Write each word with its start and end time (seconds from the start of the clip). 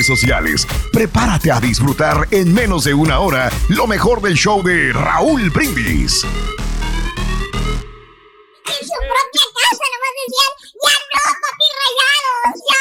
sociales. 0.00 0.66
Prepárate 0.92 1.52
a 1.52 1.60
disfrutar 1.60 2.26
en 2.30 2.52
menos 2.54 2.84
de 2.84 2.94
una 2.94 3.18
hora 3.18 3.50
lo 3.68 3.86
mejor 3.86 4.22
del 4.22 4.34
show 4.34 4.62
de 4.62 4.92
Raúl 4.92 5.50
Brindis. 5.50 6.24
En 8.64 8.86
su 8.86 8.94
propia 8.96 9.44
casa 9.58 9.84
nomás 9.92 10.12
decían, 10.22 10.52
ya 10.82 10.96
no, 11.12 11.24
papi 11.42 11.66
rayados, 11.78 12.56
ya, 12.68 12.80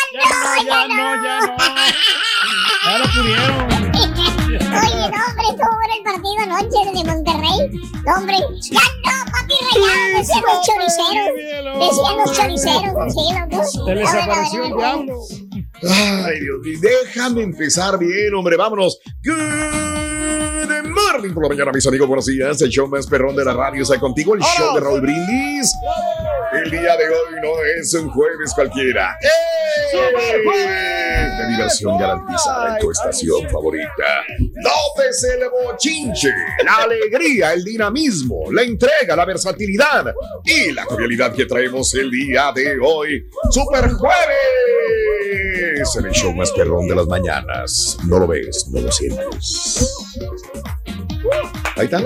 no, 0.88 1.00
ya 1.26 1.36
no. 1.48 1.58
Ya 2.86 2.94
no 2.98 3.06
pudieron. 3.14 3.56
Oye, 4.72 5.04
no, 5.10 5.20
hombre, 5.28 5.46
estuvo 5.50 5.72
bueno 5.76 5.94
el 5.98 6.04
partido 6.04 6.40
anoche 6.44 6.80
de 6.94 7.02
Monterrey. 7.04 7.60
No, 8.06 8.12
hombre, 8.16 8.38
ya 8.70 8.86
no, 9.04 9.16
papi 9.32 9.56
rayados, 9.74 10.12
decían 10.18 10.44
los 10.48 10.60
choriceros. 10.66 11.30
Decían 11.80 12.16
los 12.18 12.30
choriceros, 12.38 12.94
decían 13.06 13.50
los 13.50 13.66
Se 13.72 13.96
les 13.96 14.10
apareció 14.14 14.60
el 14.64 14.74
diablo. 14.78 15.16
Ay, 15.84 16.40
Dios 16.40 16.60
mío, 16.62 16.80
déjame 16.80 17.42
empezar 17.42 17.98
bien, 17.98 18.34
hombre, 18.36 18.56
vámonos. 18.56 19.00
Good 19.24 20.84
morning 20.88 21.34
por 21.34 21.44
la 21.44 21.50
mañana, 21.50 21.72
mis 21.72 21.88
amigos, 21.88 22.08
buenos 22.08 22.28
días. 22.28 22.62
El 22.62 22.70
show 22.70 22.88
más 22.88 23.08
perrón 23.08 23.36
de 23.36 23.44
la 23.44 23.54
radio 23.54 23.82
está 23.82 24.00
contigo, 24.00 24.36
el 24.36 24.42
show 24.42 24.76
de 24.76 24.80
Raúl 24.80 25.02
Brindis. 25.02 25.72
El 26.54 26.70
día 26.70 26.96
de 26.98 27.10
hoy 27.10 27.36
no 27.42 27.64
es 27.80 27.94
un 27.96 28.10
jueves 28.10 28.54
cualquiera. 28.54 29.18
¡Eh! 29.22 29.98
De 31.38 31.48
diversión 31.50 31.98
garantizada 31.98 32.76
en 32.76 32.80
tu 32.80 32.92
estación 32.92 33.50
favorita. 33.50 34.24
López 34.38 35.24
el 35.24 35.50
bochinche, 35.50 36.30
la 36.64 36.76
alegría, 36.84 37.54
el 37.54 37.64
dinamismo, 37.64 38.52
la 38.52 38.62
entrega, 38.62 39.16
la 39.16 39.26
versatilidad 39.26 40.14
y 40.46 40.72
la 40.74 40.84
jovialidad 40.84 41.34
que 41.34 41.46
traemos 41.46 41.94
el 41.96 42.12
día 42.12 42.52
de 42.54 42.78
hoy. 42.80 43.26
¡Super 43.50 43.90
Jueves! 43.94 44.91
En 45.98 46.06
el 46.06 46.12
show 46.12 46.34
más 46.34 46.52
perrón 46.52 46.88
de 46.88 46.96
las 46.96 47.08
mañanas. 47.08 47.98
No 48.08 48.20
lo 48.20 48.28
ves, 48.28 48.68
no 48.72 48.82
lo 48.82 48.92
sientes. 48.92 50.00
Ahí 51.76 51.86
está. 51.86 52.02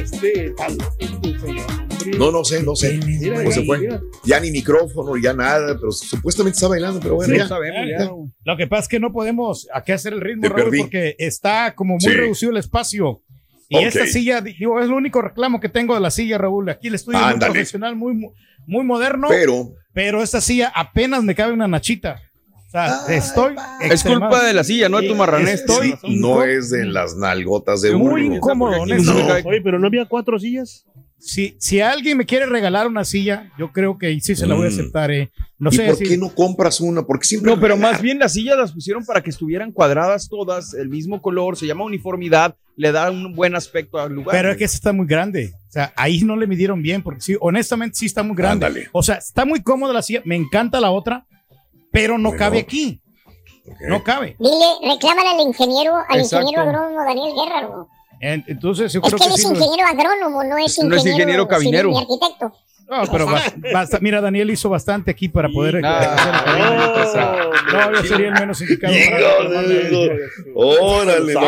Este, 0.00 0.50
tal, 0.56 0.76
este 0.98 1.38
señor. 1.40 2.18
No, 2.18 2.30
no 2.30 2.44
sé, 2.44 2.62
no 2.62 2.76
sé. 2.76 2.98
Mira, 3.06 3.36
¿Cómo 3.38 3.50
se 3.50 3.64
fue? 3.64 3.78
mira. 3.78 4.00
Ya 4.24 4.38
ni 4.40 4.50
micrófono, 4.50 5.16
ya 5.16 5.32
nada, 5.32 5.74
pero 5.78 5.90
supuestamente 5.90 6.56
está 6.56 6.68
bailando, 6.68 7.00
pero 7.00 7.14
bueno, 7.16 7.32
Sí, 7.32 7.38
ya. 7.38 7.48
sabemos, 7.48 7.80
ya. 7.90 8.10
Lo 8.44 8.56
que 8.58 8.66
pasa 8.66 8.82
es 8.82 8.88
que 8.88 9.00
no 9.00 9.10
podemos 9.12 9.66
aquí 9.72 9.92
hacer 9.92 10.12
el 10.12 10.20
ritmo, 10.20 10.48
Raúl, 10.48 10.76
porque 10.78 11.16
está 11.18 11.74
como 11.74 11.94
muy 11.94 12.00
Sí. 12.00 12.10
reducido 12.10 12.52
el 12.52 12.58
espacio. 12.58 13.22
Y 13.68 13.78
esta 13.78 14.06
silla, 14.06 14.40
digo, 14.40 14.78
es 14.80 14.86
el 14.86 14.92
único 14.92 15.22
reclamo 15.22 15.60
que 15.60 15.68
tengo 15.68 15.94
de 15.94 16.00
la 16.00 16.10
silla, 16.10 16.38
Raúl. 16.38 16.68
Aquí 16.68 16.88
el 16.88 16.94
estudio 16.94 17.18
es 17.18 17.36
muy 17.36 17.40
profesional, 17.40 17.96
muy, 17.96 18.30
muy 18.66 18.84
moderno. 18.84 19.28
Pero, 19.28 19.72
pero 19.92 20.22
esta 20.22 20.40
silla 20.40 20.72
apenas 20.74 21.22
me 21.22 21.34
cabe 21.34 21.52
una 21.52 21.68
nachita. 21.68 22.20
O 22.66 22.70
sea, 22.70 23.06
estoy. 23.08 23.54
Es 23.80 24.02
culpa 24.02 24.42
de 24.42 24.52
la 24.52 24.64
silla, 24.64 24.88
no 24.88 25.00
de 25.00 25.08
tu 25.08 25.14
marranés. 25.14 25.60
Estoy 25.60 25.94
no 26.08 26.42
es 26.42 26.70
de 26.70 26.84
las 26.84 27.16
nalgotas 27.16 27.82
de 27.82 27.94
muy 27.94 28.26
incómodo, 28.26 28.84
no 28.84 28.94
Oye, 29.44 29.60
pero 29.62 29.78
no 29.78 29.86
había 29.86 30.06
cuatro 30.06 30.38
sillas. 30.38 30.84
Si, 31.26 31.56
si 31.58 31.80
alguien 31.80 32.18
me 32.18 32.26
quiere 32.26 32.44
regalar 32.44 32.86
una 32.86 33.02
silla, 33.04 33.50
yo 33.58 33.72
creo 33.72 33.96
que 33.96 34.20
sí 34.20 34.36
se 34.36 34.46
la 34.46 34.54
voy 34.54 34.66
a 34.66 34.70
Mm. 34.70 34.72
aceptar. 34.74 35.10
Eh. 35.10 35.30
No 35.58 35.70
¿Y 35.70 35.76
sé 35.76 35.86
por 35.86 35.96
si- 35.96 36.04
qué 36.04 36.18
no 36.18 36.28
compras 36.34 36.80
una? 36.82 37.02
Porque 37.06 37.24
siempre 37.26 37.50
No, 37.50 37.58
pero 37.58 37.78
más 37.78 38.02
bien 38.02 38.18
las 38.18 38.34
sillas 38.34 38.58
las 38.58 38.72
pusieron 38.72 39.04
para 39.06 39.22
que 39.22 39.30
estuvieran 39.30 39.72
cuadradas 39.72 40.28
todas, 40.28 40.74
el 40.74 40.90
mismo 40.90 41.22
color, 41.22 41.56
se 41.56 41.66
llama 41.66 41.84
uniformidad, 41.84 42.56
le 42.76 42.92
da 42.92 43.10
un 43.10 43.34
buen 43.34 43.54
aspecto 43.56 43.98
al 43.98 44.12
lugar. 44.12 44.36
Pero 44.36 44.50
es 44.50 44.58
que 44.58 44.64
esta 44.64 44.76
está 44.76 44.92
muy 44.92 45.06
grande. 45.06 45.52
O 45.68 45.72
sea, 45.72 45.94
ahí 45.96 46.22
no 46.22 46.36
le 46.36 46.46
midieron 46.46 46.82
bien, 46.82 47.02
porque 47.02 47.22
sí, 47.22 47.36
honestamente 47.40 47.96
sí 47.96 48.04
está 48.06 48.22
muy 48.22 48.36
grande. 48.36 48.66
Ándale. 48.66 48.88
O 48.92 49.02
sea, 49.02 49.14
está 49.16 49.46
muy 49.46 49.62
cómoda 49.62 49.94
la 49.94 50.02
silla. 50.02 50.20
Me 50.26 50.36
encanta 50.36 50.78
la 50.78 50.90
otra, 50.90 51.26
pero 51.90 52.18
no 52.18 52.30
Bueno. 52.30 52.38
cabe 52.38 52.58
aquí. 52.58 53.00
No 53.88 54.04
cabe. 54.04 54.36
Dile, 54.38 54.92
reclámale 54.94 55.28
al 55.30 55.40
ingeniero, 55.40 55.94
al 56.06 56.20
Exacto. 56.20 56.42
ingeniero 56.50 56.62
agrónomo 56.68 57.02
Daniel 57.02 57.32
Guerra. 57.34 57.62
¿no? 57.62 57.88
En- 58.20 58.44
Entonces, 58.46 58.92
yo 58.92 59.00
Es 59.00 59.06
creo 59.06 59.18
que 59.18 59.24
que, 59.24 59.28
él 59.28 59.34
es 59.34 59.40
sí. 59.42 59.48
lo- 59.48 59.54
ingeniero 59.54 59.86
agrónomo, 59.88 60.44
no 60.44 60.56
es 60.58 60.78
No 60.78 60.84
ingeniero, 60.84 60.96
es 60.96 61.06
ingeniero 61.06 61.48
cabinero. 61.48 61.88
civil 61.90 62.06
ni 62.08 62.14
arquitecto. 62.14 62.52
No, 62.86 63.02
pero 63.10 63.26
bas- 63.26 63.54
basta- 63.72 63.98
mira, 64.00 64.20
Daniel 64.20 64.50
hizo 64.50 64.68
bastante 64.68 65.10
aquí 65.10 65.28
para 65.30 65.48
poder. 65.48 65.80
Ah, 65.84 66.14
hacer 67.02 67.22
el- 67.22 67.72
no, 67.72 67.92
yo 67.94 68.02
sería 68.06 68.28
el 68.28 68.34
menos 68.34 68.60
indicado. 68.60 68.92
para-. 69.10 70.14
Órale, 70.54 71.34
no. 71.34 71.40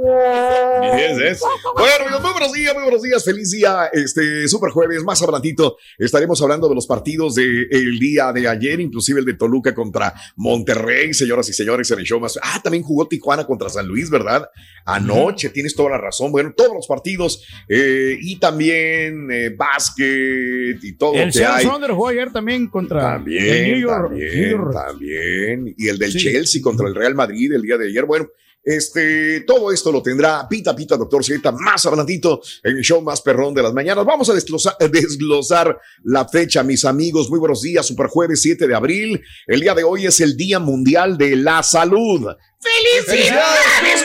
Bueno, 0.00 1.94
amigos, 2.04 2.22
muy 2.22 2.30
buenos 2.32 2.52
días, 2.52 2.74
muy 2.74 2.82
buenos 2.84 3.02
días. 3.02 3.24
Feliz 3.24 3.50
día, 3.50 3.90
este 3.92 4.46
super 4.46 4.70
jueves. 4.70 5.02
Más 5.02 5.20
adelantito 5.22 5.76
estaremos 5.98 6.40
hablando 6.40 6.68
de 6.68 6.74
los 6.76 6.86
partidos 6.86 7.34
del 7.34 7.98
día 7.98 8.32
de 8.32 8.46
ayer, 8.48 8.78
inclusive 8.80 9.20
el 9.20 9.26
de 9.26 9.34
Toluca 9.34 9.74
contra 9.74 10.14
Monterrey, 10.36 11.12
señoras 11.14 11.48
y 11.48 11.52
señores, 11.52 11.90
en 11.90 11.98
el 11.98 12.04
show 12.04 12.20
más. 12.20 12.38
Ah, 12.42 12.60
también 12.62 12.84
jugó 12.84 13.08
Tijuana 13.08 13.44
contra 13.46 13.68
San 13.68 13.86
Luis, 13.88 14.08
¿verdad? 14.10 14.48
Anoche, 14.84 15.50
tienes 15.50 15.74
toda 15.74 15.90
la 15.90 15.98
razón. 15.98 16.30
Bueno, 16.30 16.52
todos 16.56 16.74
los 16.74 16.86
partidos 16.86 17.44
eh, 17.68 18.16
y 18.20 18.38
también 18.38 19.28
eh, 19.32 19.50
básquet 19.50 20.78
y 20.82 20.92
todo 20.96 21.14
El 21.14 21.32
Seattle. 21.32 21.64
Sounders 21.64 21.94
jugó 21.94 22.08
ayer 22.08 22.32
también 22.32 22.68
contra 22.68 23.00
el 23.00 23.12
También, 23.14 23.72
New 23.72 23.80
York. 23.80 24.08
también, 24.10 24.34
New 24.40 24.50
York. 24.50 24.72
también. 24.72 25.74
Y 25.76 25.88
el 25.88 25.98
del 25.98 26.12
Sí. 26.12 26.18
Chelsea 26.20 26.62
contra 26.62 26.86
el 26.88 26.94
Real 26.94 27.14
Madrid 27.14 27.52
el 27.52 27.62
día 27.62 27.76
de 27.76 27.88
ayer. 27.88 28.04
Bueno, 28.04 28.28
Este, 28.70 29.40
todo 29.46 29.72
esto 29.72 29.90
lo 29.90 30.02
tendrá 30.02 30.46
Pita 30.46 30.76
Pita 30.76 30.94
Doctor 30.98 31.24
Z 31.24 31.52
más 31.52 31.86
adelantito 31.86 32.42
en 32.62 32.76
el 32.76 32.82
show 32.82 33.00
más 33.00 33.22
perrón 33.22 33.54
de 33.54 33.62
las 33.62 33.72
mañanas. 33.72 34.04
Vamos 34.04 34.28
a 34.28 34.34
desglosar, 34.34 34.76
desglosar 34.92 35.80
la 36.04 36.28
fecha, 36.28 36.62
mis 36.62 36.84
amigos. 36.84 37.30
Muy 37.30 37.38
buenos 37.38 37.62
días, 37.62 37.86
super 37.86 38.08
jueves 38.08 38.42
7 38.42 38.66
de 38.68 38.74
abril. 38.74 39.22
El 39.46 39.60
día 39.60 39.74
de 39.74 39.84
hoy 39.84 40.04
es 40.04 40.20
el 40.20 40.36
Día 40.36 40.58
Mundial 40.58 41.16
de 41.16 41.34
la 41.36 41.62
Salud. 41.62 42.26
¡Felicidades, 42.60 44.04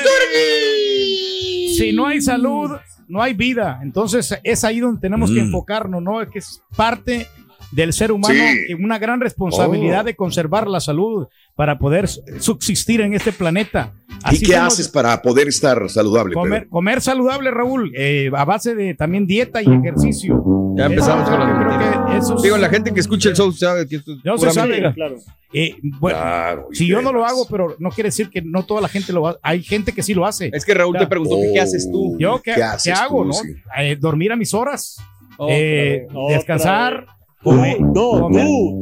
Si 1.77 1.91
no 1.91 2.07
hay 2.07 2.21
salud, 2.21 2.71
no 3.09 3.21
hay 3.21 3.33
vida. 3.33 3.81
Entonces 3.83 4.33
es 4.43 4.63
ahí 4.63 4.79
donde 4.79 5.01
tenemos 5.01 5.29
que 5.29 5.41
Mm. 5.41 5.47
enfocarnos, 5.47 6.01
¿no? 6.01 6.29
Que 6.29 6.39
es 6.39 6.61
parte 6.77 7.27
del 7.75 7.93
ser 7.93 8.11
humano 8.11 8.33
Sí. 8.67 8.73
una 8.75 8.97
gran 8.99 9.19
responsabilidad 9.19 10.01
Oh. 10.01 10.03
de 10.05 10.15
conservar 10.15 10.67
la 10.67 10.79
salud 10.79 11.27
para 11.55 11.77
poder 11.79 12.07
subsistir 12.07 13.01
en 13.01 13.13
este 13.13 13.31
planeta. 13.31 13.93
¿Y 14.31 14.39
qué 14.39 14.53
somos- 14.55 14.73
haces 14.73 14.87
para 14.89 15.21
poder 15.21 15.47
estar 15.47 15.89
saludable? 15.89 16.33
Comer, 16.33 16.67
comer 16.69 17.01
saludable, 17.01 17.51
Raúl, 17.51 17.91
eh, 17.95 18.29
a 18.33 18.45
base 18.45 18.75
de 18.75 18.93
también 18.93 19.25
dieta 19.27 19.61
y 19.61 19.65
ejercicio. 19.71 20.43
Ya 20.75 20.85
empezamos 20.85 21.27
Eso, 21.29 21.37
con 21.37 21.49
yo 21.49 21.57
creo 21.59 22.35
que 22.37 22.41
Digo, 22.43 22.57
la 22.57 22.69
gente 22.69 22.91
que 22.93 22.99
escucha 22.99 23.29
el 23.29 23.35
show 23.35 23.51
sabe 23.51 23.87
que 23.87 23.97
esto 23.97 24.13
es 24.13 24.19
No 24.23 24.37
se 24.37 24.49
sabe. 24.51 24.69
mentira. 24.69 24.93
Claro. 24.93 25.17
Eh, 25.53 25.75
bueno, 25.99 26.17
Claro, 26.19 26.67
si 26.71 26.87
yo 26.87 27.01
no 27.01 27.11
lo 27.13 27.25
hago, 27.25 27.47
pero 27.49 27.75
no 27.79 27.89
quiere 27.91 28.07
decir 28.07 28.29
que 28.29 28.41
no 28.41 28.63
toda 28.65 28.81
la 28.81 28.87
gente 28.87 29.13
lo 29.13 29.27
hace. 29.27 29.39
Hay 29.43 29.61
gente 29.61 29.91
que 29.91 30.01
sí 30.01 30.13
lo 30.15 30.25
hace. 30.25 30.49
Es 30.53 30.65
que 30.65 30.73
Raúl 30.73 30.97
te 30.97 31.05
preguntó 31.07 31.39
que 31.39 31.51
qué 31.53 31.59
haces 31.59 31.89
tú. 31.91 32.17
Yo, 32.19 32.41
¿qué, 32.41 32.51
¿Qué 32.51 32.55
qué 32.57 32.63
haces 32.63 32.99
hago? 32.99 33.21
tú? 33.21 33.27
no? 33.27 33.33
Sí. 33.33 33.49
Eh, 33.77 33.95
dormir 33.99 34.31
a 34.31 34.35
mis 34.35 34.53
horas. 34.53 34.97
Otra 35.37 35.55
eh, 35.55 36.07
descansar. 36.29 37.05
No, 37.45 37.51
comer. 37.51 37.77
tú, 37.77 38.29
tú. 38.31 38.81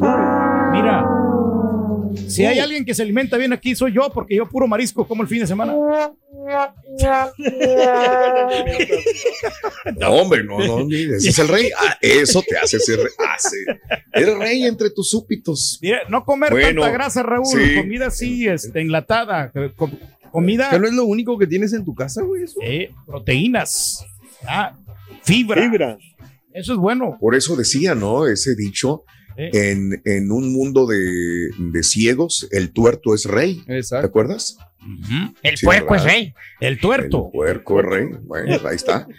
Mira, 0.72 1.06
si 2.28 2.46
hay 2.46 2.60
alguien 2.60 2.84
que 2.86 2.94
se 2.94 3.02
alimenta 3.02 3.38
bien 3.38 3.54
aquí, 3.54 3.76
soy 3.76 3.94
yo, 3.94 4.10
porque 4.14 4.36
yo 4.36 4.48
puro 4.48 4.68
marisco 4.68 5.08
como 5.08 5.22
el 5.24 5.28
fin 5.30 5.40
de 5.40 5.48
semana. 5.48 5.74
No, 10.00 10.10
hombre, 10.10 10.44
no, 10.44 10.58
no, 10.60 10.88
ese 10.96 11.30
es 11.30 11.40
el 11.40 11.48
rey. 11.48 11.70
Ah, 11.78 11.98
eso 12.02 12.42
te 12.48 12.58
hace 12.58 12.80
ser 12.80 13.00
hace. 13.34 13.58
Eres 14.14 14.38
rey 14.38 14.64
entre 14.66 14.90
tus 14.90 15.10
súpitos. 15.10 15.80
Mira, 15.82 16.00
no 16.10 16.24
comer 16.24 16.52
Bueno, 16.52 16.82
tanta 16.82 16.94
grasa, 16.94 17.24
Raúl. 17.24 17.46
sí. 17.46 17.76
Comida 17.78 18.08
así, 18.08 18.48
este, 18.48 18.82
enlatada. 18.82 19.52
com- 19.76 19.92
comida, 20.32 20.70
¿Que 20.70 20.80
no 20.80 20.88
es 20.88 20.94
lo 20.94 21.06
único 21.06 21.38
que 21.38 21.48
tienes 21.48 21.74
en 21.74 21.84
tu 21.86 21.94
casa, 21.94 22.22
güey? 22.24 22.44
eso? 22.44 22.60
eh, 22.64 22.92
proteínas, 23.06 24.06
ah, 24.48 24.74
fibra. 25.24 25.62
Fibra. 25.62 25.98
Eso 26.54 26.74
es 26.74 26.80
bueno. 26.80 27.18
Por 27.20 27.36
eso 27.36 27.56
decía, 27.56 27.96
¿no? 27.96 28.28
Ese 28.28 28.56
dicho, 28.56 29.04
Eh. 29.38 29.50
en, 29.72 30.02
en 30.06 30.32
un 30.32 30.52
mundo 30.52 30.86
de, 30.86 31.50
de 31.58 31.84
ciegos, 31.84 32.48
el 32.52 32.74
tuerto 32.74 33.16
es 33.16 33.26
rey. 33.26 33.64
¿Te 33.66 33.96
acuerdas? 33.98 34.58
El 35.44 35.58
Sí, 35.58 35.66
puerco 35.66 35.96
es 35.96 36.04
rey. 36.04 36.34
El 36.60 36.80
tuerto. 36.80 37.26
El 37.28 37.32
puerco 37.32 37.80
es 37.80 37.86
rey. 37.86 38.06
Bueno, 38.24 38.60
ahí 38.68 38.76
está. 38.76 39.08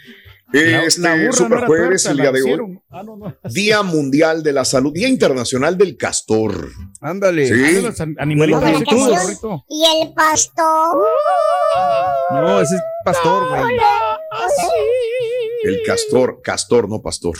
La- 0.52 0.84
Este 0.84 1.00
la 1.00 1.14
burra 1.14 1.24
no 1.28 1.32
super 1.32 1.58
era 1.58 1.66
jueves, 1.66 2.02
tuerta, 2.02 2.10
el 2.10 2.16
día 2.18 2.30
de 2.32 2.42
hoy. 2.60 2.78
Ah, 2.90 3.02
no, 3.02 3.16
no. 3.16 3.34
Día 3.50 3.82
Mundial 3.94 4.42
de 4.42 4.52
la 4.52 4.66
Salud, 4.66 4.92
Día 4.92 5.08
Internacional 5.08 5.78
del 5.78 5.96
Castor. 5.96 6.68
Ándale. 7.00 7.46
Sí. 7.46 7.86
Ah, 7.98 8.06
animalitos. 8.18 8.62
Y 9.70 9.82
el 10.02 10.12
pastor. 10.12 11.06
No, 12.32 12.60
ese 12.60 12.74
es 12.74 12.82
pastor, 13.02 13.48
güey. 13.48 13.76
El 15.64 15.82
castor, 15.86 16.40
castor, 16.42 16.88
no 16.88 17.00
pastor. 17.02 17.36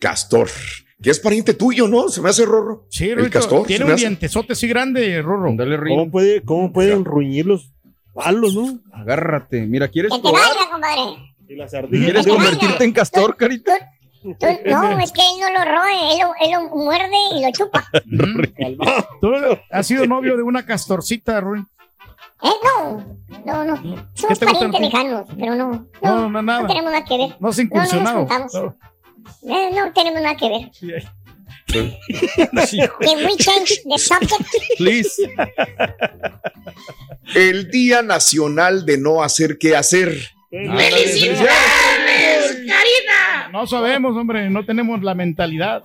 Castor. 0.00 0.48
Que 1.02 1.10
es 1.10 1.20
pariente 1.20 1.54
tuyo, 1.54 1.86
¿no? 1.88 2.08
Se 2.08 2.20
me 2.22 2.30
hace 2.30 2.44
rorro. 2.46 2.86
Sí, 2.90 3.10
El 3.10 3.16
Rorito, 3.18 3.38
castor. 3.40 3.66
Tiene 3.66 3.84
un 3.84 3.96
dientezote 3.96 4.54
así 4.54 4.66
grande, 4.68 5.20
Rorro. 5.20 5.50
Ándale, 5.50 5.76
Rin. 5.76 5.96
¿Cómo, 5.98 6.10
puede, 6.10 6.42
¿Cómo 6.42 6.72
pueden 6.72 7.04
ruñir 7.04 7.46
los 7.46 7.72
palos, 8.14 8.54
no? 8.54 8.80
Agárrate. 8.92 9.66
Mira, 9.66 9.88
¿quieres 9.88 10.10
Que 10.12 10.16
te 10.18 10.22
probar? 10.22 10.42
vaya, 10.42 10.70
compadre. 10.70 11.34
Y 11.48 11.56
las 11.56 11.74
ardillas. 11.74 12.04
¿Quieres 12.04 12.26
convertirte 12.26 12.84
en 12.84 12.92
castor, 12.92 13.36
carita? 13.36 13.72
Tú- 14.22 14.30
no, 14.64 14.98
es 15.00 15.12
que 15.12 15.20
él 15.20 15.38
no 15.40 15.50
lo 15.52 15.64
roe, 15.70 16.12
él 16.14 16.18
lo, 16.22 16.32
él 16.40 16.52
lo 16.52 16.74
muerde 16.74 17.16
y 17.36 17.42
lo 17.44 17.52
chupa. 17.52 17.86
Calma. 18.58 19.06
¿Tú 19.20 19.30
has 19.70 19.86
sido 19.86 20.06
novio 20.06 20.34
de 20.38 20.42
una 20.42 20.64
castorcita, 20.64 21.38
Ruin? 21.42 21.66
¿Eh? 22.42 22.48
No, 23.44 23.64
no, 23.64 23.64
no. 23.64 24.08
Somos 24.14 24.38
parientes 24.38 24.80
lejanos, 24.80 25.26
pero 25.38 25.54
no. 25.54 25.70
No, 25.70 25.88
No, 26.02 26.20
no, 26.22 26.28
no, 26.30 26.42
nada. 26.42 26.66
tenemos 26.66 26.92
nada 26.92 27.04
que 27.04 27.16
ver. 27.18 27.36
No 27.40 27.48
has 27.48 27.58
incursionado. 27.58 28.26
No, 28.26 28.26
no 28.26 28.38
nos 28.38 28.52
juntamos. 28.52 28.74
No. 29.42 29.54
Eh, 29.56 29.70
no 29.74 29.92
tenemos 29.92 30.20
nada 30.22 30.36
que 30.36 30.48
ver. 30.48 30.70
Can 33.00 33.16
we 33.26 33.36
change 33.36 33.82
the 33.84 33.98
subject? 33.98 34.46
Please. 34.76 35.10
El 37.34 37.70
Día 37.70 38.02
Nacional 38.02 38.84
de 38.84 38.98
No 38.98 39.22
Hacer 39.22 39.56
Qué 39.58 39.74
Hacer. 39.74 40.14
No 43.50 43.66
sabemos, 43.66 44.16
hombre, 44.16 44.50
no 44.50 44.64
tenemos 44.64 45.02
la 45.02 45.14
mentalidad. 45.14 45.82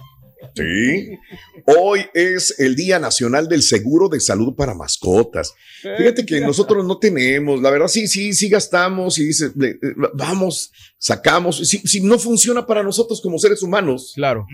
Sí. 0.56 1.18
Hoy 1.66 2.06
es 2.14 2.60
el 2.60 2.76
Día 2.76 3.00
Nacional 3.00 3.48
del 3.48 3.62
Seguro 3.62 4.10
de 4.10 4.20
Salud 4.20 4.56
para 4.56 4.74
Mascotas. 4.74 5.54
Fíjate 5.98 6.26
que 6.26 6.42
nosotros 6.42 6.86
no 6.86 6.98
tenemos, 6.98 7.62
la 7.62 7.70
verdad, 7.70 7.88
sí, 7.88 8.08
sí, 8.08 8.34
sí 8.34 8.50
gastamos 8.50 9.18
y 9.20 9.26
dice, 9.26 9.52
eh, 9.62 9.78
vamos, 10.14 10.72
sacamos. 10.98 11.58
Si, 11.68 11.80
si 11.80 12.02
no 12.02 12.20
funciona 12.20 12.66
para 12.66 12.84
nosotros 12.84 13.22
como 13.22 13.38
seres 13.40 13.62
humanos, 13.64 14.14
Claro. 14.16 14.46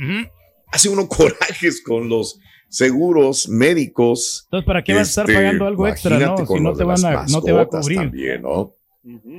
Hace 0.68 0.90
uno 0.90 1.08
corajes 1.08 1.82
con 1.82 2.10
los 2.10 2.40
seguros 2.70 3.48
médicos. 3.48 4.44
Entonces, 4.48 4.66
¿para 4.66 4.84
qué 4.84 4.94
vas 4.94 5.08
a 5.08 5.10
estar 5.10 5.30
Este, 5.30 5.36
pagando 5.36 5.66
algo 5.66 5.88
extra, 5.88 6.20
no? 6.20 6.36
con 6.46 6.58
Si 6.58 6.64
no 6.64 6.74
te, 6.74 6.84
van 6.84 7.06
a, 7.06 7.26
no 7.28 7.42
te 7.42 7.52
va 7.52 7.62
a 7.62 7.64
mascotas 7.64 7.82
cubrir. 7.82 8.00
También, 8.00 8.42
¿no? 8.42 8.76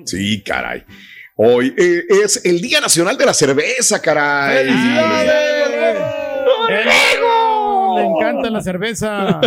Sí, 0.05 0.43
caray. 0.43 0.85
Hoy 1.37 1.75
eh, 1.77 2.05
es 2.25 2.45
el 2.47 2.61
Día 2.63 2.81
Nacional 2.81 3.19
de 3.19 3.27
la 3.27 3.35
Cerveza, 3.35 4.01
caray. 4.01 4.67
¡El 6.81 7.97
Le 7.97 8.07
encanta 8.07 8.51
la 8.51 8.63
cerveza 8.63 9.41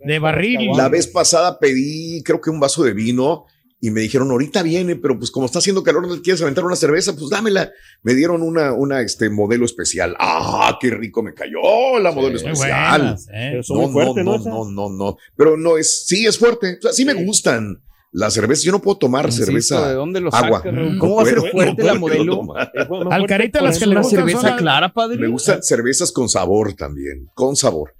de 0.00 0.18
barril. 0.18 0.70
La 0.76 0.88
vez 0.88 1.06
pasada 1.06 1.58
pedí, 1.58 2.22
creo 2.22 2.40
que 2.40 2.50
un 2.50 2.60
vaso 2.60 2.82
de 2.84 2.92
vino 2.92 3.46
y 3.82 3.90
me 3.90 4.02
dijeron, 4.02 4.30
ahorita 4.30 4.62
viene, 4.62 4.96
pero 4.96 5.18
pues 5.18 5.30
como 5.30 5.46
está 5.46 5.58
haciendo 5.58 5.82
calor, 5.82 6.06
¿no 6.06 6.20
quieres 6.20 6.42
aventar 6.42 6.64
una 6.64 6.76
cerveza? 6.76 7.16
Pues 7.16 7.30
dámela. 7.30 7.70
Me 8.02 8.14
dieron 8.14 8.42
una, 8.42 8.74
una 8.74 9.00
este, 9.00 9.30
modelo 9.30 9.64
especial. 9.64 10.14
¡Ah, 10.18 10.76
qué 10.78 10.90
rico 10.90 11.22
me 11.22 11.32
cayó 11.32 11.98
la 11.98 12.12
modelo 12.12 12.36
especial! 12.36 13.00
buenas, 13.00 13.28
¿eh? 13.32 13.60
No, 13.70 13.88
no, 13.88 14.14
¿no? 14.14 14.38
no, 14.38 14.70
no, 14.70 14.90
no. 14.90 15.16
Pero 15.34 15.56
no 15.56 15.78
es, 15.78 16.06
sí 16.06 16.26
es 16.26 16.38
fuerte. 16.38 16.76
O 16.78 16.82
sea, 16.82 16.92
sí 16.92 17.06
me 17.06 17.14
gustan 17.14 17.80
las 18.12 18.34
cervezas. 18.34 18.64
Yo 18.64 18.72
no 18.72 18.80
puedo 18.80 18.98
tomar 18.98 19.26
Insisto, 19.26 19.46
cerveza. 19.46 19.88
¿De 19.88 19.94
dónde 19.94 20.20
lo 20.20 20.34
agua. 20.34 20.62
¿Cómo 20.98 21.16
va 21.16 21.22
a 21.22 21.26
ser 21.26 21.40
fuerte 21.50 21.82
no 21.82 21.86
la 21.86 21.94
modelo? 21.94 22.40
Es 22.74 22.88
más 22.88 23.06
Al 23.12 23.26
carita 23.26 23.60
las 23.62 23.78
que 23.78 23.86
le 23.86 23.96
gustan 23.96 24.18
cerveza 24.18 24.48
son 24.48 24.58
clara, 24.58 24.92
padre. 24.92 25.18
Me 25.18 25.28
gustan 25.28 25.62
cervezas 25.62 26.10
con 26.12 26.28
sabor 26.28 26.74
también, 26.74 27.30
con 27.34 27.56
sabor. 27.56 27.94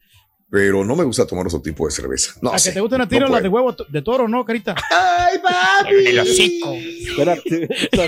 Pero 0.52 0.84
no 0.84 0.96
me 0.96 1.04
gusta 1.04 1.24
tomar 1.26 1.46
otro 1.46 1.62
tipo 1.62 1.86
de 1.86 1.92
cerveza. 1.92 2.32
No 2.42 2.52
A 2.52 2.58
sé, 2.58 2.70
que 2.70 2.74
te 2.74 2.80
gustan 2.80 3.02
a 3.02 3.08
ti 3.08 3.20
no 3.20 3.26
no 3.28 3.34
las 3.34 3.42
de 3.44 3.48
huevo 3.48 3.72
de 3.88 4.02
toro, 4.02 4.26
¿no, 4.26 4.44
carita? 4.44 4.74
¡Ay, 4.90 5.38
papi! 5.38 5.94
El 6.06 6.18
hocico. 6.18 6.72
Espérate. 6.74 7.68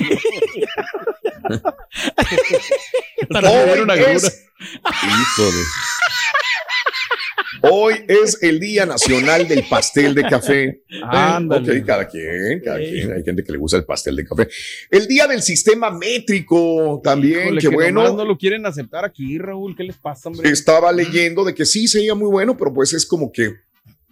Para 3.31 3.51
beber 3.51 3.83
una 3.83 3.95
grura. 3.95 4.11
es- 4.13 4.45
Híjole. 4.59 5.63
Hoy 7.63 7.95
es 8.09 8.43
el 8.43 8.59
Día 8.59 8.87
Nacional 8.87 9.47
del 9.47 9.65
Pastel 9.69 10.15
de 10.15 10.23
Café. 10.23 10.83
Ándale. 11.03 11.81
Ok, 11.81 11.87
cada 11.87 12.09
quien, 12.09 12.61
cada 12.65 12.79
quien. 12.79 13.13
Hay 13.13 13.23
gente 13.23 13.45
que 13.45 13.53
le 13.53 13.59
gusta 13.59 13.77
el 13.77 13.85
pastel 13.85 14.17
de 14.17 14.25
café. 14.25 14.49
El 14.91 15.07
Día 15.07 15.27
del 15.27 15.43
Sistema 15.43 15.91
Métrico 15.91 17.01
también, 17.05 17.41
Híjole, 17.43 17.61
qué 17.61 17.69
que 17.69 17.75
bueno. 17.75 18.13
no 18.13 18.25
lo 18.25 18.37
quieren 18.37 18.67
aceptar 18.67 19.05
aquí, 19.05 19.39
Raúl. 19.39 19.77
¿Qué 19.77 19.85
les 19.85 19.97
pasa, 19.97 20.29
hombre? 20.29 20.51
Estaba 20.51 20.91
leyendo 20.93 21.45
de 21.45 21.55
que 21.55 21.65
sí 21.65 21.87
sería 21.87 22.15
muy 22.15 22.29
bueno, 22.29 22.57
pero 22.57 22.73
pues 22.73 22.93
es 22.95 23.07
como 23.07 23.31
que 23.31 23.55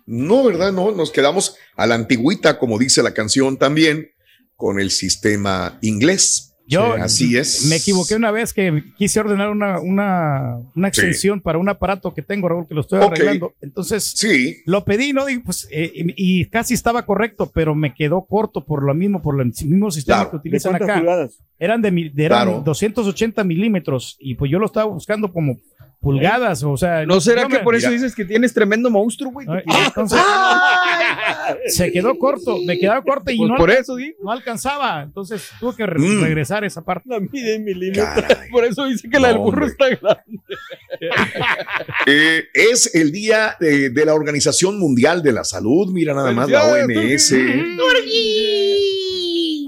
no, 0.06 0.44
¿verdad? 0.44 0.72
No, 0.72 0.92
nos 0.92 1.10
quedamos 1.10 1.56
a 1.76 1.86
la 1.86 1.94
antigüita, 1.94 2.58
como 2.58 2.78
dice 2.78 3.02
la 3.02 3.14
canción 3.14 3.58
también, 3.58 4.10
con 4.56 4.80
el 4.80 4.90
sistema 4.90 5.78
inglés. 5.82 6.49
Yo 6.70 6.94
Así 6.94 7.36
es. 7.36 7.66
me 7.68 7.76
equivoqué 7.76 8.14
una 8.14 8.30
vez 8.30 8.52
que 8.54 8.84
quise 8.96 9.18
ordenar 9.20 9.50
una, 9.50 9.80
una, 9.80 10.58
una 10.76 10.88
extensión 10.88 11.40
para 11.40 11.58
un 11.58 11.68
aparato 11.68 12.14
que 12.14 12.22
tengo, 12.22 12.48
Raúl, 12.48 12.66
que 12.68 12.74
lo 12.74 12.82
estoy 12.82 13.02
arreglando. 13.02 13.54
Entonces, 13.60 14.04
Sí, 14.16 14.58
lo 14.66 14.84
pedí, 14.84 15.12
¿no? 15.12 15.28
Y, 15.28 15.40
pues, 15.40 15.66
eh, 15.70 15.90
y, 15.94 16.40
y 16.40 16.44
casi 16.46 16.74
estaba 16.74 17.04
correcto, 17.04 17.50
pero 17.52 17.74
me 17.74 17.92
quedó 17.92 18.24
corto 18.24 18.64
por 18.64 18.84
lo 18.84 18.94
mismo, 18.94 19.20
por 19.20 19.40
el 19.40 19.46
mismo 19.48 19.90
sistema 19.90 20.18
Claro. 20.18 20.30
que 20.30 20.36
¿De 20.36 20.40
utilizan 20.40 20.76
acá. 20.76 20.94
pulgadas? 20.98 21.38
Eran 21.58 21.82
de- 21.82 22.12
eran 22.16 22.46
Claro. 22.46 22.62
280 22.64 23.44
milímetros 23.44 24.16
y 24.20 24.34
pues 24.36 24.50
yo 24.50 24.58
lo 24.58 24.66
estaba 24.66 24.86
buscando 24.86 25.32
como 25.32 25.58
pulgadas, 26.00 26.62
o 26.64 26.76
sea. 26.76 27.04
¿No 27.06 27.20
será 27.20 27.46
que 27.46 27.58
por 27.58 27.74
eso 27.74 27.88
Mira, 27.88 28.00
dices 28.00 28.14
que 28.14 28.24
tienes 28.24 28.52
tremendo 28.54 28.90
monstruo, 28.90 29.30
güey? 29.32 29.46
Entonces, 29.86 30.18
se 31.66 31.92
quedó 31.92 32.16
corto, 32.18 32.58
me 32.64 32.78
quedaba 32.78 33.02
corto 33.02 33.30
y 33.30 33.36
Pues 33.36 33.50
no, 33.50 33.56
por 33.56 33.70
eso, 33.70 33.96
digo. 33.96 34.16
no 34.22 34.30
alcanzaba. 34.32 35.02
Entonces 35.02 35.50
tuve 35.60 35.76
que 35.76 35.86
re- 35.86 35.98
Mm. 36.00 36.22
regresar 36.22 36.64
esa 36.64 36.82
parte. 36.82 37.08
La 37.08 37.20
mide 37.20 37.54
en 37.56 37.64
milímetros. 37.64 38.06
Caray. 38.26 38.48
Por 38.50 38.64
eso 38.64 38.86
dice 38.86 39.08
que 39.10 39.20
la 39.20 39.28
del 39.28 39.38
burro 39.38 39.66
hombre. 39.66 39.66
está 39.66 39.88
grande. 39.88 40.40
Eh, 42.06 42.44
es 42.54 42.94
el 42.94 43.12
día 43.12 43.56
de, 43.60 43.90
de 43.90 44.04
la 44.04 44.14
Organización 44.14 44.78
Mundial 44.78 45.22
de 45.22 45.32
la 45.32 45.44
Salud. 45.44 45.90
Mira 45.92 46.14
nada 46.14 46.32
más 46.32 46.48
la 46.50 46.64
OMS. 46.64 47.32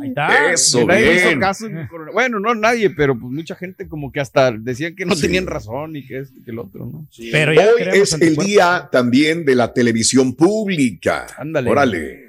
Ahí 0.03 0.09
está. 0.09 0.53
Eso, 0.53 0.81
hizo 0.83 1.41
caso 1.41 1.67
Bueno, 2.13 2.39
no 2.41 2.55
nadie, 2.55 2.91
pero 2.91 3.19
pues 3.19 3.33
mucha 3.33 3.55
gente 3.55 3.89
como 3.89 4.11
que 4.13 4.21
hasta 4.21 4.53
decían 4.53 4.95
que 4.95 5.05
no 5.07 5.15
Sí. 5.15 5.23
tenían 5.23 5.47
razón 5.47 5.97
y 5.97 6.07
que 6.07 6.19
esto 6.21 6.35
y 6.39 6.43
que 6.45 6.51
el 6.51 6.59
otro, 6.59 6.87
¿no? 6.87 7.07
Pero 7.31 7.53
ya 7.55 7.63
Hoy 7.69 7.83
es 8.01 8.13
el 8.15 8.37
día 8.37 8.89
también 8.93 9.45
de 9.45 9.55
la 9.55 9.73
televisión 9.73 10.35
pública. 10.35 11.27
Ándale. 11.39 11.71
Órale. 11.71 12.21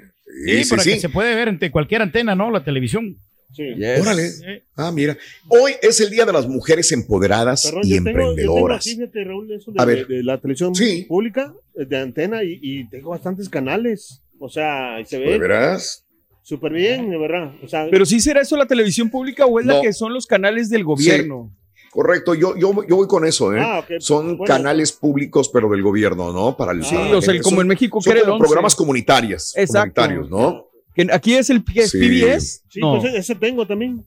Sí, 0.46 0.64
Sí, 0.64 0.70
para 0.70 0.82
sí, 0.82 0.90
que 0.94 1.00
se 1.00 1.08
puede 1.08 1.34
ver 1.34 1.48
en 1.48 1.58
cualquier 1.70 2.02
antena, 2.02 2.34
¿no? 2.34 2.50
La 2.50 2.64
televisión. 2.64 3.16
Sí. 3.52 3.62
Yes. 3.76 4.00
Órale. 4.00 4.30
Ah, 4.74 4.90
mira. 4.90 5.16
Hoy 5.46 5.72
es 5.80 6.00
el 6.00 6.10
día 6.10 6.24
de 6.24 6.32
las 6.32 6.48
mujeres 6.48 6.90
empoderadas 6.90 7.62
Perdón, 7.64 7.82
y 7.84 7.90
yo 7.90 7.96
tengo, 8.02 8.08
yo 8.08 8.14
tengo 8.14 8.30
emprendedoras. 8.30 8.80
aquí, 8.80 8.96
fíjate, 8.96 9.24
Raúl, 9.24 9.52
eso 9.52 9.72
A 9.76 9.86
de, 9.86 9.94
ver. 9.94 10.06
de- 10.08 10.16
de 10.16 10.22
la 10.24 10.38
televisión 10.40 10.74
Sí. 10.74 11.04
pública, 11.08 11.54
eh, 11.78 11.84
de 11.84 11.96
antena, 11.98 12.42
y, 12.42 12.58
y 12.60 12.88
tengo 12.88 13.10
bastantes 13.10 13.48
canales. 13.48 14.22
O 14.40 14.48
sea, 14.48 15.00
y 15.00 15.06
se 15.06 15.18
¿De 15.20 15.24
ve 15.24 15.38
veras? 15.38 16.03
Súper 16.44 16.72
bien, 16.72 17.10
de 17.10 17.18
verdad. 17.18 17.52
O 17.64 17.66
sea, 17.66 17.88
Pero 17.90 18.06
sí 18.06 18.20
será 18.20 18.42
eso 18.42 18.56
la 18.56 18.66
televisión 18.66 19.10
pública 19.10 19.46
o 19.46 19.58
es 19.58 19.66
la 19.66 19.80
que 19.80 19.92
son 19.92 20.12
los 20.14 20.26
canales 20.26 20.70
del 20.70 20.84
gobierno. 20.84 21.50
Correcto, 21.90 22.34
yo, 22.34 22.56
yo, 22.56 22.72
yo 22.88 22.96
voy 22.96 23.06
con 23.08 23.24
eso, 23.24 23.54
¿eh? 23.54 23.60
Ah, 23.60 23.78
ok. 23.78 24.00
Son 24.00 24.36
Bueno. 24.36 24.44
canales 24.52 24.92
públicos, 24.92 25.48
pero 25.48 25.68
del 25.70 25.80
gobierno, 25.82 26.32
¿no? 26.32 26.56
Para 26.56 26.72
el 26.72 26.84
Sí, 26.84 26.94
para 26.94 27.16
o 27.18 27.22
sea, 27.22 27.34
como 27.40 27.56
son- 27.56 27.60
en 27.62 27.68
México 27.68 28.00
son 28.00 28.04
que 28.12 28.18
era 28.18 28.20
el 28.20 28.24
como 28.26 28.36
11. 28.36 28.42
programas 28.46 28.74
comunitarios, 28.76 29.56
Exacto. 29.56 30.02
comunitarios, 30.02 30.30
¿no? 30.30 30.66
Que 30.94 31.06
aquí 31.12 31.34
es 31.34 31.50
el 31.50 31.64
que 31.64 31.80
es 31.82 31.90
Sí. 31.92 31.98
PBS. 31.98 32.62
sí, 32.68 32.80
no. 32.80 33.00
pues 33.00 33.14
ese 33.14 33.34
tengo 33.36 33.66
también. 33.66 34.04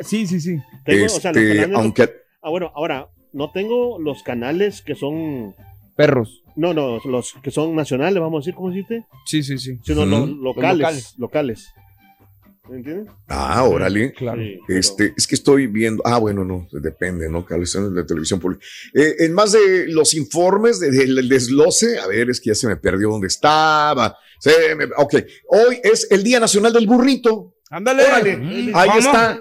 sí, 0.00 0.26
sí, 0.26 0.40
sí. 0.40 0.56
Tengo, 0.84 1.06
o 1.06 1.08
sea, 1.08 1.32
los 1.32 1.42
Este, 1.42 1.56
canales- 1.56 1.76
aunque 1.76 2.10
Ah, 2.42 2.48
bueno, 2.50 2.72
ahora, 2.74 3.08
no 3.32 3.50
tengo 3.52 3.98
los 3.98 4.22
canales 4.22 4.80
que 4.80 4.94
son. 4.94 5.54
Perros. 6.06 6.42
No, 6.56 6.74
no, 6.74 6.98
los 7.04 7.34
que 7.42 7.50
son 7.50 7.74
nacionales, 7.74 8.20
vamos 8.20 8.38
a 8.38 8.40
decir, 8.40 8.54
¿cómo 8.54 8.70
dijiste? 8.70 9.04
Sí, 9.26 9.42
sí, 9.42 9.58
sí. 9.58 9.78
Sino 9.84 10.04
los 10.04 10.28
Los 10.28 10.38
locales. 10.38 10.78
locales. 10.78 11.14
Locales. 11.18 11.68
¿Me 12.68 12.76
entiendes? 12.76 13.08
Ah, 13.28 13.64
órale. 13.64 14.12
Claro. 14.12 14.40
Sí, 14.42 14.58
pero- 14.66 14.78
Este, 14.78 15.12
es 15.16 15.26
que 15.26 15.34
estoy 15.34 15.66
viendo, 15.66 16.02
ah, 16.06 16.18
bueno, 16.18 16.44
no, 16.44 16.68
depende, 16.70 17.28
¿no? 17.28 17.44
Canales 17.44 17.72
de 17.94 18.04
televisión 18.04 18.38
pública. 18.38 18.64
Eh, 18.94 19.16
en 19.20 19.32
más 19.32 19.50
de 19.52 19.86
los 19.88 20.14
informes 20.14 20.78
de- 20.78 20.90
del 20.92 21.28
desglose, 21.28 21.98
a 21.98 22.06
ver, 22.06 22.30
es 22.30 22.40
que 22.40 22.50
ya 22.50 22.54
se 22.54 22.68
me 22.68 22.76
perdió 22.76 23.10
dónde 23.10 23.26
estaba. 23.26 24.16
Se 24.38 24.74
me- 24.76 24.84
ok, 24.96 25.14
hoy 25.48 25.80
es 25.82 26.06
el 26.12 26.22
Día 26.22 26.38
Nacional 26.38 26.72
del 26.72 26.86
Burrito. 26.86 27.54
Ándale. 27.70 28.04
Órale, 28.04 28.36
Mm, 28.36 28.70
ahí 28.76 28.88
vamos. 28.88 29.04
está. 29.04 29.40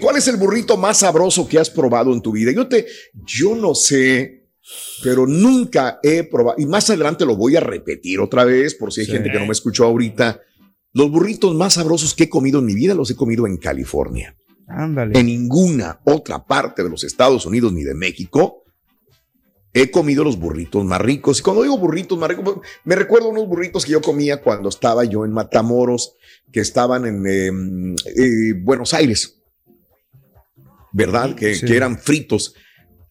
¿Cuál 0.00 0.16
es 0.16 0.26
el 0.28 0.36
burrito 0.36 0.76
más 0.76 0.98
sabroso 0.98 1.46
que 1.48 1.58
has 1.58 1.70
probado 1.70 2.12
en 2.12 2.20
tu 2.20 2.32
vida? 2.32 2.50
Yo 2.52 2.66
te, 2.66 2.86
yo 3.24 3.54
no 3.54 3.74
sé, 3.76 4.37
pero 5.02 5.26
nunca 5.26 5.98
he 6.02 6.24
probado, 6.24 6.56
y 6.60 6.66
más 6.66 6.88
adelante 6.90 7.24
lo 7.24 7.36
voy 7.36 7.56
a 7.56 7.60
repetir 7.60 8.20
otra 8.20 8.44
vez, 8.44 8.74
por 8.74 8.92
si 8.92 9.00
hay 9.00 9.06
Sí. 9.06 9.12
gente 9.12 9.30
que 9.30 9.38
no 9.38 9.46
me 9.46 9.52
escuchó 9.52 9.84
ahorita. 9.84 10.40
Los 10.92 11.10
burritos 11.10 11.54
más 11.54 11.74
sabrosos 11.74 12.14
que 12.14 12.24
he 12.24 12.28
comido 12.28 12.58
en 12.60 12.64
mi 12.66 12.74
vida 12.74 12.94
los 12.94 13.10
he 13.10 13.16
comido 13.16 13.46
en 13.46 13.56
California. 13.58 14.36
Ándale. 14.66 15.18
En 15.18 15.26
ninguna 15.26 16.00
otra 16.04 16.44
parte 16.44 16.82
de 16.82 16.90
los 16.90 17.04
Estados 17.04 17.46
Unidos 17.46 17.72
ni 17.72 17.84
de 17.84 17.94
México 17.94 18.64
he 19.72 19.90
comido 19.90 20.24
los 20.24 20.38
burritos 20.38 20.84
más 20.84 21.00
ricos. 21.00 21.38
Y 21.38 21.42
cuando 21.42 21.62
digo 21.62 21.78
burritos 21.78 22.18
más 22.18 22.28
ricos, 22.30 22.56
me 22.84 22.96
recuerdo 22.96 23.28
unos 23.28 23.46
burritos 23.46 23.84
que 23.84 23.92
yo 23.92 24.00
comía 24.00 24.42
cuando 24.42 24.68
estaba 24.70 25.04
yo 25.04 25.24
en 25.24 25.30
Matamoros, 25.32 26.14
que 26.50 26.60
estaban 26.60 27.06
en 27.06 27.26
eh, 27.26 27.94
eh, 28.16 28.52
Buenos 28.60 28.92
Aires. 28.94 29.40
¿Verdad? 30.92 31.34
Que, 31.34 31.54
Sí. 31.54 31.66
que 31.66 31.76
eran 31.76 31.98
fritos. 31.98 32.54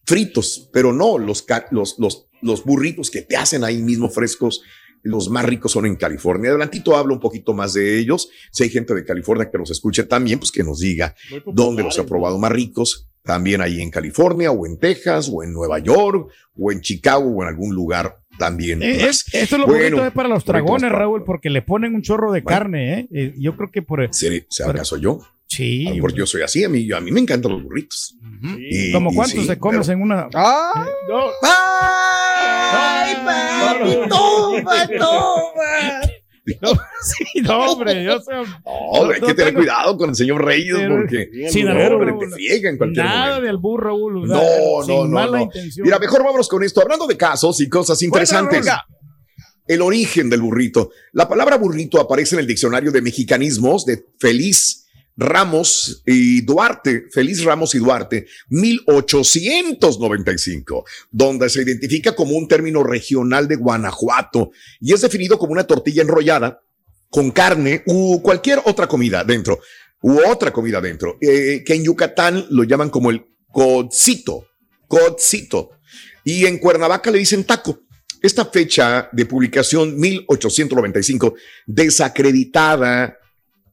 Fritos, 0.08 0.70
pero 0.72 0.94
no 0.94 1.18
los, 1.18 1.42
ca- 1.42 1.66
los, 1.70 1.98
los, 1.98 2.28
los 2.40 2.64
burritos 2.64 3.10
que 3.10 3.20
te 3.20 3.36
hacen 3.36 3.62
ahí 3.62 3.82
mismo 3.82 4.08
frescos. 4.08 4.62
Los 5.02 5.28
más 5.28 5.44
ricos 5.44 5.72
son 5.72 5.84
en 5.84 5.96
California. 5.96 6.48
Adelantito 6.48 6.96
hablo 6.96 7.12
un 7.12 7.20
poquito 7.20 7.52
más 7.52 7.74
de 7.74 7.98
ellos. 7.98 8.30
Si 8.50 8.62
hay 8.64 8.70
gente 8.70 8.94
de 8.94 9.04
California 9.04 9.50
que 9.50 9.58
nos 9.58 9.70
escuche 9.70 10.04
también, 10.04 10.38
pues 10.38 10.50
que 10.50 10.64
nos 10.64 10.80
diga 10.80 11.14
dónde 11.46 11.82
los 11.82 11.98
ha 11.98 12.06
probado 12.06 12.38
más 12.38 12.50
ricos, 12.50 13.10
también 13.22 13.60
ahí 13.60 13.82
en 13.82 13.90
California 13.90 14.50
o 14.50 14.64
en 14.66 14.78
Texas 14.78 15.30
o 15.30 15.42
en 15.44 15.52
Nueva 15.52 15.78
York 15.78 16.30
o 16.56 16.72
en 16.72 16.80
Chicago 16.80 17.26
o 17.30 17.42
en 17.42 17.48
algún 17.50 17.74
lugar 17.74 18.18
también. 18.38 18.82
Eh, 18.82 19.06
es- 19.08 19.26
esto 19.34 19.56
es 19.56 19.60
lo 19.60 19.66
Bueno, 19.66 19.84
bonito 19.96 20.06
es 20.06 20.12
para 20.14 20.28
los 20.30 20.42
dragones, 20.46 20.84
para- 20.84 20.98
Raúl, 21.00 21.22
porque 21.22 21.50
le 21.50 21.60
ponen 21.60 21.94
un 21.94 22.00
chorro 22.00 22.32
de 22.32 22.40
Bueno. 22.40 22.58
carne, 22.58 22.98
¿eh? 23.00 23.08
Eh, 23.12 23.34
Yo 23.36 23.56
creo 23.58 23.70
que 23.70 23.82
por... 23.82 24.08
¿Se, 24.12 24.46
se 24.48 24.64
acaso 24.64 24.96
yo? 24.96 25.20
Sí. 25.48 25.88
Mejor 25.90 26.14
yo 26.14 26.26
soy 26.26 26.42
así, 26.42 26.62
a 26.62 26.68
mí, 26.68 26.90
a 26.92 27.00
mí 27.00 27.10
me 27.10 27.20
encantan 27.20 27.52
los 27.52 27.62
burritos. 27.62 28.14
Ujú. 28.22 28.56
Y- 28.58 28.92
¿Como 28.92 29.10
y 29.10 29.14
cuántos 29.14 29.40
sí, 29.42 29.46
te 29.48 29.58
comes 29.58 29.86
pero- 29.86 29.96
en 29.98 30.02
una...? 30.02 30.28
Ah, 30.34 30.86
No. 31.08 31.24
¡Ay, 31.42 33.16
papi, 33.24 34.08
toma, 34.08 34.88
toma! 34.98 36.00
Sí, 37.02 37.40
no, 37.42 37.72
hombre, 37.72 38.04
yo 38.04 38.18
sé... 38.20 38.32
No, 38.32 39.10
hay 39.12 39.20
no 39.20 39.26
que 39.26 39.34
tener 39.34 39.52
tengo- 39.52 39.58
cuidado 39.60 39.96
con 39.98 40.10
el 40.10 40.16
señor 40.16 40.42
Reyes 40.44 40.76
porque 40.88 41.28
Sin 41.50 41.66
no, 41.66 41.72
albur, 41.72 42.08
hombre, 42.10 42.26
te 42.26 42.34
friega 42.34 42.70
en 42.70 42.78
cualquier 42.78 43.04
Nada 43.04 43.18
momento. 43.26 43.42
de 43.42 43.48
albur, 43.50 43.84
Raúl. 43.84 44.28
No, 44.28 44.40
no, 44.86 45.04
no, 45.04 45.08
mala 45.08 45.38
no. 45.38 45.44
intención. 45.44 45.84
Mira, 45.84 45.98
mejor 45.98 46.24
vámonos 46.24 46.48
con 46.48 46.62
esto. 46.64 46.80
Hablando 46.80 47.06
de 47.06 47.16
casos 47.18 47.60
y 47.60 47.68
cosas 47.68 48.00
interesantes. 48.02 48.66
El 49.66 49.82
origen 49.82 50.30
del 50.30 50.40
burrito. 50.40 50.90
La 51.12 51.28
palabra 51.28 51.56
burrito 51.58 52.00
aparece 52.00 52.34
en 52.36 52.40
el 52.40 52.46
diccionario 52.46 52.90
de 52.90 53.02
mexicanismos 53.02 53.84
de 53.84 54.02
Feliz 54.18 54.86
Ramos 55.18 56.02
y 56.06 56.40
Duarte, 56.42 57.06
Feliz 57.10 57.42
Ramos 57.42 57.74
y 57.74 57.78
Duarte, 57.78 58.28
1895, 58.50 60.84
donde 61.10 61.50
se 61.50 61.62
identifica 61.62 62.14
como 62.14 62.36
un 62.36 62.46
término 62.46 62.84
regional 62.84 63.48
de 63.48 63.56
Guanajuato 63.56 64.52
y 64.80 64.92
es 64.92 65.00
definido 65.00 65.36
como 65.36 65.50
una 65.52 65.66
tortilla 65.66 66.02
enrollada 66.02 66.62
con 67.10 67.32
carne 67.32 67.82
u 67.86 68.22
cualquier 68.22 68.60
otra 68.64 68.86
comida 68.86 69.24
dentro, 69.24 69.58
u 70.02 70.20
otra 70.24 70.52
comida 70.52 70.80
dentro, 70.80 71.18
eh, 71.20 71.64
que 71.66 71.74
en 71.74 71.82
Yucatán 71.82 72.46
lo 72.50 72.62
llaman 72.62 72.90
como 72.90 73.10
el 73.10 73.26
codcito, 73.50 74.46
codcito, 74.86 75.70
y 76.22 76.46
en 76.46 76.58
Cuernavaca 76.58 77.10
le 77.10 77.18
dicen 77.18 77.42
taco. 77.42 77.80
Esta 78.22 78.44
fecha 78.44 79.08
de 79.12 79.26
publicación, 79.26 79.98
1895, 79.98 81.34
desacreditada 81.66 83.17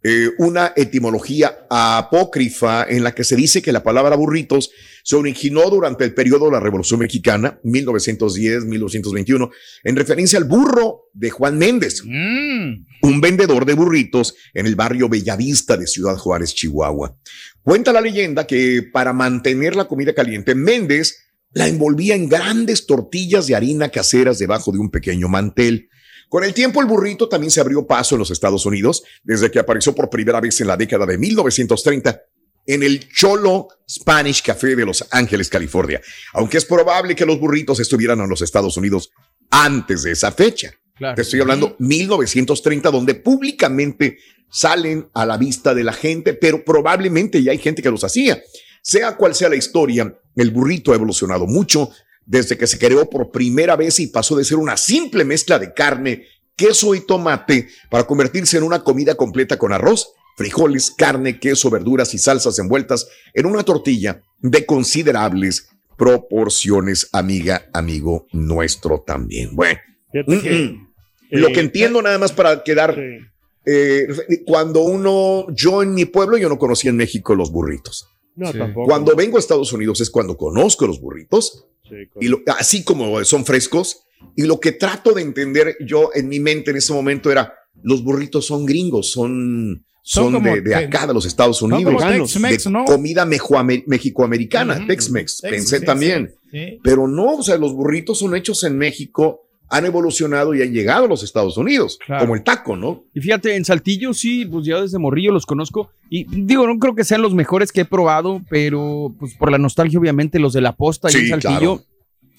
eh, 0.08 0.30
una 0.38 0.72
etimología 0.76 1.66
apócrifa 1.68 2.86
en 2.88 3.04
la 3.04 3.16
que 3.16 3.24
se 3.24 3.36
dice 3.36 3.64
que 3.64 3.72
la 3.72 3.82
palabra 3.82 4.16
burritos 4.16 4.70
se 5.04 5.16
originó 5.16 5.68
durante 5.72 6.04
el 6.04 6.14
periodo 6.14 6.46
de 6.46 6.52
la 6.52 6.60
Revolución 6.60 7.00
Mexicana, 7.00 7.60
1910-1921, 7.64 9.50
en 9.84 9.96
referencia 9.96 10.38
al 10.38 10.44
burro 10.44 11.06
de 11.12 11.32
Juan 11.32 11.58
Méndez, 11.58 12.04
Mm. 12.06 12.86
un 13.02 13.20
vendedor 13.20 13.66
de 13.66 13.74
burritos 13.74 14.36
en 14.54 14.68
el 14.68 14.76
barrio 14.76 15.10
Bellavista 15.10 15.76
de 15.76 15.88
Ciudad 15.88 16.18
Juárez, 16.18 16.54
Chihuahua. 16.54 17.18
Cuenta 17.64 17.92
la 17.92 18.02
leyenda 18.02 18.46
que 18.46 18.84
para 18.94 19.12
mantener 19.12 19.76
la 19.76 19.88
comida 19.88 20.14
caliente, 20.14 20.54
Méndez 20.54 21.18
la 21.52 21.68
envolvía 21.68 22.14
en 22.14 22.30
grandes 22.30 22.86
tortillas 22.86 23.48
de 23.48 23.56
harina 23.56 23.90
caseras 23.90 24.38
debajo 24.38 24.72
de 24.72 24.78
un 24.78 24.92
pequeño 24.92 25.30
mantel. 25.30 25.90
Con 26.30 26.44
el 26.44 26.54
tiempo, 26.54 26.82
el 26.82 26.88
burrito 26.88 27.30
también 27.30 27.52
se 27.52 27.62
abrió 27.62 27.86
paso 27.86 28.16
en 28.16 28.20
los 28.20 28.32
Estados 28.32 28.66
Unidos, 28.66 29.04
desde 29.24 29.52
que 29.52 29.60
apareció 29.60 29.94
por 29.94 30.10
primera 30.10 30.42
vez 30.42 30.60
en 30.62 30.68
la 30.68 30.78
década 30.78 31.06
de 31.06 31.18
1930 31.18 32.22
en 32.68 32.84
el 32.84 33.08
Cholo 33.10 33.68
Spanish 33.88 34.42
Café 34.42 34.76
de 34.76 34.86
Los 34.86 35.06
Ángeles, 35.12 35.50
California, 35.50 36.02
aunque 36.34 36.58
es 36.58 36.66
probable 36.66 37.16
que 37.16 37.26
los 37.26 37.40
burritos 37.40 37.80
estuvieran 37.80 38.20
en 38.20 38.30
los 38.30 38.42
Estados 38.42 38.76
Unidos 38.78 39.12
antes 39.52 40.04
de 40.04 40.12
esa 40.12 40.32
fecha. 40.32 40.74
claro. 40.96 41.16
Te 41.16 41.22
estoy 41.22 41.42
hablando 41.42 41.76
1930, 41.80 42.90
donde 42.90 43.16
públicamente 43.16 44.18
salen 44.50 45.10
a 45.14 45.26
la 45.26 45.38
vista 45.38 45.74
de 45.74 45.84
la 45.84 45.94
gente, 45.94 46.34
pero 46.34 46.64
probablemente 46.64 47.42
ya 47.44 47.52
hay 47.52 47.58
gente 47.58 47.82
que 47.82 47.92
los 47.92 48.04
hacía. 48.04 48.42
Sea 48.82 49.16
cual 49.16 49.36
sea 49.36 49.50
la 49.50 49.56
historia, 49.56 50.16
el 50.36 50.52
burrito 50.52 50.92
ha 50.92 50.96
evolucionado 50.96 51.48
mucho 51.48 51.90
desde 52.26 52.58
que 52.58 52.68
se 52.68 52.80
creó 52.80 53.10
por 53.10 53.32
primera 53.32 53.76
vez 53.76 54.00
y 54.00 54.08
pasó 54.08 54.36
de 54.36 54.44
ser 54.44 54.58
una 54.58 54.78
simple 54.78 55.24
mezcla 55.26 55.60
de 55.60 55.74
carne, 55.74 56.26
queso 56.56 56.96
y 56.96 57.02
tomate 57.06 57.68
para 57.90 58.06
convertirse 58.06 58.58
en 58.58 58.64
una 58.64 58.84
comida 58.84 59.16
completa 59.16 59.58
con 59.58 59.74
arroz, 59.74 60.10
frijoles, 60.38 60.92
carne, 60.92 61.40
queso, 61.40 61.70
verduras 61.70 62.14
y 62.14 62.18
salsas 62.18 62.58
envueltas 62.60 63.08
en 63.34 63.46
una 63.46 63.64
tortilla 63.64 64.22
de 64.40 64.66
considerables 64.66 65.70
proporciones, 65.98 67.10
amiga, 67.14 67.70
amigo 67.74 68.28
nuestro 68.32 69.04
también. 69.06 69.56
Bueno, 69.56 69.80
que, 70.12 70.24
mm, 70.24 70.88
lo 71.32 71.48
eh, 71.50 71.54
que 71.54 71.60
entiendo 71.60 72.02
nada 72.02 72.18
más 72.18 72.32
para 72.32 72.64
quedar, 72.64 72.96
sí. 72.96 73.26
eh, 73.66 74.08
cuando 74.46 74.82
uno, 74.82 75.48
yo 75.54 75.84
en 75.84 75.94
mi 75.94 76.06
pueblo, 76.06 76.38
yo 76.38 76.50
no 76.50 76.58
conocía 76.58 76.90
en 76.90 76.98
México 76.98 77.36
los 77.36 77.52
burritos. 77.52 78.08
No, 78.36 78.52
Sí. 78.52 78.58
tampoco. 78.58 78.88
Cuando 78.88 79.16
vengo 79.16 79.38
a 79.38 79.40
Estados 79.40 79.72
Unidos 79.72 80.02
es 80.02 80.10
cuando 80.10 80.36
conozco 80.36 80.86
los 80.86 81.00
burritos, 81.00 81.66
Sí, 81.88 81.96
y 82.22 82.28
lo- 82.28 82.42
así 82.58 82.84
como 82.84 83.24
son 83.26 83.46
frescos, 83.46 84.02
y 84.36 84.44
lo 84.44 84.60
que 84.60 84.72
trato 84.72 85.14
de 85.14 85.22
entender 85.22 85.78
yo 85.86 86.10
en 86.14 86.28
mi 86.28 86.40
mente 86.40 86.72
en 86.72 86.78
ese 86.78 86.94
momento 86.94 87.32
era, 87.32 87.54
los 87.84 88.04
burritos 88.04 88.46
son 88.48 88.66
gringos, 88.66 89.12
son, 89.12 89.86
Son 90.02 90.42
de, 90.44 90.62
de 90.62 90.76
acá, 90.76 91.08
de 91.08 91.14
los 91.16 91.26
Estados 91.26 91.62
Unidos, 91.64 91.94
de 92.04 92.70
¿no? 92.70 92.86
comida 92.86 93.26
mexicoamericana, 93.26 94.78
Ujú. 94.78 94.88
Tex-Mex, 94.88 95.42
Tex- 95.42 95.50
pensé 95.50 95.82
también. 95.82 96.36
sí. 96.52 96.80
Pero 96.84 97.08
no, 97.08 97.38
o 97.38 97.44
sea, 97.44 97.58
los 97.58 97.74
burritos 97.74 98.20
son 98.20 98.36
hechos 98.36 98.64
en 98.64 98.78
México, 98.78 99.45
han 99.70 99.86
evolucionado 99.86 100.54
y 100.54 100.62
han 100.62 100.72
llegado 100.72 101.06
a 101.06 101.08
los 101.08 101.24
Estados 101.24 101.58
Unidos, 101.58 101.98
Claro. 102.06 102.22
como 102.24 102.36
el 102.36 102.44
taco, 102.44 102.76
¿no? 102.76 103.04
Y 103.14 103.22
fíjate, 103.22 103.56
en 103.56 103.66
Saltillo 103.66 104.14
sí, 104.14 104.46
pues 104.46 104.66
ya 104.66 104.82
desde 104.82 105.00
morrillo 105.00 105.32
los 105.32 105.46
conozco. 105.46 105.90
Y 106.10 106.26
digo, 106.30 106.68
no 106.68 106.78
creo 106.78 106.94
que 106.96 107.04
sean 107.04 107.22
los 107.22 107.34
mejores 107.34 107.72
que 107.72 107.82
he 107.82 107.86
probado, 107.86 108.42
pero 108.50 109.14
pues 109.20 109.34
por 109.36 109.52
la 109.52 109.58
nostalgia, 109.58 110.00
obviamente, 110.00 110.38
los 110.40 110.54
de 110.54 110.62
la 110.62 110.74
posta 110.74 111.10
y 111.10 111.14
Sí, 111.14 111.18
en 111.20 111.30
Saltillo. 111.42 111.60
claro. 111.78 111.84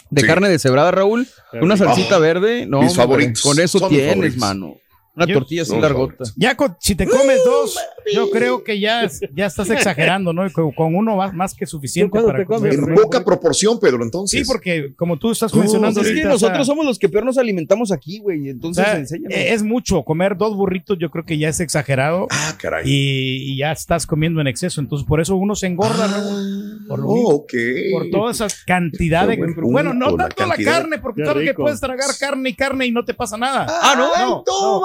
De 0.08 0.20
Sí. 0.20 0.26
carne 0.28 0.48
deshebrada, 0.48 0.92
Raúl. 0.92 1.26
Una 1.60 1.76
salsita 1.76 2.18
Oh, 2.18 2.20
verde. 2.20 2.64
No, 2.66 2.80
mis 2.82 2.94
favoritos. 2.94 3.42
Con 3.42 3.58
eso 3.58 3.80
Son 3.80 3.88
tienes, 3.88 4.36
mano. 4.36 4.76
Una 5.16 5.24
Yo- 5.26 5.34
tortilla 5.38 5.62
así 5.62 5.70
Son 5.70 5.80
largota. 5.80 6.24
Ya 6.36 6.54
con- 6.56 6.76
si 6.78 6.94
te 6.94 7.06
comes 7.06 7.42
dos, 7.42 7.78
yo 8.14 8.28
creo 8.30 8.62
que 8.62 8.78
ya, 8.78 9.08
ya 9.34 9.46
estás 9.46 9.70
exagerando, 9.70 10.34
¿no? 10.34 10.50
Con, 10.52 10.72
con 10.72 10.94
uno 10.94 11.16
más, 11.16 11.32
más 11.32 11.54
que 11.54 11.64
suficiente. 11.64 12.08
¿Tú 12.08 12.10
cuándo 12.12 12.28
para 12.28 12.38
te 12.40 12.44
comes? 12.44 12.76
comer. 12.76 12.90
En 12.90 13.02
poca 13.02 13.24
proporción, 13.24 13.80
Pedro, 13.80 14.02
entonces. 14.02 14.38
Sí, 14.40 14.46
porque 14.46 14.94
como 14.94 15.18
tú 15.18 15.30
estás 15.30 15.54
No, 15.54 15.60
mencionando 15.60 16.00
Pues 16.00 16.08
es 16.08 16.12
que 16.12 16.18
ahorita, 16.20 16.34
o 16.34 16.38
sea, 16.38 16.48
nosotros 16.50 16.66
somos 16.66 16.84
los 16.84 16.98
que 16.98 17.08
peor 17.08 17.24
nos 17.24 17.38
alimentamos 17.38 17.92
aquí, 17.92 18.18
güey. 18.18 18.46
o 18.48 18.50
Entonces, 18.50 18.84
sea, 18.84 18.96
enséñanos. 18.98 19.36
eh, 19.36 19.54
es 19.54 19.62
mucho. 19.62 20.02
Comer 20.04 20.36
dos 20.36 20.54
burritos 20.54 20.98
yo 21.00 21.10
creo 21.10 21.24
que 21.24 21.38
ya 21.38 21.48
es 21.48 21.60
exagerado 21.60 22.26
Ah, 22.30 22.54
caray. 22.60 22.84
y, 22.86 23.52
y 23.52 23.56
ya 23.56 23.72
estás 23.72 24.06
comiendo 24.06 24.42
en 24.42 24.48
exceso. 24.48 24.82
Entonces 24.82 25.08
por 25.08 25.22
eso 25.22 25.34
uno 25.36 25.54
se 25.54 25.66
engorda, 25.66 26.08
Raúl, 26.08 26.84
por 26.86 26.98
lo 26.98 27.06
mismo. 27.06 27.28
Oh, 27.30 27.34
ok. 27.36 27.52
por 27.92 28.10
toda 28.10 28.32
esa 28.32 28.48
cantidad 28.66 29.26
de... 29.26 29.36
buen 29.38 29.54
punto, 29.54 29.70
Bueno, 29.70 29.94
no 29.94 30.14
tanto 30.14 30.44
la, 30.46 30.56
carne, 30.56 30.98
porque 30.98 31.22
claro 31.22 31.40
que 31.40 31.54
puedes 31.54 31.80
tragar 31.80 32.10
carne 32.20 32.50
y 32.50 32.54
carne 32.54 32.86
y 32.86 32.90
no 32.90 33.02
te 33.04 33.14
pasa 33.14 33.38
nada. 33.38 33.66
Ah, 33.68 33.94
¿no? 33.96 34.06
No, 34.16 34.44
no. 34.46 34.82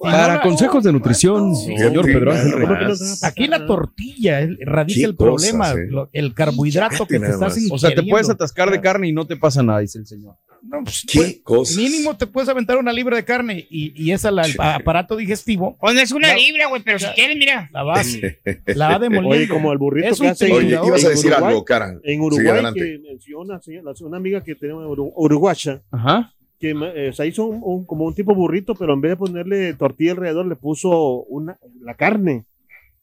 Para 0.00 0.34
no, 0.36 0.40
consejos 0.42 0.84
de 0.84 0.92
nutrición, 0.92 1.54
Sí, 1.56 1.76
señor 1.76 2.04
sí, 2.06 2.12
Pedro. 2.12 2.32
Ángel 2.32 2.52
¿Cómo 2.52 2.66
que 2.66 2.72
no 2.72 2.78
Reyes. 2.78 2.98
te 3.20 3.26
va 3.26 3.28
Aquí 3.28 3.46
la 3.46 3.66
tortilla 3.66 4.48
radica 4.60 4.98
Qué 5.00 5.04
el 5.04 5.16
problema, 5.16 5.64
cosas, 5.70 5.76
eh. 5.78 5.86
lo- 5.90 6.08
el 6.12 6.34
carbohidrato 6.34 7.06
que 7.06 7.18
te 7.18 7.26
estás. 7.30 7.56
O 7.70 7.78
sea, 7.78 7.94
te 7.94 8.02
puedes 8.02 8.28
atascar 8.30 8.70
de 8.70 8.80
carne 8.80 9.08
y 9.08 9.12
no 9.12 9.26
te 9.26 9.36
pasa 9.36 9.62
nada, 9.62 9.80
dice 9.80 9.98
el 9.98 10.06
señor. 10.06 10.36
No, 10.62 10.82
pues, 10.82 11.04
¿Qué 11.06 11.18
pues, 11.20 11.40
cosas? 11.44 11.76
Mínimo 11.76 12.16
te 12.16 12.26
puedes 12.26 12.48
aventar 12.48 12.76
una 12.76 12.92
libra 12.92 13.14
de 13.16 13.24
carne 13.24 13.64
y, 13.70 13.92
y 14.02 14.10
esa 14.10 14.32
la, 14.32 14.42
el 14.46 14.52
Sí. 14.52 14.58
aparato 14.60 15.14
digestivo 15.14 15.76
Pues 15.80 15.94
no 15.94 16.00
es 16.00 16.10
una 16.10 16.28
La- 16.28 16.34
libra, 16.34 16.66
güey, 16.66 16.82
pero 16.82 16.98
si 16.98 17.06
quieres, 17.14 17.36
mira. 17.36 17.70
la 17.72 17.84
vas, 17.84 18.16
la 18.74 18.88
va 18.88 18.98
demoliendo. 18.98 19.36
Oye, 19.36 19.48
como 19.48 19.70
el 19.72 19.78
burrito 19.78 20.08
Es 20.08 20.18
que 20.18 20.24
un 20.24 20.30
hacen 20.32 20.52
Oye, 20.52 20.70
ibas 20.70 21.04
a 21.04 21.06
en 21.06 21.12
decir 21.14 21.30
Uruguay, 21.30 21.48
algo, 21.50 21.64
Karan. 21.64 22.00
En 22.02 22.20
Uruguay, 22.20 22.62
que 22.74 22.98
mencionó 22.98 23.60
una, 24.00 24.16
amiga 24.16 24.42
que 24.42 24.56
tenemos 24.56 24.84
uru- 24.86 25.12
uruguaya, 25.14 25.82
Ajá. 25.92 26.32
Que 26.58 26.70
eh, 26.70 27.08
o 27.10 27.12
sea, 27.12 27.26
hizo 27.26 27.44
un, 27.46 27.60
un- 27.62 27.84
como 27.86 28.04
un 28.04 28.14
tipo 28.14 28.34
burrito, 28.34 28.74
pero 28.74 28.94
en 28.94 29.00
vez 29.00 29.10
de 29.12 29.16
ponerle 29.16 29.74
tortilla 29.74 30.12
alrededor, 30.12 30.46
le 30.46 30.56
puso 30.56 31.22
una, 31.24 31.58
la 31.80 31.94
carne. 31.94 32.44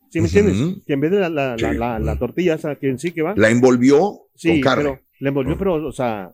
¿Sí 0.09 0.19
me 0.21 0.27
entiendes? 0.27 0.83
Que 0.85 0.93
en 0.93 0.99
vez 1.01 1.11
de 1.11 1.19
la, 1.19 1.29
la, 1.29 1.55
Sí. 1.57 1.63
la, 1.63 1.73
la- 1.73 1.99
la 1.99 2.19
tortilla, 2.19 2.53
esa 2.55 2.75
que 2.75 2.89
en 2.89 2.99
sí 2.99 3.11
que 3.11 3.21
va, 3.23 3.33
La 3.35 3.49
envolvió 3.49 4.21
sí, 4.35 4.49
con 4.49 4.61
carne. 4.61 4.83
pero 4.83 4.99
le 5.19 5.29
envolvió, 5.29 5.57
pero, 5.57 5.75
o 5.87 5.91
sea, 5.91 6.31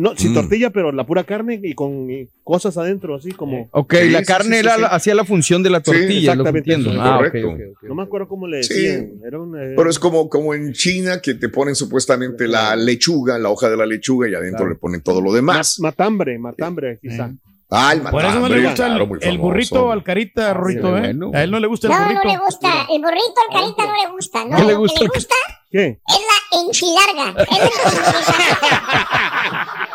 no, 0.00 0.16
sin 0.16 0.30
Mm. 0.30 0.34
tortilla, 0.34 0.70
pero 0.70 0.92
la 0.92 1.04
pura 1.04 1.24
carne 1.24 1.60
y 1.62 1.74
con 1.74 2.08
eh, 2.10 2.28
cosas 2.44 2.76
adentro, 2.78 3.16
así 3.16 3.32
como, 3.32 3.68
Ok, 3.72 3.94
Sí, 4.00 4.10
la 4.10 4.20
sí, 4.20 4.24
carne 4.26 4.44
sí, 4.44 4.52
sí, 4.54 4.58
era 4.60 4.74
sí. 4.76 4.80
la- 4.82 4.86
hacía 4.88 5.14
la 5.14 5.24
función 5.24 5.62
de 5.62 5.70
la 5.70 5.78
Sí, 5.78 5.84
tortilla, 5.84 6.32
es 6.32 6.38
lo 6.38 6.44
que 6.44 6.50
exactamente, 6.50 6.72
entiendo. 6.72 6.90
eso, 6.92 7.00
Ah, 7.02 7.16
ok, 7.16 7.16
correcto. 7.24 7.48
ok, 7.48 7.60
ok, 7.72 7.82
no 7.88 7.94
me 7.96 8.02
acuerdo 8.04 8.28
cómo 8.28 8.46
le 8.46 8.62
Sí. 8.62 8.74
decían. 8.74 9.12
Era 9.26 9.40
un, 9.40 9.56
eh, 9.58 9.74
Pero 9.76 9.90
es 9.90 9.98
como, 9.98 10.28
como 10.28 10.54
en 10.54 10.72
China 10.72 11.20
que 11.20 11.34
te 11.34 11.48
ponen 11.48 11.74
supuestamente 11.74 12.46
la 12.46 12.76
lechuga, 12.76 13.38
la 13.38 13.48
hoja 13.50 13.68
de 13.68 13.76
la 13.76 13.86
lechuga 13.86 14.28
y 14.28 14.34
adentro 14.34 14.58
Claro. 14.58 14.70
le 14.72 14.76
ponen 14.76 15.02
todo 15.02 15.20
lo 15.20 15.32
demás. 15.32 15.78
ma- 15.80 15.88
matambre, 15.88 16.38
matambre, 16.38 16.98
quizá. 17.02 17.32
Ah, 17.70 17.92
el 17.92 18.00
Por 18.00 18.08
eso 18.24 18.40
no 18.40 18.48
le 18.48 18.62
matambre, 18.62 18.62
gusta 18.62 18.86
el- 18.86 18.92
claro, 18.96 19.04
el, 19.04 19.20
famoso. 19.20 19.38
burrito 19.42 19.92
al 19.92 20.02
carita, 20.02 20.54
Rorrito, 20.54 20.96
¿eh? 20.96 21.00
bueno. 21.00 21.30
A 21.34 21.42
él 21.42 21.50
no 21.50 21.60
le 21.60 21.66
gusta 21.66 21.88
el 21.88 21.92
No, 21.92 21.98
burrito. 22.02 22.20
no 22.24 22.30
le 22.32 22.38
gusta. 22.38 22.68
El 22.90 23.02
burrito 23.02 23.34
al 23.46 23.54
carita 23.60 23.86
no 23.86 23.92
le 23.92 24.10
gusta. 24.14 24.44
No, 24.46 24.56
¿Qué 24.56 24.64
le 24.64 24.74
gusta? 24.74 24.98
que 25.00 25.04
le 25.04 25.10
gusta 25.14 25.34
¿Qué? 25.70 26.00
es 26.08 26.18
la 26.18 26.38
enchilarga. 26.60 27.26
Es 27.42 27.58
la 27.58 27.66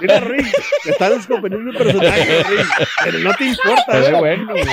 Mira, 0.02 0.20
Rick, 0.20 0.48
te 0.84 0.90
estás 0.92 1.10
descomponiendo 1.12 1.72
el 1.72 1.78
personaje, 1.78 2.44
Rick. 2.44 2.68
Pero 3.04 3.20
no 3.20 3.34
te 3.34 3.46
importa, 3.46 4.12
bueno, 4.20 4.52
güey. 4.52 4.66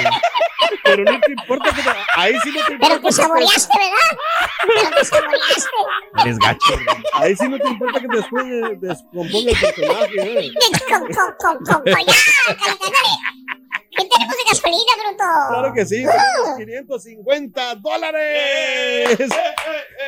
Pero 0.83 1.05
no 1.05 1.21
te 1.21 1.33
importa 1.33 1.73
que 1.75 1.83
te- 1.83 1.91
Ahí 2.17 2.35
sí 2.43 2.51
no 2.51 2.65
te 2.67 2.73
importa. 2.73 2.89
Pero 2.89 3.01
te 3.01 3.13
saboreaste, 3.13 3.79
¿verdad? 3.79 4.19
Pero 4.67 4.91
te 4.97 5.05
saboreaste. 5.05 5.71
eres 6.23 6.39
gacho. 6.39 6.75
Ahí 7.15 7.37
sí 7.37 7.49
no 7.49 7.59
te 7.59 7.69
importa 7.69 8.01
que 8.01 8.09
te 8.09 8.17
después 8.17 8.45
de- 8.47 8.77
descomponga 8.89 9.51
el 9.53 9.59
personaje, 9.61 10.47
¿eh? 10.47 10.53
Con, 10.89 11.09
¿Qué 13.97 14.05
tenemos 14.09 14.35
de 14.37 14.43
gasolina, 14.49 14.93
bruto? 15.05 15.25
Claro 15.49 15.73
que 15.75 15.85
sí, 15.87 15.97
tenemos 16.05 16.59
550 17.05 17.75
dólares. 17.77 19.19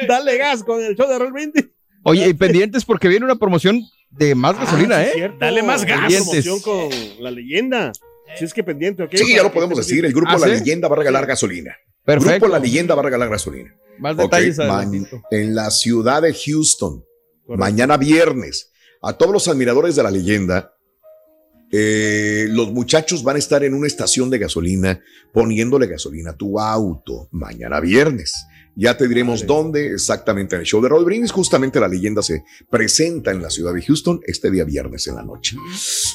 Dale 0.09 0.37
gas 0.39 0.63
con 0.63 0.83
el 0.83 0.97
show 0.97 1.09
de 1.09 1.19
Roll 1.19 1.33
Brindis. 1.33 1.67
Oye, 2.05 2.29
y 2.29 2.35
pendientes 2.35 2.85
porque 2.85 3.09
viene 3.09 3.25
una 3.25 3.37
promoción 3.37 3.81
de 4.11 4.35
más 4.35 4.59
gasolina, 4.59 4.99
Ah, 4.99 5.05
sí, 5.05 5.09
¿eh? 5.11 5.13
cierto. 5.15 5.37
Dale 5.41 5.63
más 5.63 5.85
gas. 5.85 6.13
Promoción 6.13 6.61
con 6.61 6.89
la 7.21 7.31
leyenda. 7.31 7.93
Si 8.39 8.45
es 8.45 8.55
que 8.55 8.65
pendiente, 8.65 9.03
¿ok? 9.03 9.11
Sí, 9.15 9.35
ya 9.35 9.43
lo 9.43 9.53
podemos 9.53 9.77
decir. 9.77 10.05
El 10.05 10.13
grupo 10.13 10.31
¿Ah, 10.33 10.39
La 10.39 10.47
sí? 10.47 10.53
Leyenda 10.55 10.89
va 10.89 10.97
a 10.97 10.99
regalar 10.99 11.27
gasolina. 11.27 11.77
Perfecto. 12.05 12.31
Grupo 12.47 12.49
La 12.49 12.59
Leyenda 12.59 12.95
va 12.95 13.03
a 13.03 13.05
regalar 13.05 13.29
gasolina. 13.29 13.75
Más 13.99 14.17
detalles 14.17 14.59
adelantito. 14.59 15.23
en 15.31 15.55
la 15.55 15.71
ciudad 15.71 16.23
de 16.23 16.33
Houston. 16.35 17.05
Correcto. 17.47 17.57
Mañana 17.61 17.97
viernes. 17.99 18.73
A 19.03 19.13
todos 19.13 19.33
los 19.33 19.49
admiradores 19.49 19.97
de 19.97 20.03
la 20.03 20.11
leyenda, 20.11 20.75
eh, 21.75 22.47
los 22.51 22.71
muchachos 22.71 23.23
van 23.23 23.37
a 23.37 23.39
estar 23.39 23.65
en 23.65 23.73
una 23.73 23.87
estación 23.87 24.29
de 24.29 24.39
gasolina 24.39 25.01
poniéndole 25.33 25.87
gasolina 25.87 26.31
a 26.31 26.37
tu 26.37 26.61
auto. 26.61 27.29
Mañana 27.33 27.81
viernes. 27.81 28.35
Ya 28.75 28.97
te 28.97 29.09
diremos 29.09 29.41
Vale. 29.41 29.47
dónde 29.47 29.93
exactamente 29.93 30.55
en 30.55 30.61
el 30.61 30.67
show 30.67 30.83
de 30.83 30.91
Roy 30.91 31.05
Brindis. 31.05 31.33
Justamente 31.33 31.81
la 31.81 31.89
leyenda 31.89 32.23
se 32.23 32.45
presenta 32.71 33.31
en 33.31 33.43
la 33.43 33.51
ciudad 33.51 33.73
de 33.73 33.83
Houston 33.83 34.21
este 34.27 34.51
día 34.51 34.65
viernes 34.65 35.07
en 35.07 35.17
la 35.17 35.23
noche. 35.23 35.57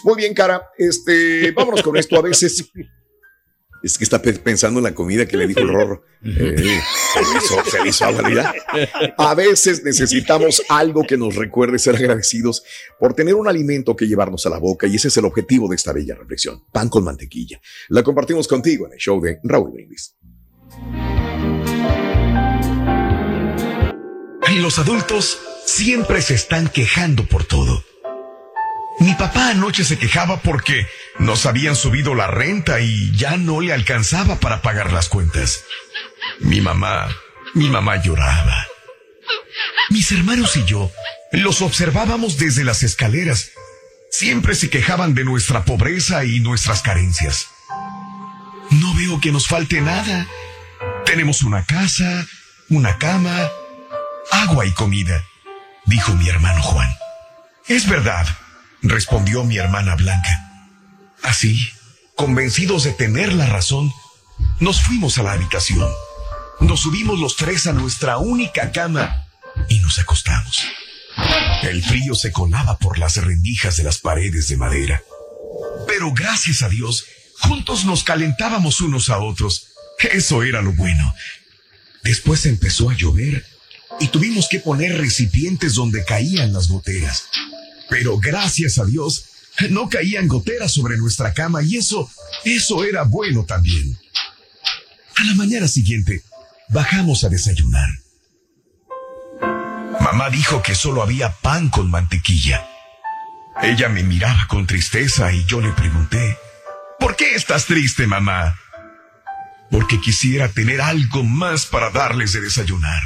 Muy 0.04 0.16
bien, 0.16 0.34
cara. 0.34 0.62
Este, 0.78 1.52
vámonos 1.52 1.82
con 1.82 1.98
esto. 1.98 2.18
A 2.18 2.22
veces 2.22 2.72
es 3.88 3.98
que 3.98 4.04
está 4.04 4.22
pe- 4.22 4.34
pensando 4.34 4.80
en 4.80 4.84
la 4.84 4.94
comida 4.94 5.26
que 5.26 5.36
le 5.38 5.48
dijo 5.48 5.62
el 5.62 5.70
Rorro. 5.70 6.04
Eh, 6.24 6.56
se 7.14 7.20
le 7.22 7.38
hizo, 7.38 7.56
se 7.70 7.84
le 7.84 7.90
hizo 7.90 8.06
agua, 8.06 8.22
¿verdad? 8.22 8.54
A 9.18 9.34
veces 9.36 9.84
necesitamos 9.84 10.62
algo 10.70 11.04
que 11.04 11.18
nos 11.18 11.36
recuerde 11.36 11.80
ser 11.80 11.96
agradecidos 11.96 12.64
por 13.00 13.14
tener 13.14 13.36
un 13.36 13.48
alimento 13.48 13.96
que 13.96 14.08
llevarnos 14.08 14.46
a 14.46 14.50
la 14.50 14.58
boca 14.60 14.88
y 14.88 14.96
ese 14.96 15.08
es 15.10 15.18
el 15.18 15.26
objetivo 15.26 15.68
de 15.70 15.76
esta 15.76 15.94
bella 15.94 16.16
reflexión. 16.16 16.64
Pan 16.72 16.90
con 16.90 17.04
mantequilla. 17.04 17.60
La 17.90 18.04
compartimos 18.04 18.48
contigo 18.48 18.86
en 18.88 18.94
el 18.94 19.00
show 19.00 19.20
de 19.22 19.40
Raúl 19.44 19.72
Brindis. 19.72 20.16
Los 24.62 24.80
adultos 24.80 25.40
siempre 25.66 26.22
se 26.22 26.34
están 26.34 26.68
quejando 26.70 27.26
por 27.26 27.46
todo. 27.46 27.84
Mi 29.00 29.14
papá 29.14 29.50
anoche 29.50 29.84
se 29.84 30.00
quejaba 30.00 30.42
porque 30.42 30.88
nos 31.20 31.46
habían 31.46 31.76
subido 31.76 32.16
la 32.16 32.28
renta 32.28 32.80
y 32.80 33.16
ya 33.16 33.38
no 33.38 33.62
le 33.62 33.74
alcanzaba 33.74 34.40
para 34.40 34.62
pagar 34.62 34.92
las 34.92 35.08
cuentas. 35.08 35.64
Mi 36.40 36.62
mamá, 36.62 37.08
mi 37.54 37.70
mamá 37.70 38.02
lloraba. 38.02 38.68
Mis 39.90 40.12
hermanos 40.12 40.58
y 40.58 40.66
yo 40.66 40.92
los 41.32 41.62
observábamos 41.62 42.38
desde 42.38 42.64
las 42.64 42.84
escaleras. 42.84 43.52
Siempre 44.10 44.56
se 44.56 44.70
quejaban 44.70 45.14
de 45.14 45.26
nuestra 45.26 45.64
pobreza 45.64 46.26
y 46.26 46.40
nuestras 46.40 46.82
carencias. 46.82 47.48
No 48.72 48.94
veo 48.96 49.22
que 49.22 49.32
nos 49.32 49.48
falte 49.48 49.80
nada. 49.82 50.28
Tenemos 51.06 51.44
una 51.44 51.66
casa, 51.66 52.26
una 52.70 52.98
cama, 52.98 53.50
agua 54.32 54.66
y 54.66 54.72
comida, 54.72 55.24
dijo 55.86 56.14
mi 56.16 56.28
hermano 56.30 56.62
Juan. 56.64 56.90
Es 57.68 57.88
verdad, 57.88 58.28
respondió 58.82 59.44
mi 59.44 59.58
hermana 59.58 59.96
Blanca. 59.96 60.70
Así, 61.24 61.60
convencidos 62.16 62.84
de 62.84 62.92
tener 62.92 63.34
la 63.34 63.48
razón, 63.48 63.92
nos 64.60 64.82
fuimos 64.82 65.18
a 65.18 65.24
la 65.24 65.34
habitación. 65.34 65.90
Nos 66.60 66.82
subimos 66.82 67.20
los 67.20 67.36
tres 67.36 67.68
a 67.68 67.74
nuestra 67.74 68.18
única 68.18 68.72
cama 68.72 69.28
y 69.70 69.80
nos 69.80 70.00
acostamos. 70.00 70.64
El 71.64 71.84
frío 71.84 72.16
se 72.16 72.32
colaba 72.32 72.78
por 72.78 72.98
las 72.98 73.18
rendijas 73.18 73.78
de 73.78 73.84
las 73.84 74.00
paredes 74.00 74.48
de 74.48 74.58
madera. 74.58 75.02
Pero 75.88 76.12
gracias 76.14 76.62
a 76.62 76.70
Dios, 76.70 77.06
juntos 77.40 77.86
nos 77.86 78.04
calentábamos 78.04 78.82
unos 78.82 79.10
a 79.10 79.20
otros. 79.20 79.68
Eso 80.12 80.44
era 80.44 80.62
lo 80.62 80.74
bueno. 80.74 81.14
Después 82.04 82.46
empezó 82.46 82.90
a 82.90 82.96
llover 82.96 83.46
y 84.00 84.08
tuvimos 84.08 84.48
que 84.50 84.60
poner 84.60 84.98
recipientes 84.98 85.74
donde 85.74 86.06
caían 86.06 86.54
las 86.54 86.68
goteras. 86.68 87.26
Pero 87.90 88.18
gracias 88.20 88.78
a 88.80 88.86
Dios, 88.86 89.26
no 89.70 89.90
caían 89.90 90.28
goteras 90.28 90.74
sobre 90.74 90.98
nuestra 90.98 91.34
cama 91.34 91.64
y 91.64 91.78
eso, 91.78 92.10
eso 92.44 92.84
era 92.84 93.04
bueno 93.04 93.46
también. 93.46 93.98
A 95.16 95.24
la 95.24 95.34
mañana 95.34 95.68
siguiente, 95.68 96.24
bajamos 96.70 97.24
a 97.24 97.30
desayunar. 97.30 97.90
Mamá 100.00 100.30
dijo 100.30 100.62
que 100.62 100.76
solo 100.76 101.02
había 101.02 101.32
pan 101.32 101.70
con 101.70 101.90
mantequilla. 101.90 102.68
Ella 103.62 103.90
me 103.90 104.04
miraba 104.04 104.46
con 104.48 104.68
tristeza 104.68 105.34
y 105.34 105.44
yo 105.46 105.60
le 105.60 105.72
pregunté, 105.72 106.38
¿por 107.00 107.16
qué 107.16 107.34
estás 107.34 107.66
triste, 107.66 108.06
mamá? 108.06 108.60
Porque 109.72 110.00
quisiera 110.00 110.50
tener 110.50 110.82
algo 110.82 111.24
más 111.24 111.66
para 111.66 111.90
darles 111.90 112.34
de 112.34 112.42
desayunar. 112.42 113.02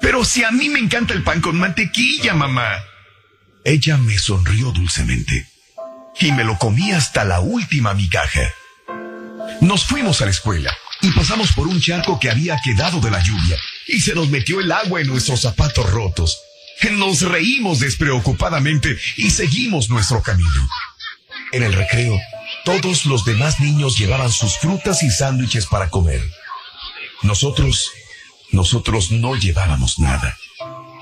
Pero 0.00 0.24
si 0.24 0.44
a 0.44 0.50
mí 0.50 0.68
me 0.68 0.78
encanta 0.78 1.12
el 1.12 1.22
pan 1.22 1.40
con 1.40 1.58
mantequilla, 1.58 2.34
mamá. 2.34 2.82
Ella 3.68 3.98
me 3.98 4.16
sonrió 4.16 4.72
dulcemente 4.72 5.46
y 6.18 6.32
me 6.32 6.42
lo 6.42 6.56
comí 6.56 6.90
hasta 6.92 7.26
la 7.26 7.40
última 7.40 7.92
migaja. 7.92 8.50
Nos 9.60 9.84
fuimos 9.84 10.22
a 10.22 10.24
la 10.24 10.30
escuela 10.30 10.74
y 11.02 11.10
pasamos 11.10 11.52
por 11.52 11.66
un 11.66 11.78
charco 11.78 12.18
que 12.18 12.30
había 12.30 12.58
quedado 12.64 12.98
de 12.98 13.10
la 13.10 13.22
lluvia 13.22 13.58
y 13.86 14.00
se 14.00 14.14
nos 14.14 14.30
metió 14.30 14.60
el 14.60 14.72
agua 14.72 15.02
en 15.02 15.08
nuestros 15.08 15.42
zapatos 15.42 15.90
rotos. 15.90 16.38
Nos 16.92 17.20
reímos 17.20 17.80
despreocupadamente 17.80 18.96
y 19.18 19.28
seguimos 19.28 19.90
nuestro 19.90 20.22
camino. 20.22 20.66
En 21.52 21.62
el 21.62 21.74
recreo, 21.74 22.18
todos 22.64 23.04
los 23.04 23.26
demás 23.26 23.60
niños 23.60 23.98
llevaban 23.98 24.32
sus 24.32 24.56
frutas 24.56 25.02
y 25.02 25.10
sándwiches 25.10 25.66
para 25.66 25.90
comer. 25.90 26.22
Nosotros, 27.20 27.90
nosotros 28.50 29.10
no 29.10 29.36
llevábamos 29.36 29.98
nada. 29.98 30.38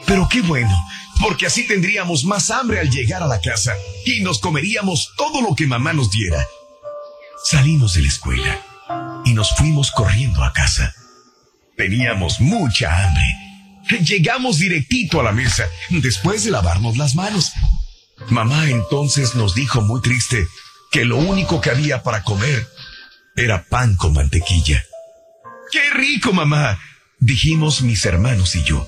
Pero 0.04 0.28
qué 0.28 0.40
bueno, 0.40 0.76
porque 1.20 1.46
así 1.46 1.66
tendríamos 1.66 2.24
más 2.24 2.50
hambre 2.50 2.80
al 2.80 2.90
llegar 2.90 3.22
a 3.22 3.26
la 3.26 3.40
casa 3.40 3.74
y 4.04 4.20
nos 4.20 4.38
comeríamos 4.38 5.12
todo 5.16 5.40
lo 5.40 5.54
que 5.54 5.66
mamá 5.66 5.92
nos 5.92 6.10
diera. 6.10 6.46
Salimos 7.44 7.94
de 7.94 8.02
la 8.02 8.08
escuela 8.08 8.60
y 9.24 9.32
nos 9.32 9.54
fuimos 9.54 9.90
corriendo 9.90 10.42
a 10.44 10.52
casa. 10.52 10.94
Teníamos 11.76 12.40
mucha 12.40 13.04
hambre. 13.04 13.24
Llegamos 14.02 14.58
directito 14.58 15.20
a 15.20 15.22
la 15.22 15.32
mesa 15.32 15.68
después 15.90 16.44
de 16.44 16.50
lavarnos 16.50 16.96
las 16.96 17.14
manos. 17.14 17.52
Mamá 18.30 18.68
entonces 18.70 19.34
nos 19.34 19.54
dijo 19.54 19.80
muy 19.82 20.00
triste 20.00 20.46
que 20.90 21.04
lo 21.04 21.16
único 21.16 21.60
que 21.60 21.70
había 21.70 22.02
para 22.02 22.22
comer 22.22 22.66
era 23.36 23.64
pan 23.68 23.96
con 23.96 24.14
mantequilla. 24.14 24.82
¡Qué 25.70 25.90
rico, 25.94 26.32
mamá! 26.32 26.78
dijimos 27.18 27.82
mis 27.82 28.04
hermanos 28.04 28.54
y 28.56 28.62
yo. 28.64 28.86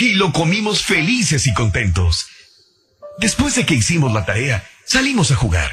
Y 0.00 0.14
lo 0.14 0.32
comimos 0.32 0.82
felices 0.82 1.46
y 1.46 1.52
contentos. 1.52 2.26
Después 3.18 3.54
de 3.54 3.66
que 3.66 3.74
hicimos 3.74 4.10
la 4.14 4.24
tarea, 4.24 4.66
salimos 4.86 5.30
a 5.30 5.36
jugar. 5.36 5.70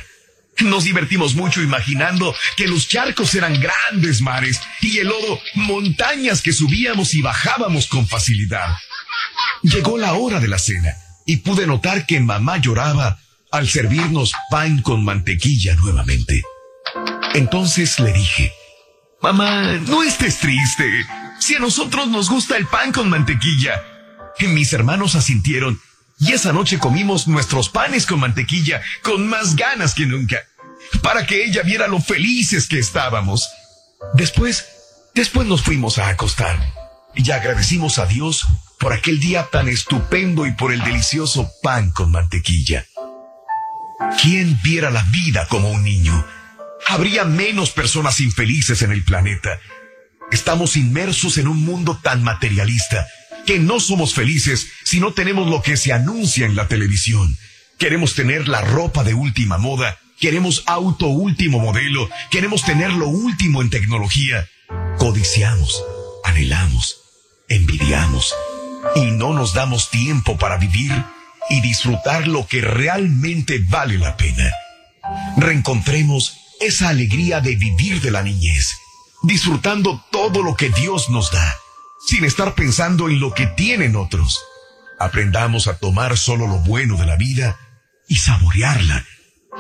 Nos 0.60 0.84
divertimos 0.84 1.34
mucho 1.34 1.62
imaginando 1.62 2.36
que 2.58 2.68
los 2.68 2.90
charcos 2.90 3.34
eran 3.36 3.58
grandes 3.58 4.20
mares 4.22 4.60
y 4.82 4.98
el 4.98 5.08
lodo 5.08 5.40
montañas 5.56 6.42
que 6.42 6.52
subíamos 6.52 7.14
y 7.14 7.22
bajábamos 7.22 7.88
con 7.88 8.06
facilidad. 8.06 8.76
Llegó 9.62 9.98
la 9.98 10.14
hora 10.14 10.42
de 10.42 10.50
la 10.50 10.60
cena 10.60 10.94
y 11.26 11.38
pude 11.38 11.66
notar 11.66 12.06
que 12.06 12.20
mamá 12.20 12.58
lloraba 12.58 13.18
al 13.50 13.70
servirnos 13.70 14.34
pan 14.52 14.82
con 14.82 15.06
mantequilla 15.06 15.76
nuevamente. 15.76 16.44
Entonces 17.34 17.98
le 18.00 18.12
dije, 18.12 18.52
Mamá, 19.22 19.80
no 19.88 20.04
estés 20.04 20.40
triste. 20.40 20.86
Si 21.40 21.56
a 21.56 21.60
nosotros 21.60 22.10
nos 22.10 22.30
gusta 22.30 22.58
el 22.58 22.68
pan 22.68 22.92
con 22.92 23.10
mantequilla. 23.10 23.97
Mis 24.40 24.72
hermanos 24.72 25.16
asintieron 25.16 25.82
y 26.20 26.34
esa 26.34 26.54
noche 26.54 26.80
comimos 26.80 27.28
nuestros 27.28 27.70
panes 27.70 28.06
con 28.06 28.20
mantequilla 28.20 28.82
con 29.02 29.28
más 29.28 29.56
ganas 29.56 29.94
que 29.94 30.06
nunca, 30.06 30.38
para 31.02 31.26
que 31.26 31.44
ella 31.44 31.64
viera 31.64 31.88
lo 31.88 32.00
felices 32.00 32.68
que 32.68 32.80
estábamos. 32.80 33.48
Después, 34.14 34.66
después 35.16 35.48
nos 35.48 35.64
fuimos 35.64 35.98
a 35.98 36.10
acostar 36.10 36.60
y 37.16 37.30
agradecimos 37.32 37.98
a 37.98 38.06
Dios 38.06 38.48
por 38.80 38.94
aquel 38.94 39.20
día 39.20 39.48
tan 39.52 39.68
estupendo 39.68 40.46
y 40.46 40.52
por 40.54 40.72
el 40.72 40.84
delicioso 40.84 41.52
pan 41.64 41.92
con 41.92 42.12
mantequilla. 42.12 42.86
¿Quién 44.22 44.60
viera 44.64 44.92
la 44.92 45.04
vida 45.12 45.48
como 45.48 45.72
un 45.72 45.84
niño? 45.84 46.26
Habría 46.88 47.26
menos 47.26 47.72
personas 47.72 48.20
infelices 48.20 48.84
en 48.84 48.92
el 48.92 49.04
planeta. 49.04 49.60
Estamos 50.32 50.78
inmersos 50.78 51.38
en 51.38 51.48
un 51.48 51.64
mundo 51.64 52.00
tan 52.02 52.24
materialista 52.24 53.08
que 53.48 53.58
no 53.60 53.80
somos 53.80 54.14
felices 54.14 54.68
si 54.84 55.00
no 55.00 55.14
tenemos 55.14 55.50
lo 55.50 55.62
que 55.62 55.78
se 55.78 55.94
anuncia 55.94 56.46
en 56.46 56.56
la 56.56 56.68
televisión. 56.68 57.38
Queremos 57.80 58.14
tener 58.14 58.50
la 58.50 58.62
ropa 58.62 59.06
de 59.06 59.14
última 59.14 59.58
moda, 59.58 59.98
queremos 60.20 60.64
auto 60.68 61.08
último 61.08 61.58
modelo, 61.58 62.10
queremos 62.30 62.64
tener 62.64 62.92
lo 62.92 63.08
último 63.08 63.62
en 63.62 63.70
tecnología. 63.70 64.48
Codiciamos, 64.98 65.82
anhelamos, 66.26 66.98
envidiamos 67.48 68.36
y 68.96 69.12
no 69.12 69.34
nos 69.34 69.54
damos 69.54 69.90
tiempo 69.92 70.38
para 70.38 70.58
vivir 70.58 70.92
y 71.50 71.62
disfrutar 71.62 72.28
lo 72.28 72.46
que 72.48 72.60
realmente 72.60 73.64
vale 73.70 73.98
la 73.98 74.18
pena. 74.18 74.52
Reencontremos 75.38 76.38
esa 76.60 76.90
alegría 76.90 77.40
de 77.40 77.56
vivir 77.56 78.02
de 78.02 78.12
la 78.12 78.24
niñez, 78.24 78.76
disfrutando 79.24 80.06
todo 80.12 80.44
lo 80.44 80.56
que 80.56 80.70
Dios 80.70 81.10
nos 81.10 81.32
da 81.32 81.58
sin 82.08 82.24
estar 82.24 82.56
pensando 82.56 83.10
en 83.10 83.20
lo 83.20 83.34
que 83.34 83.48
tienen 83.48 83.98
otros. 83.98 84.42
Aprendamos 84.98 85.68
a 85.68 85.78
tomar 85.78 86.18
solo 86.18 86.48
lo 86.48 86.60
bueno 86.60 86.96
de 86.96 87.06
la 87.06 87.18
vida 87.18 87.60
y 88.08 88.16
saborearla, 88.16 89.06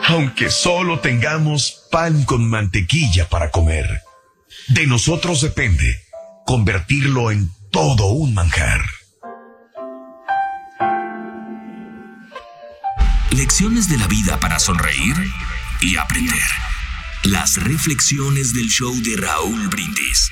aunque 0.07 0.49
solo 0.49 1.01
tengamos 1.01 1.83
pan 1.91 2.23
con 2.23 2.49
mantequilla 2.49 3.27
para 3.27 3.51
comer. 3.51 4.01
De 4.69 4.87
nosotros 4.87 5.41
depende 5.41 5.99
convertirlo 6.45 7.31
en 7.31 7.51
todo 7.69 8.07
un 8.07 8.33
manjar. 8.33 8.81
Lecciones 13.31 13.89
de 13.89 13.97
la 13.97 14.07
vida 14.07 14.39
para 14.39 14.57
sonreír 14.59 15.15
y 15.81 15.97
aprender. 15.97 16.47
Las 17.23 17.61
reflexiones 17.61 18.53
del 18.53 18.69
show 18.69 18.95
de 19.03 19.17
Raúl 19.17 19.67
Brindis. 19.67 20.31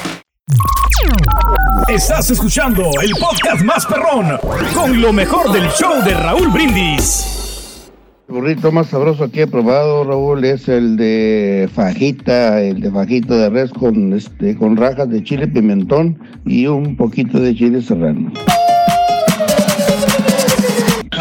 Estás 1.87 2.31
escuchando 2.31 2.83
el 3.01 3.11
podcast 3.19 3.63
más 3.63 3.85
perrón 3.85 4.37
con 4.73 5.01
lo 5.01 5.11
mejor 5.11 5.51
del 5.51 5.67
show 5.69 6.03
de 6.03 6.13
Raúl 6.13 6.49
Brindis. 6.49 7.89
El 8.27 8.35
burrito 8.35 8.71
más 8.71 8.87
sabroso 8.87 9.25
aquí 9.25 9.41
he 9.41 9.47
probado, 9.47 10.05
Raúl, 10.05 10.45
es 10.45 10.69
el 10.69 10.95
de 10.95 11.69
fajita, 11.73 12.61
el 12.61 12.79
de 12.79 12.89
fajita 12.89 13.35
de 13.35 13.49
res 13.49 13.71
con, 13.71 14.13
este, 14.13 14.55
con 14.55 14.77
rajas 14.77 15.09
de 15.09 15.23
chile 15.23 15.47
pimentón 15.47 16.17
y 16.45 16.67
un 16.67 16.95
poquito 16.95 17.39
de 17.39 17.53
chile 17.53 17.81
serrano. 17.81 18.31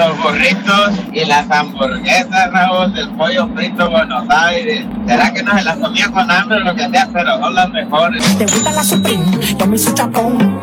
Los 0.01 0.17
burritos 0.17 0.93
y 1.13 1.27
las 1.27 1.51
hamburguesas, 1.51 2.51
Raúl, 2.53 2.91
del 2.95 3.11
pollo 3.11 3.47
frito 3.55 3.91
Buenos 3.91 4.25
Aires. 4.31 4.87
¿Será 5.07 5.31
que 5.31 5.43
no 5.43 5.59
se 5.59 5.63
las 5.63 5.77
comía 5.77 6.11
con 6.11 6.31
hambre 6.31 6.57
o 6.57 6.61
lo 6.61 6.75
que 6.75 6.89
sea? 6.89 7.07
Pero 7.13 7.39
son 7.39 7.55
las 7.55 7.69
mejores. 7.69 8.39
¿Te 8.39 8.47
gusta 8.47 8.71
la 8.73 8.83
Supreme? 8.83 9.27
Yo 9.59 9.67
me 9.67 9.77
chapón. 9.77 10.59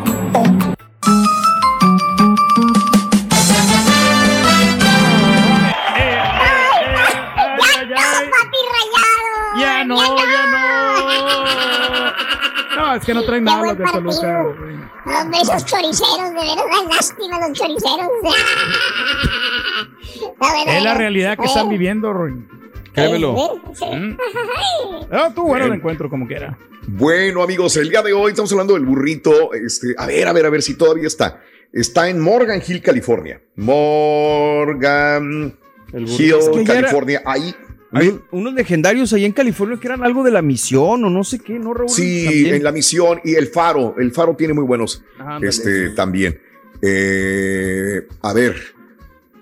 No, 12.88 12.94
es 12.94 13.04
que 13.04 13.12
no 13.12 13.22
traen 13.22 13.44
nada 13.44 13.62
los 13.62 13.76
de 13.78 13.84
Toluca. 13.84 14.40
Hombre, 14.40 15.38
esos 15.42 15.64
choriceros, 15.66 16.30
de 16.30 16.34
verdad, 16.34 16.64
lástima 16.90 17.38
los 17.46 17.52
choriceros. 17.52 18.08
Es 20.68 20.82
la 20.82 20.94
realidad 20.94 21.36
que 21.36 21.44
están 21.44 21.68
viviendo, 21.68 22.12
Roy. 22.12 22.34
Créemelo. 22.92 23.34
Mm. 23.34 24.16
Ah, 25.10 25.30
tú 25.34 25.42
bueno 25.44 25.66
el 25.66 25.74
encuentro 25.74 26.08
como 26.10 26.26
quiera. 26.26 26.58
Bueno, 26.86 27.42
amigos, 27.42 27.76
el 27.76 27.88
día 27.90 28.02
de 28.02 28.12
hoy 28.12 28.30
estamos 28.30 28.50
hablando 28.52 28.74
del 28.74 28.84
burrito. 28.84 29.52
Este, 29.54 29.94
a 29.96 30.06
ver, 30.06 30.28
a 30.28 30.32
ver, 30.32 30.46
a 30.46 30.50
ver 30.50 30.62
si 30.62 30.74
todavía 30.74 31.06
está. 31.06 31.40
Está 31.72 32.08
en 32.08 32.20
Morgan 32.20 32.62
Hill, 32.66 32.82
California. 32.82 33.40
Morgan 33.56 35.56
Hill, 35.92 36.34
Es 36.38 36.48
que 36.48 36.64
ya 36.64 36.72
era- 36.72 36.80
California. 36.82 37.22
Ahí. 37.24 37.54
Hay 37.92 38.20
unos 38.32 38.52
legendarios 38.54 39.12
ahí 39.12 39.24
en 39.24 39.32
California 39.32 39.78
que 39.80 39.86
eran 39.86 40.04
algo 40.04 40.22
de 40.22 40.30
la 40.30 40.42
misión 40.42 41.04
o 41.04 41.10
no 41.10 41.24
sé 41.24 41.38
qué, 41.38 41.58
¿no, 41.58 41.72
Raúl? 41.72 41.88
Sí, 41.88 42.24
También. 42.24 42.54
en 42.56 42.64
la 42.64 42.72
misión 42.72 43.20
y 43.24 43.34
el 43.34 43.46
faro. 43.48 43.94
El 43.98 44.12
faro 44.12 44.36
tiene 44.36 44.52
muy 44.52 44.64
buenos. 44.64 45.02
Este 45.40 45.90
también. 45.90 46.38
Eh, 46.82 48.06
a 48.22 48.32
ver, 48.32 48.56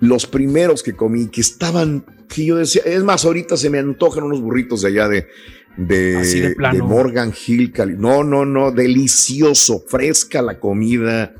los 0.01 0.27
primeros 0.27 0.83
que 0.83 0.93
comí 0.95 1.27
que 1.29 1.41
estaban, 1.41 2.05
que 2.29 2.45
yo 2.47 2.57
decía, 2.57 2.83
es 2.85 3.03
más, 3.03 3.25
ahorita 3.25 3.57
se 3.57 3.69
me 3.69 3.79
antojan 3.79 4.25
unos 4.25 4.41
burritos 4.41 4.83
de 4.83 4.89
allá 4.89 5.09
de, 5.09 5.27
de, 5.77 6.17
de 6.23 6.55
de 6.73 6.83
Morgan 6.83 7.33
Hill, 7.47 7.73
Cali. 7.73 7.95
No, 7.97 8.23
no, 8.23 8.45
no, 8.45 8.71
delicioso, 8.71 9.83
fresca 9.89 10.41
la 10.41 10.61
comida. 10.61 11.35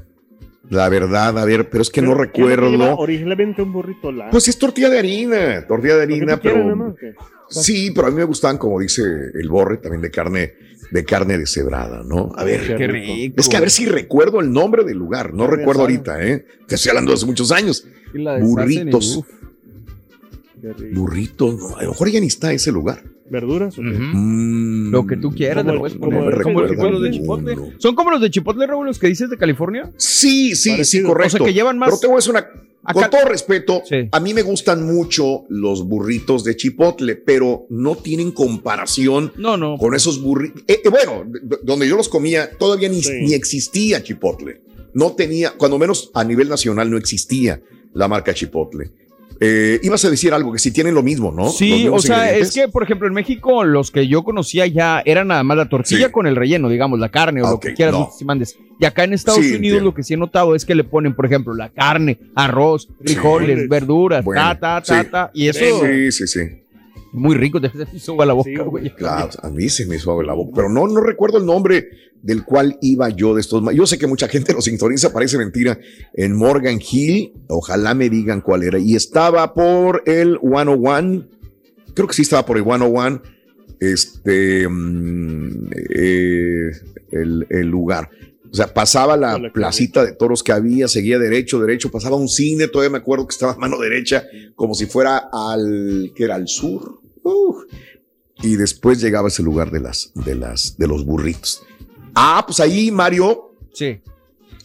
La 0.71 0.89
verdad, 0.89 1.39
a 1.39 1.45
ver, 1.45 1.71
pero 1.71 1.83
es 1.83 1.91
que 1.91 2.03
no 2.03 2.17
Pero, 2.17 2.33
¿qué 2.33 2.41
es 2.41 2.49
lo 2.49 2.49
que 2.49 2.57
lleva 2.57 2.71
recuerdo. 2.71 2.97
Originalmente 2.99 3.63
un 3.63 3.73
burrito 3.73 4.11
largo. 4.11 4.33
Pues 4.33 4.49
es 4.49 4.59
tortilla 4.59 4.91
de 4.91 4.99
harina, 4.99 5.67
tortilla 5.67 5.97
de 5.97 6.03
harina, 6.03 6.39
quieres, 6.39 6.63
pero 6.65 6.97
sí, 7.49 7.93
pero 7.95 8.09
a 8.09 8.11
mí 8.11 8.17
me 8.17 8.25
gustan, 8.25 8.59
como 8.59 8.81
dice 8.81 9.03
el 9.03 9.49
borre, 9.49 9.77
también 9.77 10.03
de 10.03 10.11
carne, 10.11 10.55
de 10.91 11.05
carne 11.05 11.39
deshebrada, 11.39 12.03
¿no? 12.05 12.33
A 12.37 12.43
ver, 12.45 12.77
Qué 12.77 12.87
rico. 12.87 13.35
es 13.41 13.49
que 13.49 13.57
a 13.57 13.61
ver 13.61 13.71
si 13.71 13.87
recuerdo 13.87 14.41
el 14.41 14.53
nombre 14.53 14.83
del 14.85 14.99
lugar, 14.99 15.33
no 15.33 15.47
recuerdo 15.47 15.85
asada. 15.85 16.15
ahorita, 16.15 16.27
¿eh? 16.27 16.47
Te 16.67 16.75
estoy 16.75 16.91
hablando 16.91 17.13
de 17.13 17.17
hace 17.17 17.27
muchos 17.27 17.53
años. 17.53 17.87
Burritos, 18.41 19.21
burritos, 20.93 21.55
no, 21.57 21.77
a 21.77 21.83
lo 21.85 21.91
mejor 21.91 22.11
ya 22.11 22.21
ni 22.21 22.27
está 22.27 22.53
ese 22.53 22.73
lugar. 22.73 23.03
¿Verduras? 23.31 23.77
Mm, 23.79 24.91
Lo 24.91 25.07
que 25.07 25.17
tú 25.17 25.33
quieras, 25.33 25.65
Como 25.65 25.69
le 25.71 25.75
el- 25.75 25.81
puedes 25.81 25.97
como 25.99 26.11
poner. 26.11 26.35
el- 26.35 26.43
Como, 26.43 26.61
recuerda 26.61 26.77
como 26.77 26.91
los 26.93 27.03
de. 27.03 27.11
Chipotle. 27.11 27.57
¿Son 27.79 27.95
como 27.95 28.11
los 28.11 28.21
de 28.21 28.31
Chipotle, 28.31 28.67
Raúl, 28.67 28.87
los 28.87 28.99
que 28.99 29.09
dices 29.09 29.29
de 29.31 29.37
California? 29.37 29.91
Sí, 29.97 30.55
sí, 30.55 30.85
sí, 30.85 31.03
correcto. 31.03 31.37
O 31.37 31.39
sea, 31.39 31.47
que 31.47 31.53
llevan 31.55 31.79
más- 31.79 31.89
Pero 31.89 31.99
te 32.01 32.07
voy 32.07 32.15
a 32.15 32.17
decir 32.19 32.31
una. 32.31 32.47
Acá- 32.89 33.01
Con 33.01 33.11
todo 33.11 33.29
respeto, 33.29 33.83
Sí. 33.85 33.97
a 34.13 34.21
mí 34.21 34.33
me 34.33 34.43
gustan 34.43 34.87
mucho 34.87 35.43
los 35.49 35.89
burritos 35.89 36.45
de 36.45 36.55
chipotle, 36.55 37.17
pero 37.17 37.67
no 37.69 37.97
tienen 37.97 38.31
comparación 38.31 39.33
No, 39.37 39.57
no. 39.57 39.77
con 39.77 39.97
esos 39.97 40.23
burritos. 40.23 40.63
bueno, 40.91 41.25
d- 41.29 41.59
donde 41.65 41.89
yo 41.89 41.97
los 41.97 42.09
comía, 42.09 42.49
todavía 42.57 42.89
ni, 42.89 43.03
Sí. 43.03 43.11
ni 43.23 43.35
existía 43.35 44.05
chipotle. 44.05 44.61
No 44.95 45.13
tenía, 45.17 45.55
cuando 45.59 45.79
menos 45.81 46.13
a 46.15 46.23
nivel 46.23 46.49
nacional 46.49 46.89
no 46.89 46.97
existía 46.97 47.61
la 47.93 48.07
marca 48.07 48.33
chipotle. 48.33 48.93
Eh, 49.41 49.81
ibas 49.83 50.05
a 50.05 50.11
decir 50.11 50.33
algo, 50.33 50.53
que 50.53 50.59
si 50.59 50.71
tienen 50.71 50.95
lo 50.95 51.03
mismo, 51.03 51.31
¿no? 51.31 51.51
Sí, 51.51 51.89
o 51.89 51.99
sea, 51.99 52.35
es 52.35 52.53
que, 52.53 52.69
por 52.69 52.83
ejemplo, 52.83 53.07
en 53.07 53.13
México 53.15 53.65
los 53.65 53.91
que 53.91 54.09
yo 54.09 54.23
conocía 54.25 54.67
ya 54.67 55.03
eran 55.05 55.29
nada 55.29 55.43
más 55.43 55.57
la 55.57 55.69
tortilla 55.69 56.07
Sí. 56.07 56.13
con 56.13 56.27
el 56.27 56.37
relleno, 56.37 56.69
digamos, 56.69 56.99
la 56.99 57.11
carne 57.11 57.43
o 57.43 57.47
Ah, 57.47 57.51
lo 57.53 57.61
que 57.61 57.75
quieras, 57.75 57.93
no. 57.95 58.11
si 58.17 58.25
mandes. 58.25 58.57
Y 58.81 58.85
acá 58.85 59.05
en 59.05 59.13
Estados 59.13 59.41
Sí, 59.41 59.47
Unidos 59.49 59.57
entiendo. 59.65 59.85
lo 59.85 59.95
que 59.95 60.03
sí 60.03 60.15
he 60.15 60.17
notado 60.17 60.55
es 60.55 60.65
que 60.65 60.75
le 60.75 60.85
ponen, 60.85 61.15
por 61.15 61.27
ejemplo, 61.27 61.55
la 61.55 61.69
carne, 61.71 62.19
arroz, 62.35 62.89
frijoles, 63.05 63.69
verduras, 63.69 64.25
Bueno, 64.25 64.41
ta, 64.43 64.59
ta, 64.59 64.83
ta, 64.83 65.05
ta. 65.11 65.31
Y 65.35 65.49
eso, 65.49 65.61
Sí, 65.85 66.13
sí, 66.13 66.27
sí. 66.27 66.41
Muy 67.17 67.37
rico, 67.37 67.61
te 67.61 67.71
se 67.71 67.79
me 67.79 67.87
hizo 67.95 68.13
agua 68.13 68.27
la 68.27 68.33
boca, 68.35 68.51
Sí, 68.51 68.57
güey. 68.57 68.95
Claro, 68.95 69.31
a 69.43 69.51
mí 69.51 69.69
se 69.69 69.87
me 69.87 69.97
hizo 69.97 70.11
agua 70.11 70.25
la 70.25 70.35
boca, 70.35 70.53
pero 70.55 70.69
no, 70.69 70.87
no 70.87 71.01
recuerdo 71.01 71.39
el 71.39 71.47
nombre 71.47 71.89
del 72.23 72.45
cual 72.45 72.79
iba 72.81 73.09
yo 73.09 73.35
de 73.35 73.41
estos. 73.41 73.63
Yo 73.75 73.87
sé 73.87 73.99
que 73.99 74.07
mucha 74.07 74.29
gente 74.29 74.53
lo 74.53 74.61
sintoniza, 74.61 75.13
parece 75.13 75.39
mentira, 75.39 75.79
en 76.15 76.37
Morgan 76.37 76.81
Hill. 76.81 77.33
Ojalá 77.49 77.95
me 77.95 78.11
digan 78.11 78.41
cuál 78.41 78.63
era. 78.63 78.79
Y 78.79 78.97
estaba 78.97 79.55
por 79.55 80.03
el 80.07 80.39
101. 80.41 81.27
Creo 81.95 82.09
que 82.09 82.15
sí 82.15 82.23
estaba 82.23 82.45
por 82.45 82.59
el 82.59 82.65
101. 82.65 83.23
Este, 83.79 84.69
mm, 84.69 85.69
eh, 85.95 86.71
el, 87.13 87.47
el 87.51 87.67
lugar. 87.67 88.11
O 88.51 88.55
sea, 88.57 88.73
pasaba 88.73 89.17
la 89.17 89.37
Hola, 89.37 89.53
placita 89.53 90.05
de 90.05 90.13
toros 90.13 90.43
que 90.43 90.53
había, 90.53 90.89
seguía 90.89 91.19
derecho, 91.19 91.61
derecho, 91.61 91.91
pasaba 91.91 92.17
un 92.17 92.29
cine, 92.29 92.69
todavía 92.69 92.91
me 92.91 92.99
acuerdo 92.99 93.27
que 93.27 93.33
estaba 93.33 93.53
a 93.53 93.57
mano 93.57 93.79
derecha, 93.79 94.25
como 94.55 94.75
si 94.75 94.87
fuera 94.87 95.29
al, 95.33 96.13
que 96.15 96.25
era 96.25 96.37
al 96.37 96.49
sur. 96.49 97.01
Y 98.43 98.57
después 98.57 99.01
llegaba 99.01 99.29
ese 99.29 99.43
lugar 99.43 99.71
de 99.71 99.81
las, 99.81 100.13
de 100.15 100.35
las, 100.35 100.77
de 100.77 100.87
los 100.87 101.05
burritos. 101.05 101.63
Ah, 102.15 102.43
pues 102.47 102.61
ahí, 102.61 102.91
Mario, 102.91 103.55
Sí. 103.73 103.85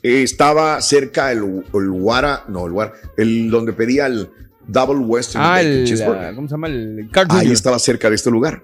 eh, 0.03 0.23
estaba 0.23 0.81
cerca 0.81 1.31
el, 1.31 1.63
el 1.73 1.89
Guara, 1.91 2.43
no, 2.49 2.65
el 2.65 2.71
Guara, 2.73 2.93
el 3.17 3.49
donde 3.49 3.73
pedía 3.73 4.07
el 4.07 4.29
Double 4.67 4.99
Western 5.05 5.43
Ah, 5.45 5.61
el, 5.61 5.85
Cheeseburger. 5.85 6.25
ah, 6.25 6.35
¿cómo 6.35 6.47
se 6.47 6.53
llama? 6.53 6.67
El 6.67 7.09
Ahí 7.29 7.51
estaba 7.51 7.79
cerca 7.79 8.09
de 8.09 8.15
este 8.15 8.29
lugar. 8.31 8.63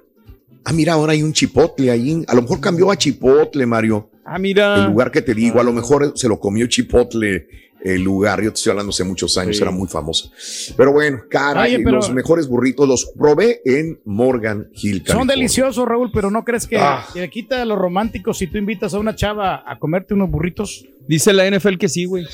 Ah, 0.65 0.73
mira, 0.73 0.93
ahora 0.93 1.13
hay 1.13 1.23
un 1.23 1.31
chipotle 1.33 1.89
ahí. 1.91 2.23
A 2.27 2.36
lo 2.36 2.41
mejor 2.41 2.60
cambió 2.60 2.91
a 2.91 2.97
chipotle, 2.97 3.65
Mario. 3.65 4.10
Ah, 4.25 4.38
mira. 4.38 4.75
El 4.75 4.91
lugar 4.91 5.12
que 5.12 5.21
te 5.21 5.33
digo, 5.33 5.62
a 5.62 5.63
lo 5.63 5.71
mejor 5.71 6.12
se 6.15 6.27
lo 6.27 6.39
comió 6.39 6.67
chipotle 6.67 7.47
el 7.88 8.04
lugar. 8.04 8.41
Yo 8.41 8.52
te 8.52 8.56
estoy 8.58 8.71
hablando 8.71 8.89
hace 8.91 9.04
muchos 9.04 9.38
años, 9.38 9.58
Sí. 9.58 9.62
era 9.63 9.71
muy 9.71 9.88
famoso. 9.88 10.32
Pero 10.76 10.91
bueno, 10.93 11.21
cara, 11.30 11.62
Oye, 11.63 11.80
pero- 11.80 11.97
los 11.97 12.12
mejores 12.13 12.47
burritos 12.47 12.88
los 12.88 13.06
probé 13.17 13.62
en 13.65 14.00
Morgan 14.06 14.67
Hill. 14.73 15.04
Son 15.06 15.28
deliciosos, 15.28 15.88
Raúl, 15.88 16.12
pero 16.13 16.30
¿no 16.32 16.43
crees 16.43 16.67
que, 16.67 16.78
Ah. 16.78 17.06
que 17.13 17.21
le 17.21 17.30
quita 17.30 17.63
lo 17.65 17.76
romántico 17.76 18.34
si 18.34 18.47
tú 18.47 18.58
invitas 18.58 18.93
a 18.93 19.00
una 19.00 19.15
chava 19.15 19.63
a 19.65 19.80
comerte 19.80 20.13
unos 20.13 20.30
burritos? 20.30 20.86
Dice 21.08 21.34
la 21.34 21.45
NFL 21.45 21.78
que 21.78 21.88
sí, 21.89 22.06
güey. 22.06 22.26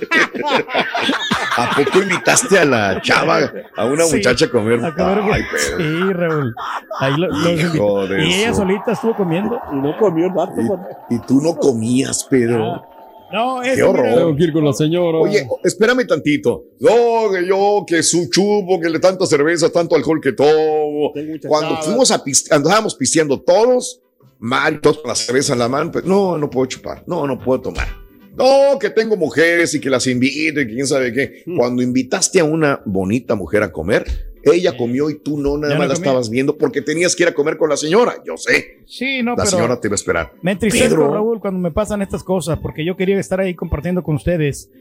¿A 1.57 1.75
poco 1.75 2.01
invitaste 2.03 2.57
a 2.59 2.65
la 2.65 3.01
chava, 3.01 3.51
a 3.75 3.85
una 3.85 4.03
Sí, 4.05 4.17
muchacha 4.17 4.45
a 4.45 4.49
comer? 4.49 4.83
A 4.85 4.93
comer 4.93 5.19
Ay. 5.33 5.41
Sí, 5.77 6.13
Raúl. 6.13 6.55
Ahí 6.99 7.13
lo- 7.17 7.27
los 7.29 7.59
Hijo 7.59 8.03
invité. 8.03 8.13
de 8.15 8.27
y 8.27 8.33
ella 8.33 8.53
solita 8.53 8.91
estuvo 8.91 9.15
comiendo. 9.15 9.59
Y 9.71 9.75
no 9.75 9.97
comió 9.97 10.27
el 10.27 10.33
vato. 10.33 10.53
pues. 10.55 10.79
Y 11.09 11.19
tú 11.25 11.41
no 11.41 11.55
comías, 11.55 12.23
Pedro. 12.29 12.83
No, 13.31 13.59
Qué 13.61 13.73
eso, 13.73 13.91
mira, 13.93 14.13
horror. 14.15 14.35
que 14.37 14.43
ir 14.45 14.53
con 14.53 14.63
la 14.65 14.73
señora. 14.73 15.17
Oye, 15.19 15.47
espérame 15.63 16.05
tantito. 16.07 16.63
No, 16.79 17.29
que 17.31 17.45
yo, 17.45 17.83
que 17.85 18.01
su 18.03 18.29
chupo, 18.29 18.79
que 18.79 18.89
le 18.89 18.99
tanta 18.99 19.25
cerveza, 19.25 19.69
tanto 19.69 19.95
alcohol 19.95 20.21
que 20.21 20.31
tomo. 20.33 21.11
Tengo 21.13 21.31
muchas 21.33 21.49
Cuando 21.49 21.69
chavas. 21.71 21.85
fuimos 21.85 22.11
a 22.11 22.23
pis- 22.23 22.51
andábamos 22.51 22.95
pisteando 22.95 23.41
todos, 23.41 24.01
Mario, 24.39 24.79
todos 24.81 24.99
con 24.99 25.09
la 25.09 25.15
cerveza 25.15 25.53
en 25.53 25.59
la 25.59 25.67
mano, 25.67 25.91
pues, 25.91 26.05
no, 26.05 26.37
no 26.37 26.49
puedo 26.49 26.67
chupar, 26.67 27.03
no, 27.07 27.25
no 27.27 27.37
puedo 27.39 27.59
tomar. 27.61 27.87
No, 28.35 28.77
que 28.79 28.91
tengo 28.91 29.17
mujeres 29.17 29.73
y 29.73 29.79
que 29.81 29.89
las 29.89 30.05
invito 30.05 30.61
y 30.61 30.67
que 30.67 30.73
quién 30.75 30.85
sabe 30.85 31.11
qué. 31.11 31.41
Hmm. 31.47 31.57
Cuando 31.57 31.81
invitaste 31.81 32.39
a 32.39 32.43
una 32.43 32.81
bonita 32.85 33.33
mujer 33.33 33.63
a 33.63 33.71
comer, 33.71 34.05
ella 34.43 34.75
comió 34.77 35.09
y 35.09 35.19
tú 35.19 35.37
no, 35.39 35.57
nada 35.57 35.73
Yo 35.73 35.79
más 35.79 35.87
no 35.87 35.93
la 35.93 35.95
comí. 35.95 36.05
estabas 36.07 36.29
viendo 36.29 36.57
porque 36.57 36.81
tenías 36.81 37.15
que 37.15 37.23
ir 37.23 37.29
a 37.29 37.33
comer 37.33 37.57
con 37.57 37.69
la 37.69 37.77
señora. 37.77 38.15
Yo 38.25 38.37
sé, 38.37 38.79
Sí, 38.85 39.21
no, 39.23 39.31
la 39.31 39.37
pero 39.37 39.49
señora 39.49 39.79
te 39.79 39.87
va 39.89 39.93
a 39.93 39.95
esperar. 39.95 40.33
me 40.41 40.51
entristezco, 40.53 40.89
Pedro. 40.95 41.13
Raúl, 41.13 41.39
cuando 41.39 41.59
me 41.59 41.71
pasan 41.71 42.01
estas 42.01 42.23
cosas, 42.23 42.59
porque 42.59 42.85
yo 42.85 42.95
quería 42.95 43.19
estar 43.19 43.39
ahí 43.39 43.53
compartiendo 43.55 44.01
con 44.03 44.15
ustedes. 44.15 44.71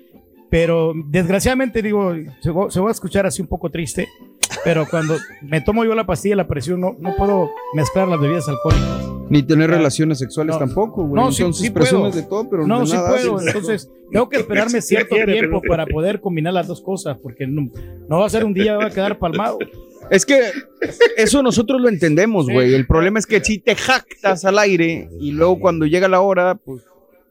Pero 0.48 0.92
desgraciadamente, 1.08 1.82
digo, 1.82 2.14
se 2.40 2.50
va, 2.52 2.70
se 2.70 2.78
va 2.78 2.88
a 2.88 2.92
escuchar 2.92 3.26
así 3.26 3.42
un 3.42 3.48
poco 3.48 3.68
triste, 3.68 4.06
pero 4.62 4.86
cuando 4.88 5.16
me 5.42 5.60
tomo 5.60 5.84
yo 5.84 5.92
la 5.96 6.06
pastilla 6.06 6.36
la 6.36 6.46
presión, 6.46 6.80
no, 6.80 6.94
no 7.00 7.16
puedo 7.16 7.50
mezclar 7.74 8.06
las 8.06 8.20
bebidas 8.20 8.48
alcohólicas. 8.48 9.05
Ni 9.28 9.42
tener 9.42 9.70
Ah. 9.70 9.76
relaciones 9.76 10.18
sexuales 10.18 10.54
No. 10.54 10.58
tampoco, 10.60 11.04
güey. 11.06 11.14
No, 11.22 11.32
sí- 11.32 11.42
Entonces 11.42 11.66
sí 11.66 11.70
presumes 11.70 12.12
puedo. 12.12 12.22
de 12.22 12.28
todo, 12.28 12.50
pero 12.50 12.66
No, 12.66 12.80
de 12.80 12.86
sí 12.86 12.92
nada 12.92 13.08
puedo. 13.10 13.36
haces. 13.36 13.46
Entonces, 13.48 13.90
tengo 14.12 14.28
que 14.28 14.36
esperarme 14.40 14.80
Sí 14.80 14.88
cierto 14.88 15.16
tiempo 15.24 15.60
para 15.66 15.86
poder 15.86 16.20
combinar 16.20 16.52
las 16.54 16.66
dos 16.68 16.80
cosas, 16.80 17.18
porque 17.22 17.46
no, 17.46 17.70
no 18.08 18.18
va 18.20 18.26
a 18.26 18.30
ser 18.30 18.44
un 18.44 18.54
día, 18.54 18.76
va 18.76 18.86
a 18.86 18.90
quedar 18.90 19.18
palmado. 19.18 19.58
Es 20.08 20.24
que 20.24 20.38
eso 21.16 21.42
nosotros 21.42 21.80
lo 21.80 21.88
entendemos, 21.88 22.46
güey. 22.48 22.74
El 22.74 22.86
problema 22.86 23.18
es 23.18 23.26
que 23.26 23.42
si 23.42 23.58
te 23.58 23.74
jactas 23.74 24.44
al 24.44 24.56
aire 24.60 25.08
y 25.18 25.32
luego 25.32 25.58
cuando 25.58 25.84
llega 25.84 26.06
la 26.06 26.20
hora, 26.20 26.54
pues. 26.54 26.82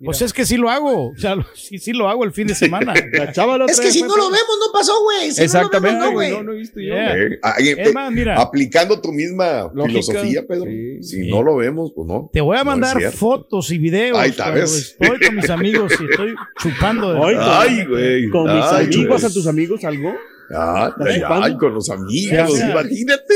Pues 0.04 0.22
es 0.22 0.34
que 0.34 0.46
sí 0.46 0.58
lo 0.58 0.70
hago, 0.70 1.12
o 1.12 1.18
sea, 1.18 1.36
sí, 1.56 1.78
sí 1.80 1.94
lo 1.94 2.10
hago 2.10 2.26
el 2.26 2.32
fin 2.34 2.48
de 2.48 2.56
semana. 2.56 2.94
La 3.14 3.32
chava 3.32 3.58
la 3.58 3.66
Es 3.66 3.80
que 3.80 3.92
si 3.92 4.02
no 4.02 4.10
lo 4.16 4.26
vemos, 4.26 4.58
no 4.60 4.74
pasó, 4.74 4.92
güey. 5.04 5.32
Si 5.32 5.42
Exactamente, 5.42 6.00
no 6.00 6.12
lo 6.12 6.18
vemos, 6.18 6.32
No, 6.32 6.44
no, 6.44 6.44
no 6.44 6.54
he 6.54 6.58
visto 6.58 6.80
yo. 6.82 6.94
Yeah. 6.94 7.16
Eh, 7.18 7.40
Es 7.60 7.88
eh, 7.90 7.94
más, 7.94 8.12
mira. 8.12 8.40
aplicando 8.42 9.00
tu 9.00 9.12
misma 9.14 9.72
Lógica. 9.74 9.88
filosofía, 10.02 10.44
Pedro. 10.46 10.66
Sí. 10.66 10.98
si 11.04 11.24
Sí. 11.24 11.30
no 11.30 11.42
lo 11.44 11.56
vemos, 11.56 11.94
pues 11.96 12.08
no. 12.08 12.30
Te 12.34 12.42
voy 12.42 12.58
a 12.58 12.64
mandar 12.66 13.00
fotos 13.14 13.72
y 13.72 13.78
videos 13.78 14.18
Ahí 14.18 14.32
está, 14.32 14.52
¿ves? 14.52 14.98
estoy 15.00 15.18
con 15.26 15.36
mis 15.38 15.50
amigos 15.50 15.94
y 16.00 16.04
estoy 16.12 16.36
chupando. 16.62 17.14
De 17.14 17.20
Ay, 17.24 17.36
Ay, 17.40 17.86
güey. 17.86 18.30
Con 18.30 18.44
mis 18.54 18.66
Ay, 18.66 18.86
amigos. 18.86 19.22
güey. 19.22 19.32
a 19.32 19.34
tus 19.34 19.48
amigos 19.48 19.84
algo? 19.86 20.10
Ay, 20.50 20.92
ay, 21.00 21.16
chupando? 21.22 21.46
ay, 21.46 21.58
con 21.58 21.74
los 21.74 21.90
amigos, 21.90 22.60
imagínate. 22.60 23.34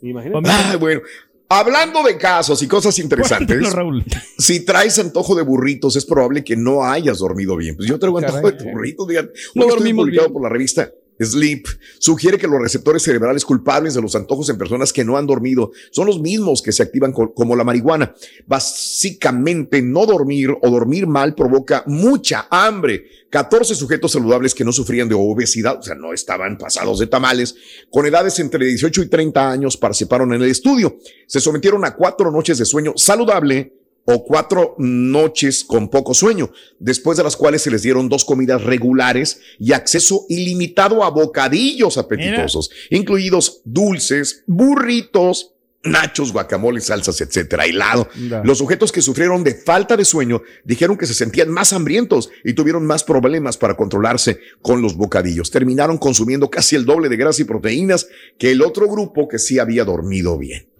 Sí. 0.00 0.08
Imagínate. 0.08 0.48
Ay, 0.50 0.76
bueno. 0.78 1.00
Hablando 1.48 2.02
de 2.02 2.16
casos 2.16 2.62
y 2.62 2.68
cosas 2.68 2.98
interesantes, 3.00 3.72
Raúl. 3.72 4.04
si 4.38 4.60
traes 4.64 4.98
antojo 4.98 5.34
de 5.34 5.42
burritos, 5.42 5.94
es 5.96 6.04
probable 6.06 6.42
que 6.42 6.56
no 6.56 6.84
hayas 6.84 7.18
dormido 7.18 7.56
bien. 7.56 7.76
Pues 7.76 7.88
yo 7.88 7.98
traigo 7.98 8.18
antojo 8.18 8.42
Caray. 8.42 8.58
de 8.58 8.72
burritos, 8.72 9.06
fíjate. 9.08 9.32
No 9.54 9.66
dormimos 9.66 10.04
publicado 10.04 10.28
bien. 10.28 10.32
por 10.32 10.42
la 10.42 10.48
revista 10.48 10.90
Sleep 11.20 11.66
sugiere 11.98 12.38
que 12.38 12.46
los 12.48 12.60
receptores 12.60 13.02
cerebrales 13.02 13.44
culpables 13.44 13.94
de 13.94 14.02
los 14.02 14.14
antojos 14.16 14.48
en 14.50 14.58
personas 14.58 14.92
que 14.92 15.04
no 15.04 15.16
han 15.16 15.26
dormido 15.26 15.70
son 15.90 16.06
los 16.06 16.20
mismos 16.20 16.60
que 16.62 16.72
se 16.72 16.82
activan 16.82 17.12
co- 17.12 17.32
como 17.34 17.54
la 17.56 17.64
marihuana. 17.64 18.14
Básicamente, 18.46 19.82
no 19.82 20.06
dormir 20.06 20.50
o 20.60 20.70
dormir 20.70 21.06
mal 21.06 21.34
provoca 21.34 21.84
mucha 21.86 22.46
hambre. 22.50 23.04
14 23.30 23.74
sujetos 23.74 24.12
saludables 24.12 24.54
que 24.54 24.64
no 24.64 24.72
sufrían 24.72 25.08
de 25.08 25.14
obesidad, 25.14 25.78
o 25.78 25.82
sea, 25.82 25.94
no 25.94 26.12
estaban 26.12 26.56
pasados 26.58 26.98
de 26.98 27.06
tamales, 27.06 27.54
con 27.90 28.06
edades 28.06 28.38
entre 28.38 28.66
18 28.66 29.02
y 29.02 29.08
30 29.08 29.50
años 29.50 29.76
participaron 29.76 30.32
en 30.34 30.42
el 30.42 30.50
estudio. 30.50 30.98
Se 31.26 31.40
sometieron 31.40 31.84
a 31.84 31.94
cuatro 31.94 32.30
noches 32.30 32.58
de 32.58 32.64
sueño 32.64 32.92
saludable 32.96 33.72
o 34.04 34.24
cuatro 34.24 34.74
noches 34.78 35.64
con 35.64 35.88
poco 35.88 36.14
sueño, 36.14 36.50
después 36.78 37.16
de 37.16 37.24
las 37.24 37.36
cuales 37.36 37.62
se 37.62 37.70
les 37.70 37.82
dieron 37.82 38.08
dos 38.08 38.24
comidas 38.24 38.62
regulares 38.62 39.40
y 39.58 39.72
acceso 39.72 40.26
ilimitado 40.28 41.04
a 41.04 41.10
bocadillos 41.10 41.98
apetitosos, 41.98 42.70
incluidos 42.90 43.62
dulces, 43.64 44.44
burritos, 44.46 45.54
nachos, 45.84 46.32
guacamole, 46.32 46.80
salsas, 46.80 47.20
etcétera, 47.20 47.64
helado. 47.66 48.08
Los 48.42 48.58
sujetos 48.58 48.90
que 48.90 49.02
sufrieron 49.02 49.44
de 49.44 49.54
falta 49.54 49.96
de 49.96 50.04
sueño 50.04 50.42
dijeron 50.64 50.96
que 50.96 51.06
se 51.06 51.14
sentían 51.14 51.50
más 51.50 51.72
hambrientos 51.72 52.30
y 52.42 52.54
tuvieron 52.54 52.86
más 52.86 53.04
problemas 53.04 53.56
para 53.56 53.76
controlarse 53.76 54.40
con 54.62 54.82
los 54.82 54.96
bocadillos. 54.96 55.50
Terminaron 55.50 55.98
consumiendo 55.98 56.50
casi 56.50 56.76
el 56.76 56.84
doble 56.84 57.08
de 57.08 57.16
grasa 57.16 57.42
y 57.42 57.44
proteínas 57.44 58.08
que 58.38 58.50
el 58.50 58.62
otro 58.62 58.88
grupo 58.88 59.28
que 59.28 59.38
sí 59.38 59.58
había 59.58 59.84
dormido 59.84 60.38
bien. 60.38 60.73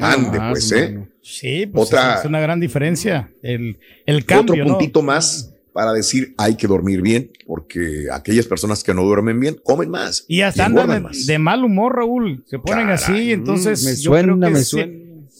Ande, 0.00 0.38
más, 0.38 0.50
pues, 0.50 0.72
¿eh? 0.72 0.88
mano. 0.92 1.08
Sí, 1.22 1.66
pues 1.66 1.88
Otra- 1.88 2.18
es 2.20 2.24
una 2.24 2.40
gran 2.40 2.60
diferencia. 2.60 3.30
El, 3.42 3.78
el 4.06 4.24
cambio, 4.24 4.54
Otro 4.54 4.64
¿no? 4.64 4.78
puntito 4.78 5.02
más 5.02 5.52
para 5.72 5.92
decir 5.92 6.34
hay 6.38 6.54
que 6.56 6.66
dormir 6.66 7.02
bien, 7.02 7.30
porque 7.46 8.06
aquellas 8.12 8.46
personas 8.46 8.82
que 8.82 8.94
no 8.94 9.02
duermen 9.02 9.38
bien 9.40 9.58
comen 9.62 9.90
más. 9.90 10.24
Y 10.28 10.40
hasta 10.42 10.62
y 10.62 10.66
andan 10.66 10.88
de, 10.88 11.00
más. 11.00 11.26
de 11.26 11.38
mal 11.38 11.64
humor, 11.64 11.96
Raúl. 11.96 12.44
Se 12.46 12.58
ponen 12.58 12.88
así, 12.90 13.32
entonces. 13.32 13.84
me 13.84 13.90
yo 13.96 14.10
suena, 14.10 14.32
creo 14.34 14.40
que 14.40 14.50
me 14.50 14.58
sí- 14.60 14.64
suena. 14.64 14.92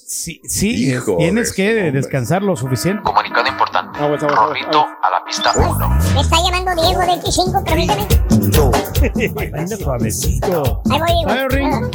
Sí, 0.09 0.41
sí, 0.45 0.89
Hijo 0.93 1.17
tienes 1.17 1.53
que 1.53 1.91
descansar 1.91 2.41
lo 2.41 2.55
suficiente. 2.55 3.03
Comunicado 3.03 3.49
importante. 3.49 3.99
Aguas, 3.99 4.23
Rorrito 4.23 4.79
a 5.03 5.11
la 5.11 5.25
pista 5.27 5.53
1. 5.57 5.99
Me 6.15 6.21
está 6.21 6.37
llamando 6.45 6.81
Diego 6.81 7.01
de 7.01 7.21
X5, 7.21 7.65
permíteme. 7.65 8.07
Ahí 10.91 11.25
voy, 11.25 11.49
Diego. 11.51 11.91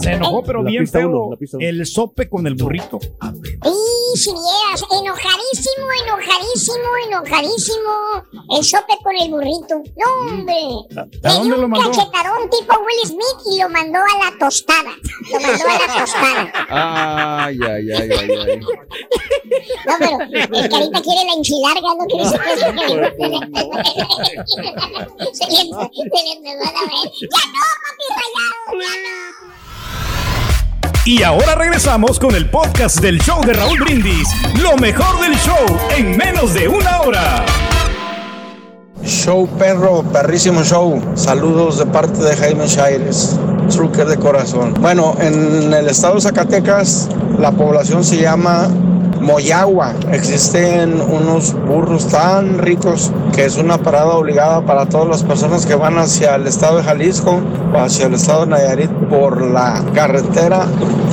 Se 0.00 0.12
enojó, 0.12 0.42
pero 0.42 0.62
bien 0.64 0.86
feo. 0.86 1.08
uno, 1.08 1.36
el 1.58 1.86
sope 1.86 2.28
con 2.28 2.46
el 2.46 2.54
burrito. 2.54 2.98
Y 3.00 4.18
si 4.18 4.30
vieras, 4.30 4.84
enojadísimo, 4.90 5.86
enojadísimo, 6.04 6.88
enojadísimo. 7.06 7.92
El 8.56 8.64
sope 8.64 8.96
con 9.02 9.16
el 9.16 9.30
burrito. 9.30 9.82
No, 9.96 10.06
hombre. 10.34 10.54
¿A 11.24 11.32
dónde 11.34 11.54
un 11.54 11.70
cachetadón 11.70 12.50
tipo 12.50 12.74
Will 12.80 13.06
Smith 13.06 13.40
y 13.52 13.58
lo 13.62 13.68
mandó 13.68 13.98
a 13.98 14.18
la 14.24 14.30
tostada. 14.38 14.92
Lo 15.32 15.40
mandó 15.40 15.64
a 15.64 15.86
la 15.86 15.94
tostada. 16.00 16.52
Ay, 17.44 17.58
ay, 17.62 17.90
ay, 17.92 18.10
ay, 18.10 18.30
ay. 18.30 18.60
No, 19.86 19.94
pero 19.98 20.16
el 20.22 20.68
que 20.68 20.76
ahorita 20.76 21.00
quiere 21.02 21.24
la 21.26 21.32
enchilarga, 21.34 21.94
no 21.98 22.04
quiere 22.06 22.24
decir 22.24 22.40
que 22.40 22.50
Se 25.32 25.44
le, 25.46 25.52
se 25.56 25.56
le 25.56 25.62
empezó 26.32 26.66
a 26.66 26.68
ver. 26.82 27.10
¡Ya 27.20 27.26
no, 27.28 27.28
papi 27.28 27.28
rayado! 27.28 27.69
Y 31.06 31.22
ahora 31.22 31.54
regresamos 31.54 32.18
con 32.18 32.34
el 32.34 32.50
podcast 32.50 33.00
del 33.00 33.18
show 33.20 33.42
de 33.42 33.54
Raúl 33.54 33.80
Brindis. 33.80 34.28
Lo 34.62 34.76
mejor 34.76 35.18
del 35.22 35.34
show 35.38 35.56
en 35.96 36.14
menos 36.14 36.52
de 36.52 36.68
una 36.68 37.00
hora. 37.00 37.46
Show 39.02 39.48
perro, 39.58 40.02
perrísimo 40.02 40.62
show. 40.62 41.00
Saludos 41.14 41.78
de 41.78 41.86
parte 41.86 42.22
de 42.22 42.36
Jaime 42.36 42.66
Shaires, 42.66 43.38
trucker 43.70 44.08
de 44.08 44.18
corazón. 44.18 44.74
Bueno, 44.78 45.16
en 45.20 45.72
el 45.72 45.88
estado 45.88 46.16
de 46.16 46.20
Zacatecas 46.20 47.08
la 47.38 47.50
población 47.52 48.04
se 48.04 48.18
llama 48.18 48.68
Moyagua. 49.20 49.94
Existen 50.12 51.00
unos 51.00 51.54
burros 51.66 52.08
tan 52.08 52.58
ricos 52.58 53.12
que 53.34 53.44
es 53.44 53.56
una 53.56 53.78
parada 53.78 54.14
obligada 54.16 54.60
para 54.62 54.86
todas 54.86 55.08
las 55.08 55.22
personas 55.22 55.66
que 55.66 55.74
van 55.74 55.98
hacia 55.98 56.36
el 56.36 56.46
estado 56.46 56.78
de 56.78 56.84
Jalisco 56.84 57.40
o 57.72 57.78
hacia 57.78 58.06
el 58.06 58.14
estado 58.14 58.44
de 58.44 58.50
Nayarit 58.52 58.90
por 59.08 59.42
la 59.42 59.84
carretera 59.94 60.66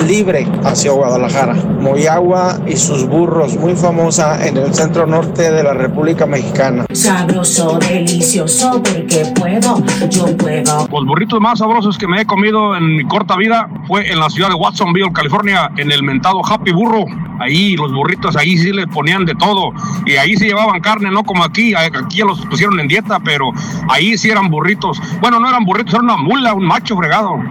libre 0.07 0.47
hacia 0.63 0.91
Guadalajara. 0.91 1.53
Moyagua 1.53 2.59
y 2.67 2.75
sus 2.77 3.07
burros, 3.07 3.55
muy 3.57 3.75
famosa 3.75 4.45
en 4.47 4.57
el 4.57 4.73
centro 4.73 5.05
norte 5.05 5.51
de 5.51 5.63
la 5.63 5.73
República 5.73 6.25
Mexicana. 6.25 6.85
Sabroso, 6.91 7.79
delicioso, 7.79 8.81
porque 8.83 9.25
puedo, 9.35 9.83
yo 10.09 10.37
puedo. 10.37 10.87
Los 10.91 11.05
burritos 11.05 11.39
más 11.39 11.59
sabrosos 11.59 11.97
que 11.97 12.07
me 12.07 12.21
he 12.21 12.25
comido 12.25 12.75
en 12.75 12.97
mi 12.97 13.03
corta 13.05 13.35
vida 13.37 13.69
fue 13.87 14.11
en 14.11 14.19
la 14.19 14.29
ciudad 14.29 14.49
de 14.49 14.55
Watsonville, 14.55 15.11
California, 15.13 15.71
en 15.77 15.91
el 15.91 16.03
mentado 16.03 16.41
Happy 16.45 16.71
Burro. 16.71 17.05
Ahí 17.39 17.75
los 17.75 17.91
burritos, 17.97 18.35
ahí 18.37 18.57
sí 18.57 18.71
le 18.71 18.87
ponían 18.87 19.25
de 19.25 19.35
todo. 19.35 19.73
Y 20.05 20.15
ahí 20.15 20.35
sí 20.37 20.45
llevaban 20.45 20.79
carne, 20.79 21.11
no 21.11 21.23
como 21.23 21.43
aquí. 21.43 21.73
Aquí 21.75 22.17
ya 22.17 22.25
los 22.25 22.45
pusieron 22.45 22.79
en 22.79 22.87
dieta, 22.87 23.19
pero 23.19 23.51
ahí 23.89 24.17
sí 24.17 24.29
eran 24.29 24.49
burritos. 24.49 25.01
Bueno, 25.19 25.39
no 25.39 25.49
eran 25.49 25.65
burritos, 25.65 25.93
era 25.93 26.03
una 26.03 26.17
mula, 26.17 26.53
un 26.53 26.65
macho 26.65 26.95
fregado. 26.95 27.41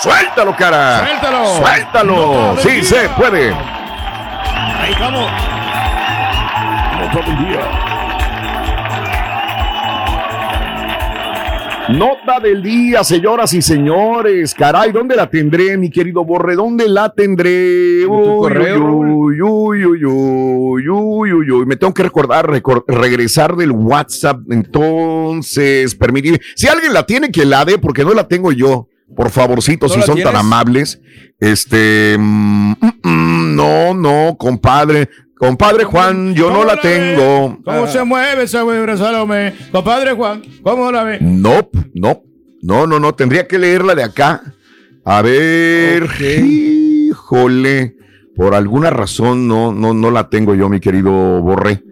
¡Suéltalo, 0.00 0.54
cara! 0.56 1.00
¡Suéltalo! 1.00 1.56
¡Suéltalo! 1.58 2.56
¡Sí 2.62 2.82
se 2.84 3.08
puede! 3.10 3.52
Ahí 3.52 4.94
vamos. 5.00 5.28
Nota 11.88 12.38
del 12.38 12.62
día, 12.62 13.02
señoras 13.02 13.54
y 13.54 13.62
señores. 13.62 14.54
Caray, 14.54 14.92
¿dónde 14.92 15.16
la 15.16 15.30
tendré, 15.30 15.76
mi 15.78 15.88
querido 15.90 16.22
Borre? 16.22 16.54
¿Dónde 16.54 16.86
la 16.86 17.14
tendré? 17.14 18.04
Uy, 18.06 19.40
uy, 19.40 19.40
uy, 19.40 19.84
uy, 19.84 20.04
uy, 20.04 20.88
uy, 20.88 21.32
uy, 21.32 21.50
uy. 21.50 21.66
Me 21.66 21.76
tengo 21.76 21.94
que 21.94 22.02
recordar, 22.02 22.46
recor- 22.46 22.84
regresar 22.86 23.56
del 23.56 23.70
WhatsApp. 23.70 24.40
Entonces, 24.50 25.94
permitir. 25.94 26.38
Si 26.54 26.68
alguien 26.68 26.92
la 26.92 27.06
tiene, 27.06 27.30
que 27.30 27.46
la 27.46 27.64
dé, 27.64 27.78
porque 27.78 28.04
no 28.04 28.12
la 28.12 28.28
tengo 28.28 28.52
yo. 28.52 28.88
Por 29.16 29.30
favorcito, 29.30 29.86
¿No 29.86 29.94
si 29.94 30.02
son 30.02 30.22
tan 30.22 30.36
amables. 30.36 31.00
Este, 31.40 32.16
mm, 32.18 32.72
mm, 33.02 33.56
no, 33.56 33.94
no, 33.94 34.36
compadre. 34.38 35.08
Compadre 35.36 35.84
Juan, 35.84 36.34
yo 36.34 36.48
no 36.48 36.56
¿Cómo 36.56 36.64
la 36.64 36.80
tengo. 36.80 37.58
¿Cómo 37.64 37.86
se 37.86 38.02
mueve 38.02 38.42
esa 38.42 38.62
güey, 38.62 38.78
Salome? 38.96 39.54
Compadre 39.70 40.12
Juan, 40.12 40.42
¿cómo 40.62 40.90
la 40.90 41.04
ve? 41.04 41.18
No, 41.20 41.68
no, 41.94 42.22
no, 42.60 42.86
no, 42.88 42.98
no, 42.98 43.14
tendría 43.14 43.46
que 43.46 43.58
leerla 43.58 43.94
de 43.94 44.02
acá. 44.02 44.42
A 45.04 45.22
ver, 45.22 46.08
híjole, 46.20 47.94
por 48.34 48.54
alguna 48.54 48.90
razón 48.90 49.46
no, 49.46 49.72
no, 49.72 49.94
no 49.94 50.10
la 50.10 50.28
tengo 50.28 50.56
yo, 50.56 50.68
mi 50.68 50.80
querido 50.80 51.12
Borré. 51.40 51.84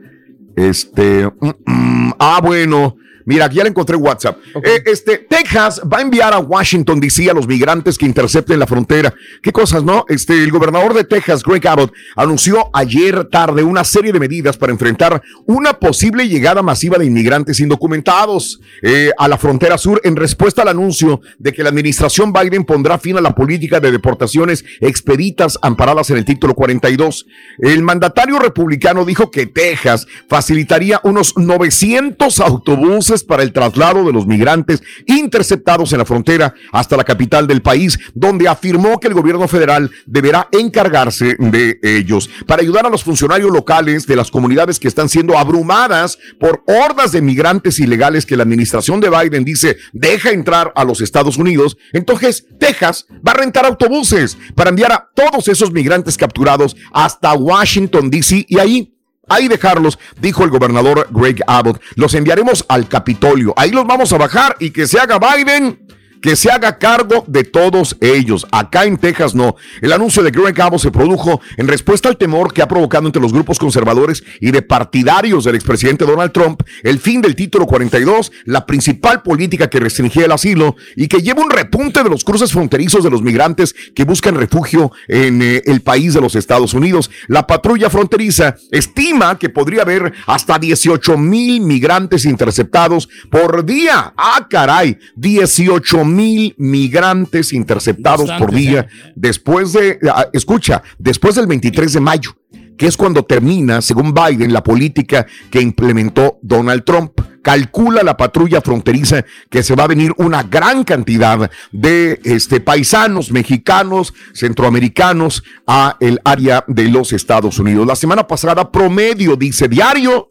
Este, 0.57 1.27
mm, 1.27 1.51
mm, 1.67 2.13
ah, 2.19 2.41
bueno. 2.43 2.97
Mira, 3.27 3.47
aquí 3.47 3.57
ya 3.57 3.65
la 3.65 3.71
encontré 3.71 3.97
en 3.97 4.03
WhatsApp. 4.03 4.39
Eh, 4.63 4.83
este, 4.87 5.19
Texas 5.19 5.83
va 5.93 5.99
a 5.99 6.01
enviar 6.01 6.33
a 6.33 6.39
Washington 6.39 7.01
DC 7.01 7.29
a 7.29 7.35
los 7.35 7.49
migrantes 7.49 7.99
que 7.99 8.07
intercepten 8.07 8.59
la 8.59 8.69
frontera. 8.69 9.13
Qué 9.43 9.51
cosas, 9.51 9.83
¿no? 9.83 10.05
Este, 10.09 10.45
el 10.45 10.53
gobernador 10.53 10.95
de 10.95 11.03
Texas, 11.03 11.43
Greg 11.43 11.67
Abbott, 11.67 11.93
anunció 12.15 12.71
ayer 12.73 13.25
tarde 13.25 13.65
una 13.65 13.83
serie 13.83 14.13
de 14.13 14.21
medidas 14.21 14.57
para 14.57 14.71
enfrentar 14.71 15.21
una 15.45 15.75
posible 15.75 16.29
llegada 16.29 16.63
masiva 16.63 16.99
de 16.99 17.07
inmigrantes 17.07 17.59
indocumentados 17.59 18.61
eh, 18.83 19.11
a 19.19 19.27
la 19.27 19.39
frontera 19.39 19.77
sur 19.77 20.01
en 20.05 20.15
respuesta 20.15 20.63
al 20.63 20.69
anuncio 20.69 21.21
de 21.39 21.53
que 21.53 21.65
la 21.65 21.71
administración 21.71 22.33
Biden 22.33 22.65
pondrá 22.65 22.97
fin 22.97 23.17
a 23.17 23.21
la 23.21 23.35
política 23.35 23.81
de 23.81 23.91
deportaciones 23.91 24.65
expeditas 24.81 25.59
amparadas 25.63 26.11
en 26.11 26.19
el 26.19 26.25
título 26.25 26.55
42. 26.55 27.27
El 27.59 27.83
mandatario 27.83 28.39
republicano 28.39 29.05
dijo 29.05 29.33
que 29.33 29.47
Texas 29.47 30.07
facilitaría 30.29 31.01
unos 31.03 31.37
900 31.37 32.39
autobuses 32.39 33.16
para 33.25 33.43
el 33.43 33.53
traslado 33.53 34.05
de 34.05 34.13
los 34.13 34.27
migrantes 34.27 34.83
interceptados 35.07 35.93
en 35.93 35.99
la 35.99 36.05
frontera 36.05 36.55
hasta 36.73 36.97
la 36.97 37.05
capital 37.05 37.47
del 37.47 37.63
país, 37.63 37.99
donde 38.15 38.49
afirmó 38.49 38.99
que 38.99 39.09
el 39.09 39.15
gobierno 39.15 39.49
federal 39.49 39.91
deberá 40.07 40.49
encargarse 40.53 41.37
de 41.39 41.79
ellos 41.83 42.29
para 42.47 42.63
ayudar 42.63 42.87
a 42.87 42.91
los 42.91 43.05
funcionarios 43.05 43.51
locales 43.51 44.07
de 44.07 44.17
las 44.17 44.31
comunidades 44.31 44.79
que 44.79 44.89
están 44.89 45.09
siendo 45.09 45.39
abrumadas 45.39 46.19
por 46.39 46.63
hordas 46.67 47.13
de 47.13 47.23
migrantes 47.23 47.79
ilegales 47.79 48.27
que 48.27 48.37
la 48.37 48.43
administración 48.43 49.01
de 49.01 49.11
Biden 49.11 49.45
dice 49.45 49.77
deja 49.93 50.31
entrar 50.31 50.73
a 50.75 50.85
los 50.85 51.01
Estados 51.01 51.37
Unidos. 51.37 51.77
Entonces, 51.93 52.47
Texas 52.59 53.07
va 53.27 53.33
a 53.33 53.37
rentar 53.37 53.67
autobuses 53.67 54.37
para 54.55 54.71
enviar 54.71 54.93
a 54.93 55.09
todos 55.15 55.49
esos 55.49 55.73
migrantes 55.73 56.17
capturados 56.17 56.77
hasta 56.93 57.35
Washington, 57.35 58.11
D.C. 58.11 58.47
y 58.49 58.59
ahí 58.59 58.96
Ahí 59.29 59.49
dejarlos, 59.49 59.99
dijo 60.21 60.45
el 60.45 60.51
gobernador 60.51 61.09
Greg 61.11 61.43
Abbott. 61.47 61.81
Los 61.95 62.15
enviaremos 62.15 62.65
al 62.69 62.89
Capitolio. 62.89 63.55
Ahí 63.57 63.71
los 63.71 63.87
vamos 63.87 64.13
a 64.13 64.19
bajar 64.19 64.57
y 64.61 64.71
que 64.71 64.87
se 64.87 65.01
haga 65.01 65.19
Biden 65.19 65.87
que 66.21 66.37
se 66.37 66.51
haga 66.51 66.79
cargo 66.79 67.25
de 67.27 67.45
todos 67.45 67.97
ellos. 68.01 68.47
Acá 68.51 68.85
en 68.85 68.97
Texas 68.97 69.35
no. 69.35 69.57
El 69.81 69.93
anuncio 69.93 70.23
de 70.23 70.31
Greg 70.31 70.61
Abbott 70.61 70.81
se 70.81 70.91
produjo 70.91 71.41
en 71.57 71.69
respuesta 71.69 72.09
al 72.09 72.17
temor 72.17 72.53
que 72.53 72.63
ha 72.63 72.69
provocado 72.69 73.07
entre 73.07 73.23
los 73.23 73.33
grupos 73.33 73.59
conservadores 73.59 74.25
y 74.41 74.51
de 74.51 74.63
partidarios 74.63 75.45
del 75.45 75.55
expresidente 75.55 76.05
Donald 76.05 76.33
Trump 76.33 76.63
el 76.83 76.99
fin 76.99 77.21
del 77.21 77.37
título 77.37 77.67
42, 77.67 78.33
la 78.45 78.67
principal 78.67 79.23
política 79.23 79.69
que 79.69 79.81
restringía 79.81 80.27
el 80.27 80.33
asilo 80.33 80.77
y 80.95 81.09
que 81.09 81.23
lleva 81.23 81.43
un 81.43 81.51
repunte 81.51 82.03
de 82.03 82.11
los 82.11 82.25
cruces 82.25 82.53
fronterizos 82.53 83.05
de 83.05 83.11
los 83.11 83.23
migrantes 83.23 83.75
que 83.95 84.05
buscan 84.05 84.35
refugio 84.35 84.93
en 85.09 85.43
eh, 85.43 85.63
el 85.67 85.81
país 85.83 86.15
de 86.15 86.21
los 86.21 86.35
Estados 86.35 86.75
Unidos. 86.75 87.11
La 87.29 87.47
patrulla 87.47 87.91
fronteriza 87.91 88.57
estima 88.71 89.39
que 89.39 89.49
podría 89.49 89.83
haber 89.83 90.13
hasta 90.27 90.59
18 90.59 91.17
mil 91.19 91.61
migrantes 91.61 92.25
interceptados 92.25 93.09
por 93.31 93.65
día. 93.65 94.15
Ah, 94.17 94.47
caray, 94.49 94.99
18 95.17 96.05
mil 96.15 96.55
migrantes 96.59 97.53
interceptados 97.53 98.31
por 98.39 98.53
día 98.53 98.87
después 99.15 99.73
de, 99.73 99.99
ah, 100.13 100.27
escucha, 100.33 100.83
después 100.99 101.35
del 101.35 101.47
23 101.47 101.93
de 101.95 102.01
mayo, 102.01 102.37
que 102.77 102.87
es 102.87 102.97
cuando 102.97 103.25
termina, 103.25 103.81
según 103.81 104.13
Biden, 104.13 104.53
la 104.53 104.63
política 104.63 105.27
que 105.51 105.61
implementó 105.61 106.39
Donald 106.43 106.85
Trump. 106.85 107.21
Calcula 107.43 108.03
la 108.03 108.17
patrulla 108.17 108.61
fronteriza 108.61 109.25
que 109.49 109.63
se 109.63 109.77
va 109.77 109.85
a 109.85 109.89
venir 109.89 110.13
una 110.17 110.43
gran 110.43 110.83
cantidad 110.83 111.49
de 111.71 112.21
este, 112.25 112.61
paisanos 112.61 113.31
mexicanos, 113.31 114.13
centroamericanos 114.35 115.45
a 115.65 115.97
el 116.01 116.21
área 116.25 116.65
de 116.67 116.89
los 116.89 117.13
Estados 117.13 117.59
Unidos. 117.61 117.87
La 117.87 117.95
semana 117.95 118.27
pasada, 118.27 118.73
promedio, 118.73 119.37
dice 119.37 119.69
diario, 119.69 120.29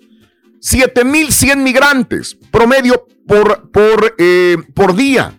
7100 0.60 1.64
migrantes, 1.64 2.38
promedio 2.52 3.06
por, 3.28 3.72
por, 3.72 4.16
eh, 4.18 4.58
por 4.74 4.96
día. 4.96 5.34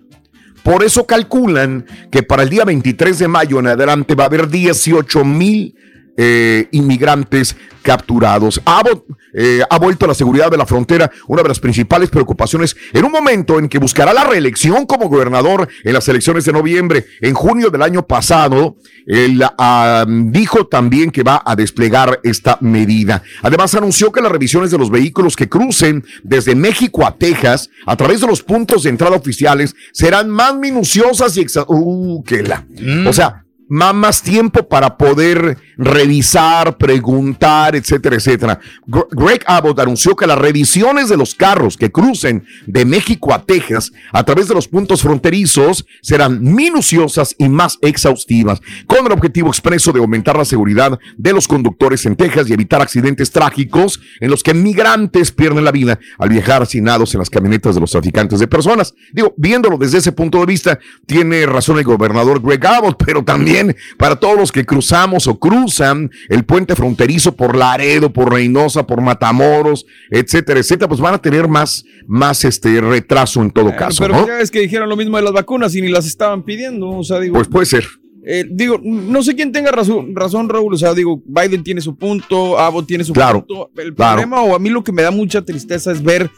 Por 0.66 0.82
eso 0.82 1.06
calculan 1.06 1.86
que 2.10 2.24
para 2.24 2.42
el 2.42 2.48
día 2.48 2.64
23 2.64 3.20
de 3.20 3.28
mayo 3.28 3.60
en 3.60 3.68
adelante 3.68 4.16
va 4.16 4.24
a 4.24 4.26
haber 4.26 4.48
18 4.48 5.24
mil 5.24 5.76
eh, 6.16 6.68
inmigrantes 6.72 7.56
capturados. 7.82 8.60
Abbott 8.64 9.04
eh, 9.32 9.62
ha 9.68 9.78
vuelto 9.78 10.06
a 10.06 10.08
la 10.08 10.14
seguridad 10.14 10.50
de 10.50 10.56
la 10.56 10.66
frontera 10.66 11.10
una 11.28 11.42
de 11.42 11.48
las 11.48 11.60
principales 11.60 12.10
preocupaciones 12.10 12.76
en 12.92 13.04
un 13.04 13.12
momento 13.12 13.58
en 13.58 13.68
que 13.68 13.78
buscará 13.78 14.12
la 14.12 14.24
reelección 14.24 14.86
como 14.86 15.08
gobernador 15.08 15.68
en 15.84 15.92
las 15.92 16.08
elecciones 16.08 16.44
de 16.44 16.52
noviembre. 16.52 17.06
En 17.20 17.34
junio 17.34 17.70
del 17.70 17.82
año 17.82 18.06
pasado, 18.06 18.76
él 19.06 19.40
ah, 19.58 20.04
dijo 20.08 20.66
también 20.66 21.10
que 21.10 21.22
va 21.22 21.42
a 21.44 21.54
desplegar 21.54 22.18
esta 22.24 22.58
medida. 22.60 23.22
Además, 23.42 23.74
anunció 23.74 24.10
que 24.10 24.20
las 24.20 24.32
revisiones 24.32 24.72
de 24.72 24.78
los 24.78 24.90
vehículos 24.90 25.36
que 25.36 25.48
crucen 25.48 26.04
desde 26.24 26.56
México 26.56 27.06
a 27.06 27.16
Texas 27.16 27.70
a 27.86 27.96
través 27.96 28.20
de 28.20 28.26
los 28.26 28.42
puntos 28.42 28.82
de 28.82 28.90
entrada 28.90 29.16
oficiales 29.16 29.76
serán 29.92 30.28
más 30.28 30.56
minuciosas 30.56 31.36
y 31.36 31.46
uh, 31.68 32.22
que 32.24 32.42
la. 32.42 32.66
O 33.06 33.12
sea, 33.12 33.45
más, 33.68 34.22
tiempo 34.22 34.68
para 34.68 34.96
poder 34.96 35.58
revisar, 35.76 36.76
preguntar, 36.76 37.74
etcétera, 37.76 38.16
etcétera. 38.16 38.60
Gr- 38.86 39.08
Greg 39.10 39.42
Abbott 39.46 39.80
anunció 39.80 40.14
que 40.14 40.26
las 40.26 40.38
revisiones 40.38 41.08
de 41.08 41.16
los 41.16 41.34
carros 41.34 41.76
que 41.76 41.90
crucen 41.90 42.44
de 42.66 42.84
México 42.84 43.34
a 43.34 43.42
Texas 43.42 43.92
a 44.12 44.22
través 44.24 44.48
de 44.48 44.54
los 44.54 44.68
puntos 44.68 45.02
fronterizos 45.02 45.84
serán 46.02 46.42
minuciosas 46.42 47.34
y 47.38 47.48
más 47.48 47.78
exhaustivas, 47.82 48.60
con 48.86 49.04
el 49.06 49.12
objetivo 49.12 49.48
expreso 49.48 49.92
de 49.92 50.00
aumentar 50.00 50.36
la 50.36 50.44
seguridad 50.44 50.98
de 51.16 51.32
los 51.32 51.48
conductores 51.48 52.06
en 52.06 52.16
Texas 52.16 52.48
y 52.48 52.52
evitar 52.52 52.80
accidentes 52.80 53.30
trágicos 53.30 54.00
en 54.20 54.30
los 54.30 54.42
que 54.42 54.54
migrantes 54.54 55.32
pierden 55.32 55.64
la 55.64 55.72
vida 55.72 55.98
al 56.18 56.28
viajar 56.28 56.62
hacinados 56.62 57.14
en 57.14 57.18
las 57.20 57.30
camionetas 57.30 57.74
de 57.74 57.80
los 57.80 57.90
traficantes 57.90 58.38
de 58.38 58.46
personas. 58.46 58.94
Digo, 59.12 59.34
viéndolo 59.36 59.76
desde 59.76 59.98
ese 59.98 60.12
punto 60.12 60.38
de 60.38 60.46
vista, 60.46 60.78
tiene 61.06 61.46
razón 61.46 61.78
el 61.78 61.84
gobernador 61.84 62.40
Greg 62.40 62.64
Abbott, 62.66 63.02
pero 63.04 63.24
también 63.24 63.55
para 63.98 64.16
todos 64.16 64.36
los 64.36 64.52
que 64.52 64.64
cruzamos 64.64 65.26
o 65.26 65.38
cruzan 65.38 66.10
el 66.28 66.44
puente 66.44 66.74
fronterizo 66.76 67.34
por 67.36 67.56
Laredo, 67.56 68.12
por 68.12 68.32
Reynosa, 68.32 68.86
por 68.86 69.00
Matamoros, 69.00 69.86
etcétera, 70.10 70.60
etcétera, 70.60 70.88
pues 70.88 71.00
van 71.00 71.14
a 71.14 71.18
tener 71.18 71.48
más, 71.48 71.84
más 72.06 72.44
este 72.44 72.80
retraso 72.80 73.42
en 73.42 73.50
todo 73.50 73.74
caso, 73.76 74.02
Pero 74.02 74.14
¿no? 74.16 74.26
ya 74.26 74.40
es 74.40 74.50
que 74.50 74.60
dijeron 74.60 74.88
lo 74.88 74.96
mismo 74.96 75.16
de 75.16 75.22
las 75.22 75.32
vacunas 75.32 75.74
y 75.74 75.80
ni 75.82 75.88
las 75.88 76.06
estaban 76.06 76.42
pidiendo. 76.44 76.88
O 76.90 77.04
sea, 77.04 77.20
digo. 77.20 77.34
Pues 77.34 77.48
puede 77.48 77.66
ser. 77.66 77.84
eh, 78.24 78.44
digo, 78.50 78.80
no 78.82 79.22
sé 79.22 79.34
quién 79.36 79.52
tenga 79.52 79.70
razón, 79.70 80.14
razón, 80.16 80.48
Raúl. 80.48 80.74
O 80.74 80.76
sea, 80.76 80.94
digo, 80.94 81.22
Biden 81.24 81.62
tiene 81.62 81.80
su 81.80 81.96
punto, 81.96 82.58
Abbott 82.58 82.86
tiene 82.86 83.04
su 83.04 83.12
Claro, 83.12 83.44
punto. 83.46 83.70
El 83.76 83.94
claro. 83.94 84.20
problema, 84.22 84.42
o 84.42 84.54
a 84.54 84.58
mí 84.58 84.68
lo 84.70 84.82
que 84.82 84.92
me 84.92 85.02
da 85.02 85.10
mucha 85.10 85.42
tristeza 85.42 85.92
es 85.92 86.02
ver 86.02 86.30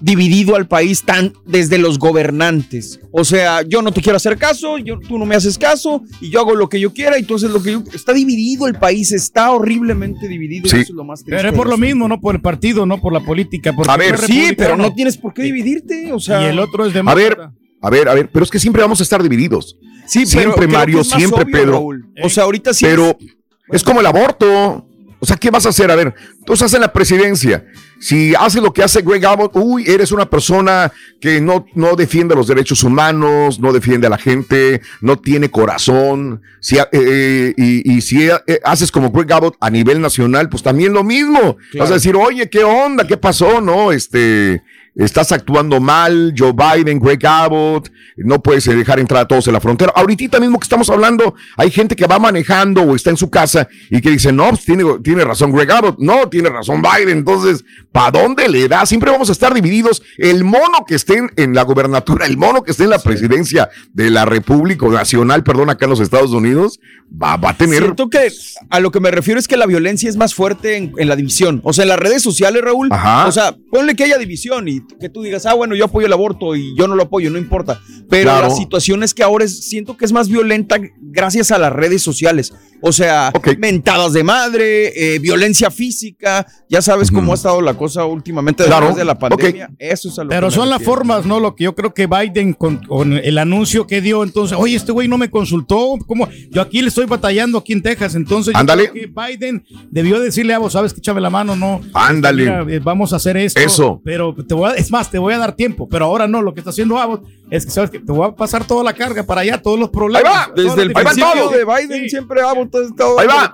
dividido 0.00 0.56
al 0.56 0.66
país 0.66 1.02
tan 1.04 1.32
desde 1.46 1.78
los 1.78 1.98
gobernantes. 1.98 3.00
O 3.10 3.24
sea, 3.24 3.62
yo 3.62 3.82
no 3.82 3.92
te 3.92 4.00
quiero 4.00 4.16
hacer 4.16 4.36
caso, 4.38 4.78
yo, 4.78 4.98
tú 4.98 5.18
no 5.18 5.26
me 5.26 5.34
haces 5.34 5.58
caso 5.58 6.02
y 6.20 6.30
yo 6.30 6.40
hago 6.40 6.54
lo 6.54 6.68
que 6.68 6.80
yo 6.80 6.92
quiera 6.92 7.18
y 7.18 7.22
tú 7.22 7.36
haces 7.36 7.50
lo 7.50 7.62
que 7.62 7.72
yo 7.72 7.84
está 7.92 8.12
dividido 8.12 8.66
el 8.66 8.74
país, 8.74 9.12
está 9.12 9.50
horriblemente 9.52 10.28
dividido. 10.28 10.66
y 10.66 10.70
Sí. 10.70 10.76
eso 10.78 10.92
es 10.92 10.96
lo 10.96 11.04
más 11.04 11.20
triste. 11.20 11.36
Pero 11.36 11.50
es 11.50 11.54
por 11.54 11.68
lo 11.68 11.76
mismo, 11.76 12.08
no 12.08 12.20
por 12.20 12.34
el 12.34 12.40
partido, 12.40 12.86
no 12.86 13.00
por 13.00 13.12
la 13.12 13.20
política. 13.20 13.72
porque 13.72 13.90
A 13.90 13.96
ver, 13.96 14.18
sí, 14.18 14.52
pero 14.56 14.76
no 14.76 14.92
tienes 14.94 15.16
por 15.16 15.34
qué 15.34 15.42
dividirte, 15.42 16.12
o 16.12 16.18
sea. 16.20 16.42
Y 16.42 16.46
el 16.46 16.58
otro 16.58 16.86
es 16.86 16.94
A 16.96 17.14
ver, 17.14 17.38
a 17.80 17.90
ver, 17.90 18.08
a 18.08 18.14
ver, 18.14 18.30
pero 18.32 18.44
es 18.44 18.50
que 18.50 18.58
siempre 18.58 18.82
vamos 18.82 19.00
a 19.00 19.02
estar 19.02 19.22
divididos. 19.22 19.78
Sí, 20.06 20.26
siempre 20.26 20.66
Mario, 20.66 21.00
es 21.00 21.08
siempre 21.08 21.42
obvio, 21.42 21.52
Pedro. 21.52 21.72
Raúl. 21.72 22.12
O 22.22 22.28
sea, 22.28 22.44
ahorita 22.44 22.74
sí. 22.74 22.84
Pero 22.84 23.16
es 23.70 23.82
como 23.82 24.00
el 24.00 24.06
aborto. 24.06 24.86
O 25.18 25.26
sea, 25.26 25.36
¿qué 25.36 25.50
vas 25.50 25.66
a 25.66 25.68
hacer? 25.68 25.90
A 25.90 25.94
ver, 25.94 26.14
tú 26.44 26.52
estás 26.54 26.74
en 26.74 26.80
la 26.80 26.92
presidencia. 26.92 27.64
Si 28.02 28.34
haces 28.34 28.60
lo 28.60 28.72
que 28.72 28.82
hace 28.82 29.00
Greg 29.00 29.24
Abbott, 29.24 29.52
uy, 29.54 29.84
eres 29.86 30.10
una 30.10 30.28
persona 30.28 30.92
que 31.20 31.40
no, 31.40 31.66
no 31.76 31.94
defiende 31.94 32.34
los 32.34 32.48
derechos 32.48 32.82
humanos, 32.82 33.60
no 33.60 33.72
defiende 33.72 34.08
a 34.08 34.10
la 34.10 34.18
gente, 34.18 34.80
no 35.00 35.20
tiene 35.20 35.52
corazón. 35.52 36.42
Si, 36.58 36.78
eh, 36.78 36.88
eh, 36.90 37.54
y, 37.56 37.92
y 37.92 38.00
si 38.00 38.28
eh, 38.28 38.60
haces 38.64 38.90
como 38.90 39.12
Greg 39.12 39.32
Abbott 39.32 39.56
a 39.60 39.70
nivel 39.70 40.00
nacional, 40.00 40.48
pues 40.48 40.64
también 40.64 40.92
lo 40.92 41.04
mismo. 41.04 41.58
Vas 41.78 41.92
a 41.92 41.94
decir, 41.94 42.16
oye, 42.16 42.50
¿qué 42.50 42.64
onda? 42.64 43.06
¿Qué 43.06 43.16
pasó? 43.16 43.60
No, 43.60 43.92
este, 43.92 44.64
estás 44.94 45.32
actuando 45.32 45.80
mal, 45.80 46.34
Joe 46.36 46.52
Biden, 46.52 47.00
Greg 47.00 47.24
Abbott, 47.26 47.90
no 48.16 48.42
puedes 48.42 48.66
eh, 48.66 48.74
dejar 48.74 49.00
entrar 49.00 49.22
a 49.22 49.28
todos 49.28 49.46
en 49.46 49.54
la 49.54 49.60
frontera. 49.60 49.92
Ahorita 49.94 50.38
mismo 50.38 50.58
que 50.58 50.64
estamos 50.64 50.90
hablando, 50.90 51.34
hay 51.56 51.70
gente 51.70 51.96
que 51.96 52.06
va 52.06 52.18
manejando 52.18 52.82
o 52.82 52.94
está 52.94 53.10
en 53.10 53.16
su 53.16 53.30
casa 53.30 53.68
y 53.90 54.00
que 54.00 54.10
dice, 54.10 54.32
no, 54.32 54.50
pues 54.50 54.64
tiene, 54.64 54.84
tiene 55.02 55.24
razón 55.24 55.52
Greg 55.52 55.70
Abbott, 55.70 55.98
no, 55.98 56.28
tiene 56.28 56.50
razón 56.50 56.82
Biden, 56.82 57.18
entonces, 57.18 57.64
¿para 57.90 58.10
dónde 58.10 58.48
le 58.48 58.68
da? 58.68 58.84
Siempre 58.84 59.10
vamos 59.10 59.28
a 59.30 59.32
estar 59.32 59.54
divididos. 59.54 60.02
El 60.18 60.44
mono 60.44 60.84
que 60.86 60.94
esté 60.94 61.22
en, 61.36 61.54
la 61.54 61.62
gobernatura, 61.62 62.26
el 62.26 62.36
mono 62.36 62.62
que 62.62 62.72
esté 62.72 62.84
en 62.84 62.90
la 62.90 62.98
presidencia 62.98 63.70
de 63.92 64.10
la 64.10 64.24
República 64.24 64.86
o 64.86 64.90
Nacional, 64.90 65.42
perdón, 65.42 65.70
acá 65.70 65.86
en 65.86 65.90
los 65.90 66.00
Estados 66.00 66.32
Unidos, 66.32 66.80
va, 67.10 67.36
va 67.36 67.50
a 67.50 67.56
tener... 67.56 67.82
Siento 67.82 68.10
que 68.10 68.28
a 68.70 68.80
lo 68.80 68.90
que 68.90 69.00
me 69.00 69.10
refiero 69.10 69.40
es 69.40 69.48
que 69.48 69.56
la 69.56 69.66
violencia 69.66 70.08
es 70.08 70.16
más 70.16 70.34
fuerte 70.34 70.76
en, 70.76 70.92
en 70.96 71.08
la 71.08 71.16
división. 71.16 71.60
O 71.64 71.72
sea, 71.72 71.82
en 71.82 71.88
las 71.88 71.98
redes 71.98 72.22
sociales, 72.22 72.62
Raúl. 72.62 72.88
Ajá. 72.90 73.26
O 73.26 73.32
sea, 73.32 73.56
ponle 73.70 73.94
que 73.94 74.04
haya 74.04 74.18
división 74.18 74.68
y 74.68 74.81
que 75.00 75.08
tú 75.08 75.22
digas, 75.22 75.46
ah, 75.46 75.54
bueno, 75.54 75.74
yo 75.74 75.84
apoyo 75.86 76.06
el 76.06 76.12
aborto 76.12 76.54
y 76.56 76.74
yo 76.76 76.86
no 76.88 76.94
lo 76.94 77.04
apoyo, 77.04 77.30
no 77.30 77.38
importa. 77.38 77.80
Pero 78.08 78.30
Claro. 78.30 78.48
la 78.48 78.54
situación 78.54 79.02
es 79.02 79.14
que 79.14 79.22
ahora 79.22 79.44
es- 79.44 79.64
siento 79.68 79.96
que 79.96 80.04
es 80.04 80.12
más 80.12 80.28
violenta 80.28 80.78
gracias 81.00 81.50
a 81.50 81.58
las 81.58 81.72
redes 81.72 82.02
sociales. 82.02 82.52
O 82.84 82.90
sea, 82.92 83.32
mentadas 83.58 84.12
de 84.12 84.24
madre, 84.24 85.14
eh, 85.14 85.18
violencia 85.20 85.70
física. 85.70 86.44
Ya 86.68 86.82
sabes 86.82 87.10
cómo 87.10 87.32
ha 87.32 87.34
estado 87.36 87.60
la 87.60 87.74
cosa 87.74 88.04
últimamente 88.06 88.64
Claro. 88.64 88.86
después 88.86 88.96
de 88.98 89.04
la 89.04 89.18
pandemia. 89.18 89.70
Eso 89.78 90.08
es 90.08 90.18
a 90.18 90.24
lo 90.24 90.30
Pero 90.30 90.48
que 90.48 90.54
son 90.54 90.68
las 90.68 90.82
formas, 90.82 91.24
¿no? 91.24 91.38
Lo 91.38 91.54
que 91.54 91.64
yo 91.64 91.74
creo 91.74 91.94
que 91.94 92.06
Biden 92.06 92.54
con, 92.54 92.78
con 92.84 93.12
el 93.12 93.38
anuncio 93.38 93.86
que 93.86 94.00
dio, 94.00 94.22
entonces, 94.24 94.58
oye, 94.58 94.74
este 94.74 94.90
güey 94.92 95.06
no 95.06 95.16
me 95.16 95.30
consultó, 95.30 95.96
¿cómo? 96.06 96.28
Yo 96.50 96.60
aquí 96.60 96.82
le 96.82 96.88
estoy 96.88 97.06
batallando 97.06 97.58
aquí 97.58 97.72
en 97.72 97.82
Texas, 97.82 98.14
entonces 98.14 98.52
yo 98.54 98.58
Ándale. 98.58 98.90
creo 98.90 99.06
que 99.06 99.12
Biden 99.36 99.64
debió 99.90 100.18
decirle 100.20 100.54
a 100.54 100.58
vos, 100.58 100.72
sabes 100.72 100.92
que 100.92 100.98
échame 100.98 101.20
la 101.20 101.30
mano, 101.30 101.54
no. 101.54 101.80
Ándale. 101.94 102.42
Mira, 102.42 102.66
eh, 102.68 102.80
vamos 102.82 103.12
a 103.12 103.16
hacer 103.16 103.36
esto. 103.36 103.60
Eso. 103.60 104.00
Pero 104.04 104.34
te 104.34 104.54
voy 104.54 104.70
a, 104.70 104.74
es 104.74 104.90
más, 104.90 105.10
te 105.10 105.18
voy 105.18 105.34
a 105.34 105.38
dar 105.38 105.54
tiempo, 105.54 105.88
pero 105.88 106.06
ahora 106.06 106.26
no, 106.26 106.42
lo 106.42 106.52
que 106.52 106.60
está 106.60 106.70
haciendo 106.70 106.98
Abbott 106.98 107.24
es 107.50 107.64
que 107.66 107.70
sabes 107.70 107.90
que 107.90 107.98
te 108.00 108.10
voy 108.10 108.26
a 108.26 108.34
pasar 108.34 108.66
toda 108.66 108.82
la 108.82 108.94
carga 108.94 109.22
para 109.24 109.42
allá, 109.42 109.60
todos 109.60 109.78
los 109.78 109.90
problemas. 109.90 110.32
Ahí 110.32 110.48
va, 110.48 110.52
Desde 110.62 110.82
el 110.82 110.92
principio 110.92 111.50
de 111.50 111.64
Biden 111.64 112.08
siempre 112.08 112.40
Ahí 113.18 113.26
va. 113.26 113.52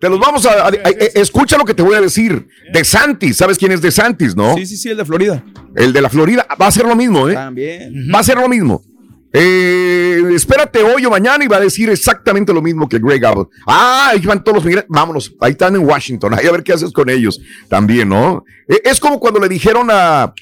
Te 0.00 0.08
los 0.08 0.18
vamos 0.20 0.44
a, 0.44 0.66
a- 0.66 0.68
a- 0.68 0.70
escucha 1.14 1.56
lo 1.56 1.64
que 1.64 1.72
te 1.74 1.82
voy 1.82 1.94
a 1.94 2.00
decir. 2.00 2.46
De 2.72 2.84
Santis, 2.84 3.36
¿sabes 3.38 3.56
quién 3.56 3.72
es 3.72 3.80
De 3.80 3.90
Santis, 3.90 4.36
no? 4.36 4.54
Sí, 4.56 4.66
sí, 4.66 4.76
sí, 4.76 4.88
el 4.90 4.96
de 4.98 5.04
Florida. 5.04 5.42
El 5.76 5.92
de 5.92 6.00
la 6.02 6.10
Florida 6.10 6.46
va 6.60 6.66
a 6.66 6.70
ser 6.70 6.84
lo 6.86 6.94
mismo, 6.96 7.28
¿eh? 7.28 7.34
También. 7.34 8.08
Va 8.14 8.18
a 8.18 8.22
ser 8.22 8.36
lo 8.36 8.48
mismo. 8.48 8.82
Eh, 9.36 10.22
espérate 10.34 10.80
hoy 10.82 11.04
o 11.06 11.10
mañana 11.10 11.42
y 11.44 11.48
va 11.48 11.56
a 11.56 11.60
decir 11.60 11.90
exactamente 11.90 12.52
lo 12.52 12.62
mismo 12.62 12.88
que 12.88 12.98
Greg 13.00 13.24
Abbott. 13.26 13.50
Ah, 13.66 14.10
ahí 14.12 14.20
van 14.20 14.44
todos 14.44 14.56
los 14.58 14.64
migrantes. 14.64 14.88
Vámonos, 14.88 15.34
ahí 15.40 15.52
están 15.52 15.74
en 15.74 15.84
Washington. 15.84 16.34
Ahí 16.34 16.46
a 16.46 16.52
ver 16.52 16.62
qué 16.62 16.72
haces 16.72 16.92
con 16.92 17.10
ellos 17.10 17.40
también, 17.68 18.08
¿no? 18.08 18.44
Eh, 18.68 18.80
es 18.84 19.00
como 19.00 19.18
cuando 19.18 19.40
le 19.40 19.48
dijeron 19.48 19.88
a, 19.90 20.32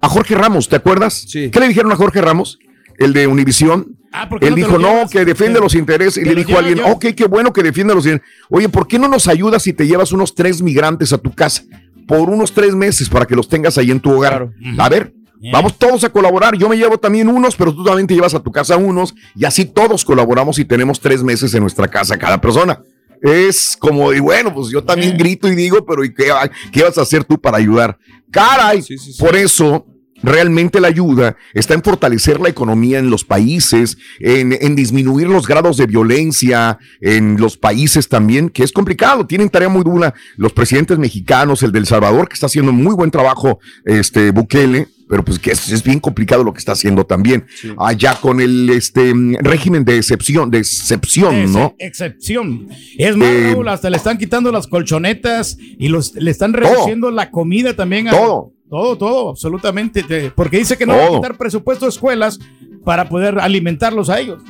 a 0.00 0.08
Jorge 0.08 0.34
Ramos, 0.34 0.68
¿te 0.68 0.76
acuerdas? 0.76 1.24
Sí. 1.26 1.50
¿Qué 1.50 1.58
le 1.58 1.68
dijeron 1.68 1.90
a 1.92 1.96
Jorge 1.96 2.20
Ramos? 2.20 2.58
El 2.98 3.12
de 3.14 3.26
Univisión. 3.26 3.93
Ah, 4.16 4.28
¿por 4.28 4.38
qué 4.38 4.46
Él 4.46 4.52
no 4.52 4.56
dijo, 4.56 4.78
no, 4.78 5.08
que 5.10 5.24
defiende 5.24 5.58
los 5.58 5.74
intereses. 5.74 6.24
Y 6.24 6.28
le 6.28 6.36
dijo 6.36 6.54
a 6.54 6.60
alguien, 6.60 6.78
yo. 6.78 6.86
ok, 6.86 7.06
qué 7.16 7.26
bueno 7.26 7.52
que 7.52 7.64
defiende 7.64 7.94
los 7.94 8.06
intereses. 8.06 8.32
Oye, 8.48 8.68
¿por 8.68 8.86
qué 8.86 8.96
no 8.96 9.08
nos 9.08 9.26
ayudas 9.26 9.64
si 9.64 9.72
te 9.72 9.88
llevas 9.88 10.12
unos 10.12 10.36
tres 10.36 10.62
migrantes 10.62 11.12
a 11.12 11.18
tu 11.18 11.32
casa? 11.34 11.64
Por 12.06 12.30
unos 12.30 12.52
tres 12.52 12.76
meses 12.76 13.08
para 13.08 13.26
que 13.26 13.34
los 13.34 13.48
tengas 13.48 13.76
ahí 13.76 13.90
en 13.90 13.98
tu 13.98 14.12
hogar. 14.12 14.50
A 14.78 14.88
ver, 14.88 15.12
Vamos 15.52 15.76
todos 15.78 16.02
a 16.04 16.08
colaborar. 16.08 16.56
Yo 16.56 16.70
me 16.70 16.76
llevo 16.76 16.96
también 16.96 17.28
unos, 17.28 17.54
pero 17.54 17.74
tú 17.74 17.84
también 17.84 18.06
te 18.06 18.14
llevas 18.14 18.32
a 18.34 18.42
tu 18.42 18.50
casa 18.50 18.78
unos 18.78 19.14
y 19.34 19.44
así 19.44 19.66
todos 19.66 20.02
colaboramos 20.02 20.58
y 20.58 20.64
tenemos 20.64 21.00
tres 21.00 21.22
meses 21.22 21.52
en 21.52 21.60
nuestra 21.60 21.86
casa 21.86 22.16
cada 22.16 22.40
persona. 22.40 22.80
Es 23.20 23.76
como, 23.78 24.12
y 24.14 24.20
bueno, 24.20 24.54
pues 24.54 24.70
yo 24.70 24.82
también 24.82 25.18
grito 25.18 25.46
y 25.48 25.54
digo, 25.54 25.84
pero 25.84 26.02
¿y 26.02 26.14
qué, 26.14 26.30
qué 26.72 26.82
vas 26.82 26.96
a 26.96 27.02
hacer 27.02 27.24
tú 27.24 27.38
para 27.38 27.58
ayudar? 27.58 27.98
Caray, 28.30 28.82
por 29.18 29.36
eso 29.36 29.86
realmente 30.24 30.80
la 30.80 30.88
ayuda 30.88 31.36
está 31.52 31.74
en 31.74 31.82
fortalecer 31.82 32.40
la 32.40 32.48
economía 32.48 32.98
en 32.98 33.10
los 33.10 33.24
países, 33.24 33.98
en, 34.20 34.56
en, 34.60 34.74
disminuir 34.74 35.28
los 35.28 35.46
grados 35.46 35.76
de 35.76 35.86
violencia 35.86 36.78
en 37.00 37.36
los 37.40 37.56
países 37.56 38.08
también, 38.08 38.48
que 38.48 38.62
es 38.64 38.72
complicado. 38.72 39.26
Tienen 39.26 39.50
tarea 39.50 39.68
muy 39.68 39.84
dura 39.84 40.14
los 40.36 40.52
presidentes 40.52 40.98
mexicanos, 40.98 41.62
el 41.62 41.72
del 41.72 41.86
Salvador, 41.86 42.28
que 42.28 42.34
está 42.34 42.46
haciendo 42.46 42.72
muy 42.72 42.94
buen 42.94 43.10
trabajo, 43.10 43.58
este 43.84 44.30
Bukele. 44.30 44.88
Pero 45.06 45.22
pues 45.22 45.38
que 45.38 45.50
es, 45.50 45.70
es 45.70 45.82
bien 45.84 46.00
complicado 46.00 46.42
lo 46.42 46.54
que 46.54 46.58
está 46.60 46.72
haciendo 46.72 47.04
también 47.04 47.44
allá 47.76 48.18
con 48.18 48.40
el 48.40 48.70
este 48.70 49.12
régimen 49.42 49.84
de 49.84 49.98
excepción, 49.98 50.50
de 50.50 50.58
excepción, 50.60 51.52
¿no? 51.52 51.74
Excepción. 51.78 52.68
Es 52.96 53.14
más, 53.14 53.28
Eh, 53.28 53.50
Raúl, 53.52 53.68
hasta 53.68 53.90
le 53.90 53.98
están 53.98 54.16
quitando 54.16 54.50
las 54.50 54.66
colchonetas 54.66 55.58
y 55.60 55.88
los, 55.88 56.14
le 56.14 56.30
están 56.30 56.54
reduciendo 56.54 57.10
la 57.10 57.30
comida 57.30 57.76
también. 57.76 58.08
a- 58.08 58.12
Todo. 58.12 58.53
Todo, 58.68 58.96
todo, 58.96 59.30
absolutamente. 59.30 60.02
te- 60.02 60.30
Porque 60.30 60.58
dice 60.58 60.76
que 60.76 60.86
no 60.86 60.96
va 60.96 61.04
a 61.06 61.10
quitar 61.10 61.36
presupuesto 61.36 61.84
de 61.84 61.90
escuelas 61.90 62.38
para 62.84 63.08
poder 63.08 63.38
alimentarlos 63.38 64.08
a 64.10 64.18
ellos. 64.20 64.42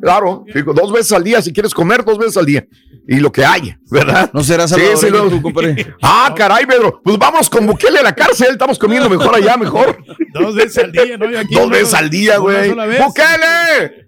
Claro, 0.00 0.44
digo, 0.54 0.72
dos 0.72 0.92
veces 0.92 1.10
al 1.12 1.24
día, 1.24 1.42
si 1.42 1.52
quieres 1.52 1.74
comer, 1.74 2.04
dos 2.04 2.18
veces 2.18 2.36
al 2.36 2.46
día. 2.46 2.66
Y 3.10 3.16
lo 3.20 3.32
que 3.32 3.44
haya, 3.44 3.78
¿verdad? 3.90 4.30
No 4.34 4.44
será 4.44 4.68
Sí, 4.68 4.74
salvadoreño 4.74 5.00
sí, 5.00 5.10
lo- 5.10 5.30
tú, 5.30 5.42
compadre. 5.42 5.94
Ah, 6.02 6.32
caray, 6.36 6.66
Pedro. 6.66 7.00
Pues 7.02 7.18
vamos 7.18 7.48
con 7.50 7.66
Bukele 7.66 7.98
a 7.98 8.02
la 8.02 8.14
cárcel. 8.14 8.48
Estamos 8.52 8.78
comiendo 8.78 9.08
mejor 9.08 9.34
allá, 9.34 9.56
mejor. 9.56 9.98
Dos 10.34 10.54
veces 10.54 10.78
al 10.84 10.92
día, 10.92 11.16
¿no? 11.16 11.38
Aquí 11.38 11.54
Dos 11.54 11.70
veces 11.70 11.94
al 11.94 12.10
día, 12.10 12.36
güey. 12.38 12.70
¡Bukele! 12.70 14.07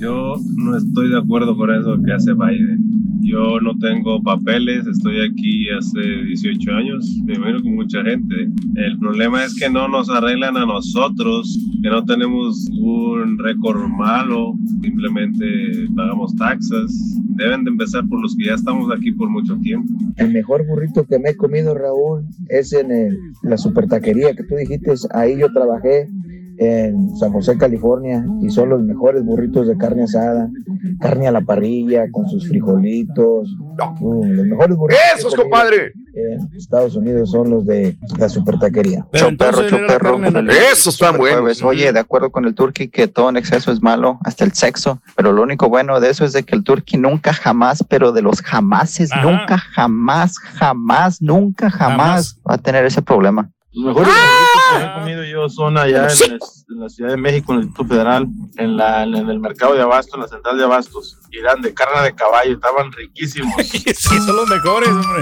Yo 0.00 0.34
no 0.56 0.76
estoy 0.76 1.10
de 1.10 1.18
acuerdo 1.18 1.54
con 1.56 1.70
eso 1.74 1.96
que 2.02 2.12
hace 2.12 2.32
Biden. 2.32 2.78
Yo 3.22 3.60
no 3.60 3.76
tengo 3.78 4.22
papeles, 4.22 4.86
estoy 4.86 5.20
aquí 5.20 5.68
hace 5.70 6.00
18 6.00 6.72
años, 6.72 7.06
me 7.26 7.34
imagino 7.34 7.62
con 7.62 7.74
mucha 7.74 8.02
gente. 8.02 8.48
El 8.76 8.98
problema 8.98 9.44
es 9.44 9.54
que 9.54 9.68
no 9.68 9.88
nos 9.88 10.08
arreglan 10.08 10.56
a 10.56 10.64
nosotros, 10.64 11.58
que 11.82 11.90
no 11.90 12.02
tenemos 12.04 12.66
un 12.80 13.38
récord 13.38 13.86
malo, 13.88 14.54
simplemente 14.82 15.44
pagamos 15.94 16.34
taxas. 16.36 16.90
Deben 17.36 17.64
de 17.64 17.70
empezar 17.70 18.08
por 18.08 18.22
los 18.22 18.34
que 18.36 18.46
ya 18.46 18.54
estamos 18.54 18.90
aquí 18.90 19.12
por 19.12 19.28
mucho 19.28 19.54
tiempo. 19.58 19.92
El 20.16 20.32
mejor 20.32 20.66
burrito 20.66 21.04
que 21.04 21.18
me 21.18 21.30
he 21.30 21.36
comido, 21.36 21.74
Raúl, 21.74 22.22
es 22.48 22.72
en 22.72 22.90
el- 22.90 23.18
la 23.42 23.58
super 23.58 23.86
taquería 23.86 24.34
que 24.34 24.44
tú 24.44 24.54
dijiste. 24.56 24.92
Ahí 25.12 25.38
yo 25.38 25.52
trabajé 25.52 26.08
en 26.60 27.16
San 27.16 27.32
José, 27.32 27.56
California, 27.56 28.22
y 28.42 28.50
son 28.50 28.68
los 28.68 28.82
mejores 28.82 29.24
burritos 29.24 29.66
de 29.66 29.78
carne 29.78 30.02
asada, 30.02 30.50
carne 31.00 31.26
a 31.26 31.32
la 31.32 31.40
parrilla, 31.40 32.10
con 32.12 32.28
sus 32.28 32.46
frijolitos. 32.48 33.56
Uh, 33.98 34.24
los 34.26 34.46
mejores 34.46 34.76
burritos. 34.76 35.02
¡Esos, 35.16 35.34
compadre! 35.34 35.94
En 36.12 36.54
Estados 36.54 36.96
Unidos 36.96 37.30
son 37.30 37.48
los 37.48 37.64
de 37.64 37.96
la 38.18 38.28
super 38.28 38.58
taquería. 38.58 39.06
Choperro, 39.14 39.66
choperro. 39.68 40.20
Esos 40.70 40.94
están 40.94 41.16
buenos. 41.16 41.62
Oye, 41.62 41.94
de 41.94 41.98
acuerdo 41.98 42.30
con 42.30 42.44
el 42.44 42.54
turkey 42.54 42.88
que 42.88 43.08
todo 43.08 43.30
en 43.30 43.38
exceso 43.38 43.72
es 43.72 43.80
malo, 43.80 44.18
hasta 44.22 44.44
el 44.44 44.52
sexo, 44.52 45.00
pero 45.16 45.32
lo 45.32 45.42
único 45.42 45.70
bueno 45.70 45.98
de 45.98 46.10
eso 46.10 46.26
es 46.26 46.34
de 46.34 46.42
que 46.42 46.54
el 46.54 46.62
turkey 46.62 47.00
nunca 47.00 47.32
jamás, 47.32 47.82
pero 47.88 48.12
de 48.12 48.20
los 48.20 48.42
jamases, 48.42 49.10
Ajá. 49.10 49.22
nunca 49.22 49.56
jamás, 49.56 50.36
jamás, 50.36 51.22
nunca 51.22 51.70
jamás, 51.70 52.38
va 52.46 52.56
a 52.56 52.58
tener 52.58 52.84
ese 52.84 53.00
problema. 53.00 53.50
Los 53.72 53.84
mejores 53.84 54.12
burritos 54.12 54.62
que 54.78 54.84
he 54.84 54.92
comido 54.94 55.24
yo 55.24 55.48
son 55.48 55.78
allá 55.78 56.08
en, 56.08 56.18
la- 56.30 56.38
en 56.70 56.80
la 56.80 56.88
Ciudad 56.88 57.10
de 57.12 57.16
México, 57.16 57.52
en 57.52 57.60
el 57.60 57.66
Distrito 57.66 57.88
Federal, 57.94 58.26
en, 58.56 58.76
la, 58.76 59.04
en 59.04 59.14
el 59.14 59.38
mercado 59.38 59.74
de 59.74 59.82
abastos, 59.82 60.14
en 60.14 60.20
la 60.22 60.28
central 60.28 60.58
de 60.58 60.64
abastos. 60.64 61.18
Y 61.30 61.38
eran 61.38 61.60
de 61.62 61.72
carne 61.72 62.02
de 62.02 62.14
caballo, 62.14 62.52
estaban 62.54 62.90
riquísimos. 62.92 63.54
Sí, 63.62 63.94
son 64.26 64.36
los 64.36 64.48
mejores, 64.48 64.88
hombre. 64.88 65.20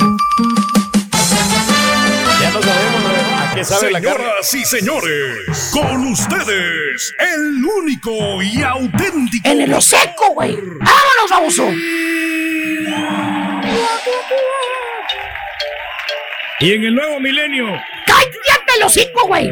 Ya 2.41 2.51
no 2.53 2.63
sabemos 2.63 3.03
a 3.37 3.53
qué 3.55 3.65
sabe 3.65 3.91
la 3.91 4.01
carne. 4.01 4.25
Señoras 4.25 4.55
y 4.55 4.65
señores, 4.65 5.71
con 5.73 6.07
ustedes, 6.07 7.15
el 7.35 7.65
único 7.65 8.43
y 8.43 8.63
auténtico. 8.63 9.47
En 9.49 9.61
el 9.61 9.83
seco, 9.83 10.33
güey. 10.35 10.55
¡Vámonos, 10.57 11.31
baboso! 11.31 11.65
Y 16.61 16.73
en 16.73 16.85
el 16.85 16.95
nuevo 16.95 17.21
milenio. 17.21 17.67
¡Cállate 18.19 18.73
el 18.77 18.83
hocico, 18.85 19.27
güey! 19.27 19.51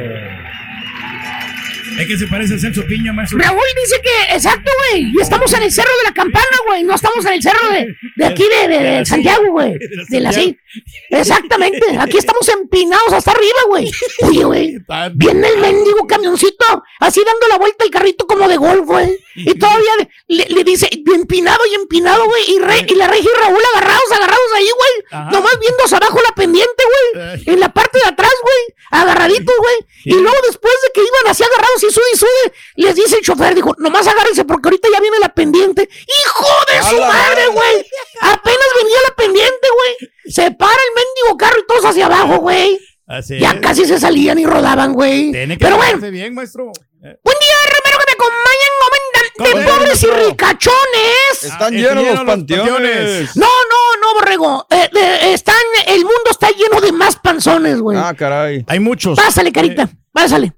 Es 1.99 2.07
que 2.07 2.19
se 2.19 2.27
parece 2.27 2.55
a 2.55 2.59
Celso 2.59 2.85
Piña, 2.87 3.13
maestro. 3.13 3.39
Raúl 3.39 3.61
dice 3.85 4.01
que, 4.03 4.35
exacto, 4.35 4.71
güey. 4.91 5.13
Y 5.17 5.21
estamos 5.21 5.53
en 5.55 5.63
el 5.63 5.73
cerro 5.73 5.91
de 5.99 6.05
la 6.05 6.15
campana, 6.15 6.57
güey. 6.67 6.83
No 6.85 6.95
estamos 6.95 7.25
en 7.27 7.33
el 7.35 7.43
cerro 7.43 7.69
de, 7.71 7.87
de 8.17 8.25
aquí 8.27 8.45
de, 8.49 8.69
de- 8.69 8.85
de 8.99 9.07
Santiago, 9.07 9.45
güey. 9.51 9.75
De 10.09 10.21
la 10.21 10.33
sí. 10.33 10.57
Exactamente. 11.11 11.97
Aquí 11.99 12.19
estamos 12.19 12.47
empinados 12.49 13.13
hasta 13.13 13.31
arriba, 13.31 13.59
güey. 13.69 13.91
Oye, 14.23 14.45
güey. 14.45 14.79
Viene 15.15 15.49
el 15.49 15.59
mendigo 15.59 16.07
camioncito, 16.07 16.65
así 17.01 17.23
dando 17.25 17.49
la 17.49 17.59
vuelta 17.59 17.85
el 17.85 17.91
carrito 17.91 18.27
como 18.27 18.49
de 18.49 18.57
golf, 18.57 18.85
güey. 18.85 19.19
Y 19.35 19.55
todavía 19.55 19.93
le, 20.29 20.47
le 20.49 20.65
dice, 20.65 20.89
empinado 21.15 21.61
y 21.71 21.75
empinado, 21.75 22.25
güey. 22.27 22.43
Y, 22.49 22.59
Re- 22.59 22.87
y 22.89 22.95
la 22.95 23.07
Regi 23.09 23.27
y 23.27 23.41
Raúl 23.41 23.61
agarrados, 23.75 24.13
agarrados 24.13 24.53
ahí, 24.57 24.65
güey. 24.77 25.23
Nomás 25.33 25.59
viendo 25.61 25.85
hacia 25.85 25.97
abajo 25.99 26.21
la 26.27 26.35
pendiente, 26.35 26.83
güey. 27.15 27.43
En 27.47 27.61
la 27.61 27.73
parte 27.73 27.99
de 27.99 28.07
atrás, 28.07 28.33
güey. 28.43 28.77
Agarraditos, 28.91 29.55
güey. 29.59 29.77
Y 30.05 30.15
luego 30.15 30.37
después 30.47 30.75
de 30.85 30.93
que 30.95 31.01
iban 31.01 31.31
así 31.31 31.43
agarrados 31.43 31.83
y 31.89 31.93
sube 31.93 32.05
y 32.13 32.17
sube, 32.17 32.53
les 32.77 32.95
dice 32.95 33.17
el 33.17 33.23
chofer, 33.23 33.55
dijo, 33.55 33.75
nomás 33.79 34.07
agárrense 34.07 34.45
porque 34.45 34.69
ahorita 34.69 34.89
ya 34.93 35.01
viene 35.01 35.19
la 35.21 35.29
pendiente. 35.33 35.89
¡Hijo 35.91 36.47
de 36.73 36.83
su 36.89 36.97
¡A 36.97 37.01
la 37.01 37.07
madre, 37.09 37.47
güey! 37.49 37.87
Apenas 38.21 38.67
venía 38.83 38.97
la 39.09 39.15
pendiente, 39.15 39.69
güey. 39.75 40.11
Se 40.33 40.51
para 40.53 40.73
el 40.73 40.95
mendigo 40.95 41.37
carro 41.37 41.59
y 41.61 41.67
todos 41.67 41.85
hacia 41.85 42.07
abajo, 42.07 42.39
güey. 42.39 42.79
Así 43.09 43.39
Ya 43.39 43.53
es. 43.53 43.61
casi 43.61 43.85
se 43.85 44.01
salían 44.01 44.39
y 44.39 44.47
rodaban, 44.47 44.93
güey. 44.93 45.31
Tiene 45.31 45.57
que 45.57 45.65
Pero 45.65 45.77
bueno, 45.77 45.99
bien, 46.11 46.35
maestro. 46.35 46.65
buen 46.65 46.75
día, 47.39 47.57
Romero, 47.69 47.99
que 47.99 48.07
me 48.07 48.13
acompañan, 48.13 48.73
comandante, 49.45 49.71
pobres 49.73 50.03
y 50.03 50.07
ricachones. 50.29 51.43
Están 51.45 51.75
llenos 51.75 52.05
los 52.05 52.25
panteones. 52.25 53.37
No, 53.37 53.47
no, 53.47 54.01
no, 54.01 54.15
borrego. 54.15 54.67
Eh, 54.71 54.91
eh, 54.95 55.33
están, 55.33 55.55
el 55.87 55.99
mundo 56.01 56.31
está 56.31 56.49
lleno 56.51 56.81
de 56.81 56.91
más 56.93 57.17
panzones, 57.17 57.81
güey. 57.81 57.97
Ah, 57.97 58.13
caray. 58.17 58.65
Hay 58.67 58.81
muchos. 58.81 59.17
Pásale, 59.17 59.53
carita, 59.53 59.89
pásale. 60.13 60.53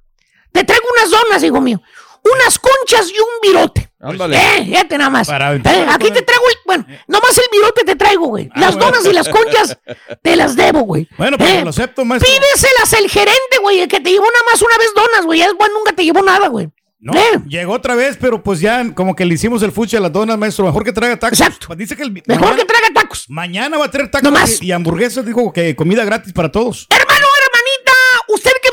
Te 0.53 0.65
traigo 0.65 0.85
unas 0.99 1.11
donas, 1.11 1.43
hijo 1.43 1.61
mío. 1.61 1.81
Unas 2.25 2.59
conchas 2.59 3.09
y 3.11 3.19
un 3.19 3.29
virote. 3.43 3.91
Ándale. 4.01 4.37
Eh, 4.37 4.65
fíjate 4.67 4.99
nada 4.99 5.11
más. 5.11 5.27
Para 5.29 5.55
Eh, 5.55 5.63
aquí 5.89 6.11
te 6.11 6.23
traigo 6.23 6.45
el. 6.49 6.57
Bueno, 6.67 6.87
nomás 7.07 7.37
el 7.39 7.45
virote 7.51 7.85
te 7.85 7.97
traigo, 7.97 8.27
güey. 8.27 8.49
Las 8.55 8.75
bueno. 8.75 8.91
donas 8.93 9.07
y 9.07 9.13
las 9.13 9.29
conchas 9.29 9.79
te 10.23 10.37
las 10.37 10.55
debo, 10.57 10.81
güey. 10.81 11.09
Bueno, 11.17 11.39
pues 11.39 11.51
Eh, 11.51 11.63
lo 11.65 11.71
acepto, 11.71 12.05
maestro. 12.05 12.31
Pídeselas 12.31 12.93
el 12.95 13.09
gerente, 13.09 13.59
güey, 13.63 13.81
el 13.81 13.89
que 13.89 14.01
te 14.01 14.11
llevó 14.11 14.25
nada 14.27 14.45
más 14.51 14.61
una 14.63 14.77
vez 14.79 14.93
donas, 14.95 15.25
güey. 15.27 15.41
Es 15.43 15.55
bueno, 15.57 15.75
nunca 15.79 15.93
te 15.93 16.05
llevó 16.05 16.23
nada, 16.23 16.49
güey. 16.49 16.69
No, 17.01 17.13
llegó 17.47 17.75
otra 17.75 17.95
vez, 17.95 18.19
pero 18.21 18.43
pues 18.43 18.59
ya 18.59 18.93
como 18.93 19.15
que 19.15 19.25
le 19.25 19.35
hicimos 19.35 19.63
el 19.63 19.71
fuchi 19.71 19.97
a 19.97 20.01
las 20.01 20.13
donas, 20.13 20.37
maestro. 20.37 20.65
Mejor 20.65 20.83
que 20.85 20.93
traiga 20.93 21.17
tacos. 21.17 21.41
Exacto. 21.41 21.73
Dice 21.77 21.95
que 21.97 22.03
el, 22.03 22.11
Mejor 22.27 22.57
que 22.57 22.65
traiga 22.65 22.89
tacos. 22.93 23.27
Mañana 23.29 23.79
va 23.79 23.85
a 23.85 23.91
traer 23.91 24.11
tacos 24.11 24.25
No 24.31 24.37
más. 24.37 24.61
y, 24.61 24.67
y 24.67 24.73
hamburguesas. 24.73 25.25
Dijo 25.25 25.53
que 25.53 25.77
comida 25.77 26.05
gratis 26.05 26.33
para 26.33 26.51
todos. 26.51 26.89
Hermano, 26.91 27.27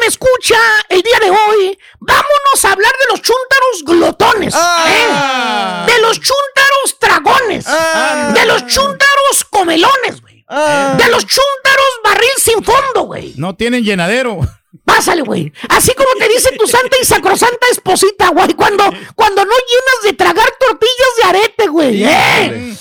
me 0.06 0.10
escucha 0.10 0.56
el 0.90 1.02
día 1.02 1.18
de 1.20 1.32
hoy, 1.32 1.80
vámonos 2.00 2.66
a 2.66 2.72
hablar 2.74 2.92
de 2.92 3.12
los 3.12 3.22
chúntaros 3.24 3.84
glotones. 3.84 4.54
¿eh? 4.54 5.92
De 5.92 6.00
los 6.00 6.20
chúntaros 6.20 7.00
dragones. 7.02 7.66
De 7.66 8.46
los 8.46 8.68
chúntaros 8.68 9.46
comelones, 9.50 10.22
güey. 10.22 10.46
De 10.46 11.08
los 11.10 11.26
chúntaros 11.26 11.90
barril 12.04 12.30
sin 12.38 12.64
fondo, 12.64 13.02
güey. 13.02 13.34
No 13.38 13.56
tienen 13.56 13.84
llenadero. 13.84 14.42
Pásale, 14.86 15.24
güey. 15.24 15.52
Así 15.70 15.92
como 15.96 16.10
te 16.20 16.28
dice 16.28 16.52
tu 16.56 16.68
santa 16.68 16.98
y 17.02 17.06
sacrosanta 17.06 17.66
esposita, 17.72 18.30
güey. 18.30 18.54
Cuando, 18.54 18.84
cuando 19.16 19.44
no 19.44 19.52
llenas 19.54 20.04
de 20.04 20.14
tragar 20.14 20.54
tortillas 20.60 21.16
de 21.18 21.30
arete, 21.30 21.68
güey. 21.68 22.04
¿eh? 22.04 22.76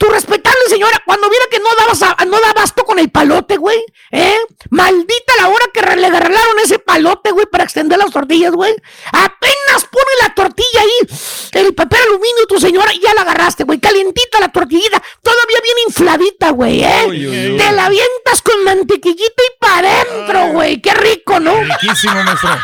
Tu 0.00 0.06
respetable 0.08 0.58
señora, 0.70 0.98
cuando 1.04 1.28
viera 1.28 1.44
que 1.50 1.58
no 1.58 1.66
dabas 1.78 2.00
a- 2.02 2.24
no 2.24 2.40
da 2.40 2.50
abasto 2.50 2.84
con 2.84 2.98
el 2.98 3.10
palote, 3.10 3.58
güey. 3.58 3.84
¿Eh? 4.10 4.34
Maldita 4.70 5.34
la 5.38 5.48
hora 5.48 5.66
que 5.74 5.82
le 5.82 6.08
regalaron 6.08 6.58
ese 6.64 6.78
palote, 6.78 7.32
güey, 7.32 7.44
para 7.44 7.64
extender 7.64 7.98
las 7.98 8.10
tortillas, 8.10 8.52
güey. 8.52 8.74
Apenas 9.12 9.84
pone 9.90 10.10
la 10.22 10.34
tortilla 10.34 10.80
ahí, 10.80 11.08
el 11.52 11.74
papel 11.74 12.00
aluminio, 12.02 12.46
tu 12.48 12.58
señora, 12.58 12.94
y 12.94 13.00
ya 13.00 13.12
la 13.12 13.20
agarraste, 13.20 13.64
güey. 13.64 13.78
Calientita 13.78 14.40
la 14.40 14.48
tortillita, 14.48 15.02
todavía 15.22 15.58
bien 15.62 15.76
infladita, 15.88 16.48
güey, 16.50 16.82
¿eh? 16.82 17.04
Uy, 17.06 17.26
uy, 17.26 17.50
uy. 17.52 17.58
Te 17.58 17.70
la 17.72 17.84
avientas 17.84 18.40
con 18.42 18.64
mantequillita 18.64 19.42
y 19.42 19.58
para 19.60 20.00
adentro, 20.00 20.46
güey. 20.52 20.80
Qué 20.80 20.94
rico, 20.94 21.38
¿no? 21.40 21.60
Riquísimo, 21.60 22.24
maestro. 22.24 22.58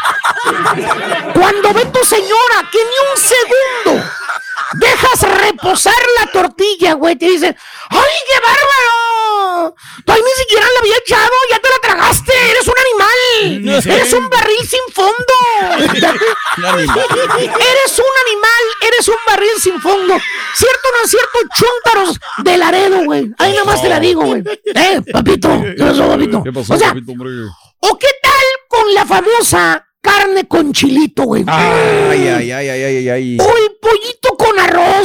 Cuando 1.35 1.75
ve 1.75 1.85
tu 1.87 2.03
señora 2.07 2.71
que 2.73 2.79
ni 2.79 3.11
un 3.13 3.17
segundo 3.19 4.11
dejas 4.81 5.23
reposar 5.23 5.95
la 6.21 6.31
tortilla, 6.31 6.95
güey, 6.95 7.17
te 7.17 7.27
dice, 7.27 7.47
¡ay, 7.47 8.17
qué 8.31 8.41
bárbaro! 8.41 9.75
Todavía 10.05 10.25
ni 10.25 10.43
siquiera 10.43 10.67
la 10.73 10.81
había 10.81 10.97
echado, 10.97 11.33
ya 11.51 11.59
te 11.59 11.69
la 11.69 11.79
tragaste, 11.83 12.33
eres 12.51 12.67
un 12.67 12.75
animal, 12.87 13.83
eres 13.87 14.13
un 14.13 14.29
barril 14.29 14.69
sin 14.69 14.93
fondo. 14.93 15.35
eres 16.57 17.99
un 17.99 18.15
animal, 18.27 18.63
eres 18.87 19.09
un 19.09 19.17
barril 19.27 19.61
sin 19.61 19.81
fondo. 19.81 20.15
¿Cierto 20.55 20.89
o 20.89 20.99
no 20.99 21.05
es 21.05 21.11
cierto? 21.11 21.39
Chúntaros 21.57 22.21
de 22.45 22.57
Laredo, 22.59 23.05
güey. 23.05 23.31
Ahí 23.39 23.53
nada 23.53 23.65
más 23.65 23.83
te 23.83 23.89
la 23.89 24.01
digo, 24.01 24.23
güey. 24.25 24.43
Eh, 24.75 25.03
papito, 25.13 25.49
¿qué 25.77 25.85
pasó, 25.85 26.09
papito? 26.09 26.43
o 26.57 26.77
sea, 26.77 26.95
¿o 27.81 27.99
qué 27.99 28.09
tal 28.23 28.47
con 28.69 28.95
la 28.95 29.05
famosa 29.05 29.87
carne 30.01 30.47
con 30.47 30.73
chilito, 30.73 31.25
güey? 31.25 31.45
Ay, 31.47 32.29
ay, 32.29 32.53
ay, 32.53 32.69
ay, 32.69 32.83
ay, 32.83 33.09
ay. 33.09 33.39
O 33.41 33.57
el 33.57 33.76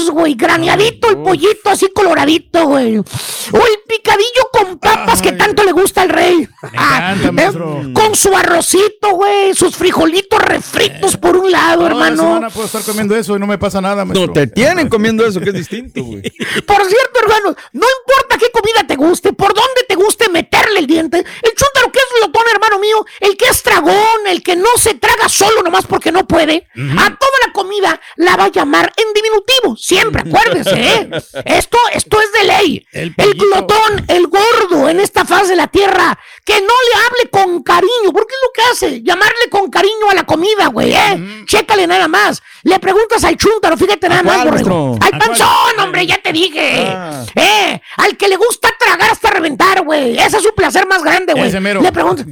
güey. 0.09 0.35
Graneadito 0.35 1.09
el 1.09 1.17
pollito 1.17 1.69
así 1.69 1.87
coloradito, 1.93 2.65
güey. 2.65 2.97
O 2.97 3.57
el 3.57 3.79
picadillo 3.87 4.49
con 4.51 4.79
papas 4.79 5.21
que 5.21 5.33
tanto 5.33 5.63
le 5.63 5.71
gusta 5.71 6.01
al 6.01 6.09
rey. 6.09 6.47
Ah, 6.77 7.15
¿eh? 7.15 7.51
Con 7.93 8.15
su 8.15 8.35
arrocito, 8.35 9.11
güey. 9.11 9.53
Sus 9.53 9.75
frijolitos 9.75 10.41
refritos 10.41 11.17
por 11.17 11.35
un 11.37 11.51
lado, 11.51 11.77
Toda 11.77 11.89
la 11.89 11.95
hermano. 12.07 12.17
semana 12.23 12.49
puedo 12.49 12.65
estar 12.65 12.83
comiendo 12.83 13.15
eso 13.15 13.35
y 13.35 13.39
no 13.39 13.47
me 13.47 13.57
pasa 13.57 13.81
nada, 13.81 14.05
maestro. 14.05 14.27
No 14.27 14.33
te 14.33 14.47
tienen 14.47 14.89
comiendo 14.89 15.25
eso, 15.25 15.39
que 15.39 15.49
es 15.49 15.55
distinto, 15.55 16.03
güey. 16.03 16.21
Por 16.65 16.85
cierto, 16.85 17.19
hermano, 17.21 17.55
no 17.73 17.85
importa 17.99 18.37
qué 18.37 18.49
comida 18.51 18.85
te 18.87 18.95
guste, 18.95 19.33
por 19.33 19.53
dónde 19.53 19.83
te 19.87 19.95
guste 19.95 20.29
meterle 20.29 20.79
el 20.79 20.87
diente. 20.87 21.17
El 21.17 21.51
chúntaro 21.55 21.91
que 21.91 21.99
es 21.99 22.05
glotón, 22.19 22.43
hermano 22.53 22.79
mío, 22.79 23.05
el 23.19 23.35
que 23.37 23.45
es 23.45 23.61
tragón, 23.63 24.27
el 24.29 24.41
que 24.43 24.55
no 24.55 24.69
se 24.77 24.93
traga 24.95 25.27
solo 25.29 25.61
nomás 25.63 25.85
porque 25.85 26.11
no 26.11 26.27
puede, 26.27 26.67
a 26.75 27.05
toda 27.17 27.31
la 27.45 27.53
comida 27.53 27.99
la 28.17 28.35
va 28.37 28.45
a 28.45 28.51
llamar 28.51 28.91
en 28.97 29.13
diminutivo. 29.13 29.75
Siempre, 29.91 30.21
acuérdese, 30.21 30.71
¿eh? 30.73 31.09
Esto, 31.43 31.77
esto 31.91 32.17
es 32.21 32.31
de 32.31 32.47
ley. 32.47 32.87
El, 32.93 33.13
glotón, 33.13 34.05
el 34.07 34.27
gordo 34.27 34.87
en 34.87 35.01
esta 35.01 35.25
faz 35.25 35.49
de 35.49 35.57
la 35.57 35.67
tierra, 35.67 36.17
que 36.45 36.61
no 36.61 36.67
le 36.67 37.05
hable 37.05 37.29
con 37.29 37.61
cariño, 37.61 38.13
porque 38.13 38.33
es 38.33 38.39
lo 38.41 38.51
que 38.53 38.71
hace, 38.71 39.03
llamarle 39.03 39.49
con 39.49 39.69
cariño 39.69 40.09
a 40.09 40.15
la 40.15 40.23
comida, 40.23 40.67
güey, 40.67 40.93
¿eh? 40.93 41.43
Chécale 41.45 41.87
nada 41.87 42.07
más. 42.07 42.41
Le 42.63 42.79
preguntas 42.79 43.21
al 43.25 43.35
chúntaro, 43.35 43.75
fíjate 43.75 44.07
nada 44.07 44.23
más, 44.23 44.45
borrego. 44.45 44.97
Al 45.01 45.19
panzón, 45.19 45.79
hombre, 45.81 46.07
ya 46.07 46.21
te 46.21 46.31
dije. 46.31 46.85
Ah. 46.87 47.25
Eh, 47.35 47.81
al 47.97 48.15
que 48.15 48.29
le 48.29 48.37
gusta 48.37 48.69
tragar 48.79 49.11
hasta 49.11 49.29
reventar, 49.29 49.83
güey. 49.83 50.17
Ese 50.17 50.37
es 50.37 50.43
su 50.43 50.55
placer 50.55 50.87
más 50.87 51.03
grande, 51.03 51.33
güey. 51.33 51.51
Le 51.51 51.91
preguntas, 51.91 52.25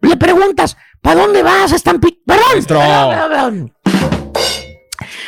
le 0.00 0.16
preguntas, 0.16 0.76
¿para 1.00 1.20
dónde 1.20 1.44
vas, 1.44 1.70
Maestro. 2.26 2.80
perdón, 2.80 3.10
perdón, 3.10 3.30
perdón. 3.30 3.76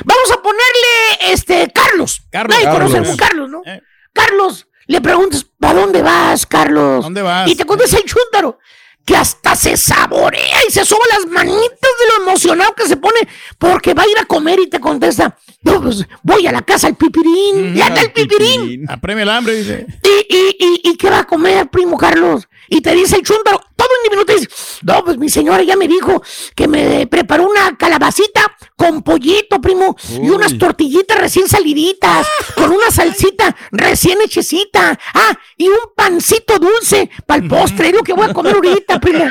Vamos 0.04 0.32
a 0.32 0.42
ponerle, 0.42 1.32
este, 1.32 1.70
Carlos. 1.72 2.22
Carlos. 2.30 2.56
Nadie 2.56 2.64
Carlos. 2.72 2.92
conoce 2.92 3.12
a 3.12 3.16
Carlos, 3.16 3.50
¿no? 3.50 3.62
Eh. 3.64 3.82
Carlos, 4.12 4.66
le 4.86 5.00
preguntas, 5.00 5.44
¿para 5.58 5.80
dónde 5.80 6.02
vas, 6.02 6.46
Carlos? 6.46 7.04
¿Dónde 7.04 7.22
vas? 7.22 7.48
Y 7.48 7.54
te 7.54 7.64
contesta 7.64 7.98
el 7.98 8.04
chúntaro, 8.04 8.58
que 9.04 9.16
hasta 9.16 9.54
se 9.54 9.76
saborea 9.76 10.58
y 10.68 10.72
se 10.72 10.84
soba 10.84 11.04
las 11.12 11.26
manitas 11.26 11.90
de 12.00 12.06
lo 12.08 12.22
emocionado 12.24 12.74
que 12.74 12.86
se 12.86 12.96
pone 12.96 13.20
porque 13.58 13.94
va 13.94 14.02
a 14.02 14.08
ir 14.08 14.18
a 14.18 14.24
comer 14.24 14.60
y 14.60 14.68
te 14.68 14.80
contesta, 14.80 15.36
no, 15.62 15.80
pues 15.82 16.04
voy 16.22 16.46
a 16.46 16.52
la 16.52 16.62
casa 16.62 16.88
al 16.88 16.96
pipirín. 16.96 17.74
Ya 17.74 17.86
está 17.88 18.02
el 18.02 18.12
pipirín. 18.12 18.90
Apreme 18.90 19.22
el 19.22 19.30
hambre, 19.30 19.54
dice. 19.54 19.86
¿Y, 20.02 20.34
y, 20.36 20.56
y, 20.58 20.90
y 20.90 20.96
qué 20.96 21.10
va 21.10 21.20
a 21.20 21.24
comer, 21.24 21.68
primo 21.70 21.96
Carlos? 21.96 22.48
Y 22.68 22.82
te 22.82 22.94
dice 22.94 23.16
el 23.16 23.22
chúntaro, 23.22 23.60
todo 23.76 23.88
en 23.88 24.10
diminuto, 24.10 24.34
dice, 24.34 24.48
no, 24.82 25.02
pues 25.02 25.16
mi 25.16 25.30
señora 25.30 25.62
ya 25.62 25.76
me 25.76 25.88
dijo 25.88 26.22
que 26.54 26.68
me 26.68 27.06
preparó 27.06 27.48
una 27.48 27.76
calabacita 27.78 28.57
con 28.78 29.02
pollito, 29.02 29.60
primo, 29.60 29.96
y 30.08 30.30
unas 30.30 30.56
tortillitas 30.56 31.18
recién 31.18 31.48
saliditas, 31.48 32.24
con 32.54 32.70
una 32.70 32.92
salsita 32.92 33.56
recién 33.72 34.20
hechecita, 34.22 34.96
ah, 35.14 35.36
y 35.56 35.66
un 35.66 35.80
pancito 35.96 36.60
dulce 36.60 37.10
para 37.26 37.42
el 37.42 37.48
postre, 37.48 37.88
es 37.88 37.94
lo 37.94 38.04
que 38.04 38.12
voy 38.12 38.30
a 38.30 38.32
comer 38.32 38.54
ahorita, 38.54 39.00
primo. 39.00 39.28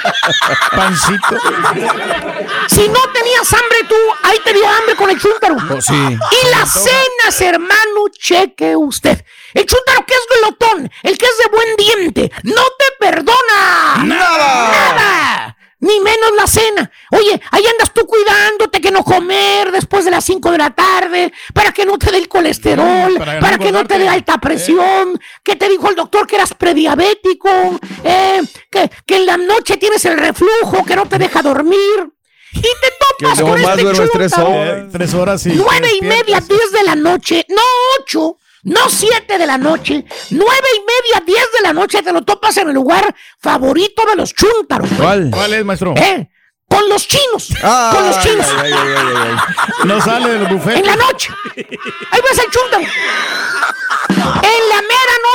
Pancito. 0.76 1.38
Si 2.68 2.90
no 2.90 3.00
tenías 3.14 3.54
hambre 3.54 3.78
tú, 3.88 3.96
ahí 4.24 4.38
te 4.44 4.52
dio 4.52 4.68
hambre 4.68 4.96
con 4.98 5.10
el 5.10 5.18
chúntaro. 5.18 5.56
Oh, 5.56 5.82
sí. 5.82 5.94
Y 5.96 6.50
las 6.50 6.74
cenas, 6.74 7.40
hermano, 7.40 8.10
cheque 8.20 8.76
usted. 8.76 9.24
El 9.54 9.66
chúntaro 9.66 10.06
que 10.06 10.14
es 10.14 10.42
glotón, 10.42 10.92
el 11.04 11.18
que 11.18 11.26
es 11.26 11.38
de 11.38 11.50
buen 11.50 11.76
diente, 11.78 12.32
no 12.44 12.64
te 12.78 12.86
perdona. 13.00 14.04
Nada. 14.04 14.72
Nada. 14.72 15.57
Ni 15.80 16.00
menos 16.00 16.32
la 16.36 16.48
cena. 16.48 16.92
Oye, 17.12 17.40
ahí 17.52 17.64
andas 17.68 17.94
tú 17.94 18.06
cuidándote 18.08 18.82
que 18.82 18.90
no 18.90 19.04
comer 19.04 19.72
después 19.72 20.06
de 20.06 20.12
las 20.12 20.26
5 20.26 20.52
de 20.52 20.58
la 20.58 20.72
tarde, 20.72 21.32
para 21.54 21.72
que 21.72 21.86
no 21.86 22.00
te 22.00 22.12
dé 22.12 22.18
el 22.18 22.28
colesterol, 22.28 23.14
para 23.18 23.40
para, 23.40 23.58
no 23.58 23.64
que 23.64 23.72
no 23.72 23.86
te 23.86 24.00
dé 24.00 24.10
alta 24.10 24.40
presión, 24.40 25.20
que 25.44 25.56
te 25.56 25.70
dijo 25.70 25.88
el 25.90 25.96
doctor 25.96 26.26
que 26.26 26.36
eras 26.36 26.56
prediabético, 26.56 27.50
eh, 28.04 28.42
que, 28.72 28.90
que 29.06 29.18
en 29.18 29.26
la 29.28 29.38
noche 29.38 29.78
tienes 29.78 30.04
el 30.06 30.18
reflujo, 30.18 30.84
que 30.84 30.96
no 30.96 31.08
te 31.08 31.20
deja 31.20 31.44
dormir. 31.44 32.12
Y 32.54 32.62
te 32.62 32.68
Que 33.20 33.26
topas 33.26 33.42
con 33.42 33.60
este 33.60 33.82
duermes 33.84 34.12
tres 34.12 34.38
horas. 34.38 34.78
Eh, 34.78 34.90
tres 34.92 35.14
horas 35.14 35.46
y. 35.46 35.50
Nueve 35.50 35.90
y 36.00 36.06
media, 36.06 36.40
diez 36.40 36.72
de 36.72 36.84
la 36.84 36.96
noche, 36.96 37.46
no 37.50 37.62
ocho, 38.00 38.38
no 38.64 38.90
siete 38.90 39.38
de 39.38 39.46
la 39.48 39.58
noche, 39.58 40.04
nueve 40.32 40.68
y 40.76 40.80
media, 40.80 41.24
diez 41.26 41.48
de 41.58 41.62
la 41.64 41.74
noche 41.74 42.02
te 42.02 42.12
lo 42.12 42.22
topas 42.24 42.58
en 42.58 42.70
el 42.70 42.74
lugar 42.76 43.16
favorito 43.40 44.04
de 44.06 44.16
los 44.16 44.34
chúntaros. 44.34 44.88
güey. 44.90 45.00
¿Cuál? 45.02 45.30
¿Cuál 45.32 45.54
es, 45.54 45.66
maestro? 45.66 45.94
¿Eh? 45.96 46.30
Con 46.70 46.90
los 46.90 47.08
chinos, 47.08 47.48
Ah, 47.64 47.92
con 47.96 48.06
los 48.08 48.20
chinos. 48.20 48.46
ay, 48.62 48.74
ay, 48.74 48.88
ay, 48.98 49.06
ay, 49.08 49.16
ay. 49.30 49.86
No 49.86 50.02
sale 50.02 50.30
de 50.34 50.40
los 50.40 50.50
bufetes. 50.50 50.80
En 50.82 50.86
la 50.86 50.96
noche. 50.98 51.30
Ahí 51.56 52.20
ves 52.30 52.40
el 52.40 52.52
chúntaro. 52.52 52.84
En 54.10 54.70
la 54.70 54.82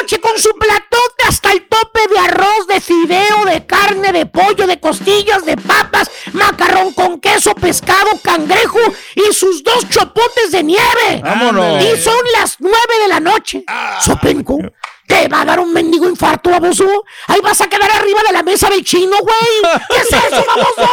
noche 0.00 0.20
con 0.20 0.38
su 0.38 0.50
platote 0.56 1.24
hasta 1.28 1.52
el 1.52 1.66
tope 1.68 2.00
de 2.08 2.18
arroz, 2.18 2.66
de 2.68 2.80
fideo, 2.80 3.44
de 3.44 3.66
carne, 3.66 4.12
de 4.12 4.26
pollo, 4.26 4.66
de 4.66 4.80
costillas, 4.80 5.44
de 5.44 5.56
papas, 5.56 6.10
macarrón 6.32 6.92
con 6.92 7.20
queso, 7.20 7.54
pescado, 7.54 8.10
cangrejo 8.22 8.80
y 9.14 9.32
sus 9.32 9.62
dos 9.62 9.88
chopotes 9.88 10.52
de 10.52 10.62
nieve. 10.62 11.20
Vámonos. 11.22 11.84
Y 11.84 12.00
son 12.00 12.18
las 12.38 12.56
nueve 12.58 12.94
de 13.02 13.08
la 13.08 13.20
noche. 13.20 13.64
Sopenco. 14.00 14.58
Te 15.06 15.28
va 15.28 15.42
a 15.42 15.44
dar 15.44 15.60
un 15.60 15.72
mendigo 15.72 16.08
infarto, 16.08 16.50
baboso. 16.50 17.04
Ahí 17.26 17.40
vas 17.40 17.60
a 17.60 17.68
quedar 17.68 17.90
arriba 17.90 18.20
de 18.26 18.32
la 18.32 18.42
mesa 18.42 18.70
del 18.70 18.84
chino, 18.84 19.16
güey. 19.20 19.80
¿Qué 19.90 19.96
es 19.96 20.08
eso, 20.08 20.44
baboso? 20.46 20.90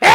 ¿Eh? 0.00 0.08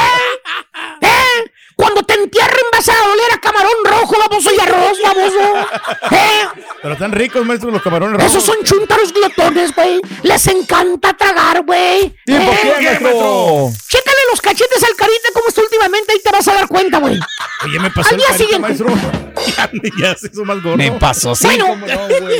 ¿Eh? 1.01 1.51
Cuando 1.81 2.03
te 2.03 2.13
entierren 2.13 2.65
vas 2.71 2.87
a 2.89 2.93
oler 3.11 3.31
a 3.33 3.39
camarón 3.41 3.73
rojo, 3.83 4.15
baboso, 4.19 4.51
y 4.55 4.59
arroz, 4.59 4.97
baboso. 5.03 5.67
¿Eh? 6.11 6.47
Pero 6.79 6.93
están 6.93 7.11
ricos, 7.11 7.43
maestro, 7.43 7.71
los 7.71 7.81
camarones 7.81 8.17
rojos. 8.17 8.31
Esos 8.31 8.43
son 8.43 8.63
chúntaros 8.63 9.11
glotones, 9.11 9.73
güey. 9.73 9.99
Les 10.21 10.45
encanta 10.45 11.13
tragar, 11.17 11.63
güey. 11.63 12.15
¿Tiempo 12.23 12.51
¿Eh? 12.51 12.75
qué, 12.79 12.99
maestro? 12.99 13.71
Chécale 13.87 14.17
los 14.29 14.41
cachetes 14.41 14.83
al 14.83 14.95
carita 14.95 15.29
como 15.33 15.47
está 15.47 15.61
últimamente, 15.61 16.11
ahí 16.11 16.19
te 16.23 16.31
vas 16.31 16.47
a 16.47 16.53
dar 16.53 16.67
cuenta, 16.67 16.99
güey. 16.99 17.19
Oye, 17.65 17.79
me 17.79 17.89
pasó 17.89 18.09
Al 18.09 18.15
el 18.15 18.19
día 18.19 18.27
carita, 18.27 18.43
siguiente. 18.43 18.83
maestro. 18.85 19.21
Ya, 19.57 19.71
ya 19.99 20.15
se 20.15 20.27
hizo 20.27 20.45
más 20.45 20.61
gordo. 20.61 20.77
Me 20.77 20.91
pasó, 20.91 21.33
sí. 21.33 21.47
bueno, 21.47 21.75
no, 21.75 21.85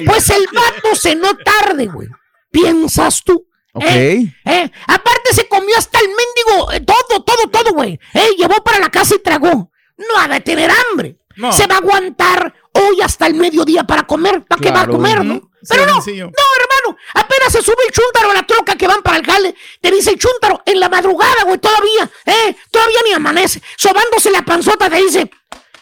pues 0.05 0.29
el 0.29 0.45
vato 0.53 0.95
cenó 0.95 1.35
tarde, 1.37 1.87
güey. 1.87 2.07
¿Piensas 2.51 3.23
tú? 3.23 3.43
Ok. 3.73 3.83
¿Eh? 3.87 4.33
¿Eh? 4.45 4.71
Aparte 4.87 5.33
se 5.33 5.47
comió 5.47 5.77
hasta 5.77 5.99
el 5.99 6.07
mendigo, 6.07 6.71
eh, 6.73 6.81
todo, 6.81 7.23
todo, 7.23 7.47
todo, 7.49 7.73
güey. 7.73 7.99
Eh, 8.13 8.29
llevó 8.37 8.63
para 8.63 8.79
la 8.79 8.89
casa 8.89 9.15
y 9.15 9.19
tragó. 9.19 9.71
no 9.97 10.19
ha 10.19 10.27
de 10.27 10.41
tener 10.41 10.69
hambre. 10.71 11.17
No. 11.37 11.51
Se 11.53 11.65
va 11.67 11.75
a 11.75 11.77
aguantar 11.77 12.53
hoy 12.73 13.01
hasta 13.01 13.27
el 13.27 13.35
mediodía 13.35 13.83
para 13.83 14.03
comer. 14.07 14.43
¿Para 14.45 14.59
qué 14.61 14.69
va 14.71 14.81
a 14.81 14.83
Claro. 14.85 14.93
comer, 14.93 15.23
no? 15.23 15.49
Pero 15.69 15.85
no, 15.85 15.93
sencillo. 16.01 16.25
no, 16.25 16.31
hermano. 16.59 16.97
Apenas 17.13 17.51
se 17.53 17.61
sube 17.61 17.75
el 17.87 17.93
chúntaro 17.93 18.31
a 18.31 18.33
la 18.33 18.43
troca 18.43 18.75
que 18.75 18.87
van 18.87 19.01
para 19.03 19.17
el 19.17 19.25
jale. 19.25 19.55
Te 19.79 19.91
dice 19.91 20.09
el 20.11 20.17
chúntaro 20.17 20.61
en 20.65 20.79
la 20.79 20.89
madrugada, 20.89 21.43
güey, 21.45 21.59
todavía, 21.59 22.09
¿eh? 22.25 22.55
Todavía 22.71 22.99
ni 23.05 23.13
amanece. 23.13 23.61
Sobándose 23.77 24.31
la 24.31 24.41
panzota 24.43 24.89
te 24.89 24.97
dice, 24.97 25.29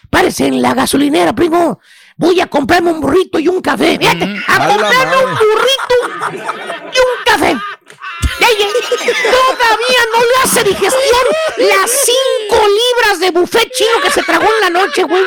párese 0.09 0.47
en 0.47 0.61
la 0.61 0.73
gasolinera, 0.73 1.33
primo. 1.33 1.79
Voy 2.17 2.41
a 2.41 2.47
comprarme 2.47 2.91
un 2.91 2.99
burrito 2.99 3.39
y 3.39 3.47
un 3.47 3.61
café. 3.61 3.97
Fíjate, 3.97 4.25
a 4.47 4.55
a 4.55 4.67
comprarme 4.67 5.17
un 5.25 5.31
burrito 5.31 6.29
y 6.93 6.97
un 6.99 7.23
café. 7.25 7.57
Todavía 8.99 10.01
no 10.13 10.19
le 10.19 10.43
hace 10.43 10.63
digestión 10.63 11.21
las 11.57 11.91
cinco 11.91 12.61
libras 12.67 13.19
de 13.19 13.31
buffet 13.31 13.71
chino 13.71 14.01
que 14.01 14.11
se 14.11 14.23
tragó 14.23 14.45
en 14.45 14.73
la 14.73 14.79
noche, 14.81 15.03
güey. 15.03 15.23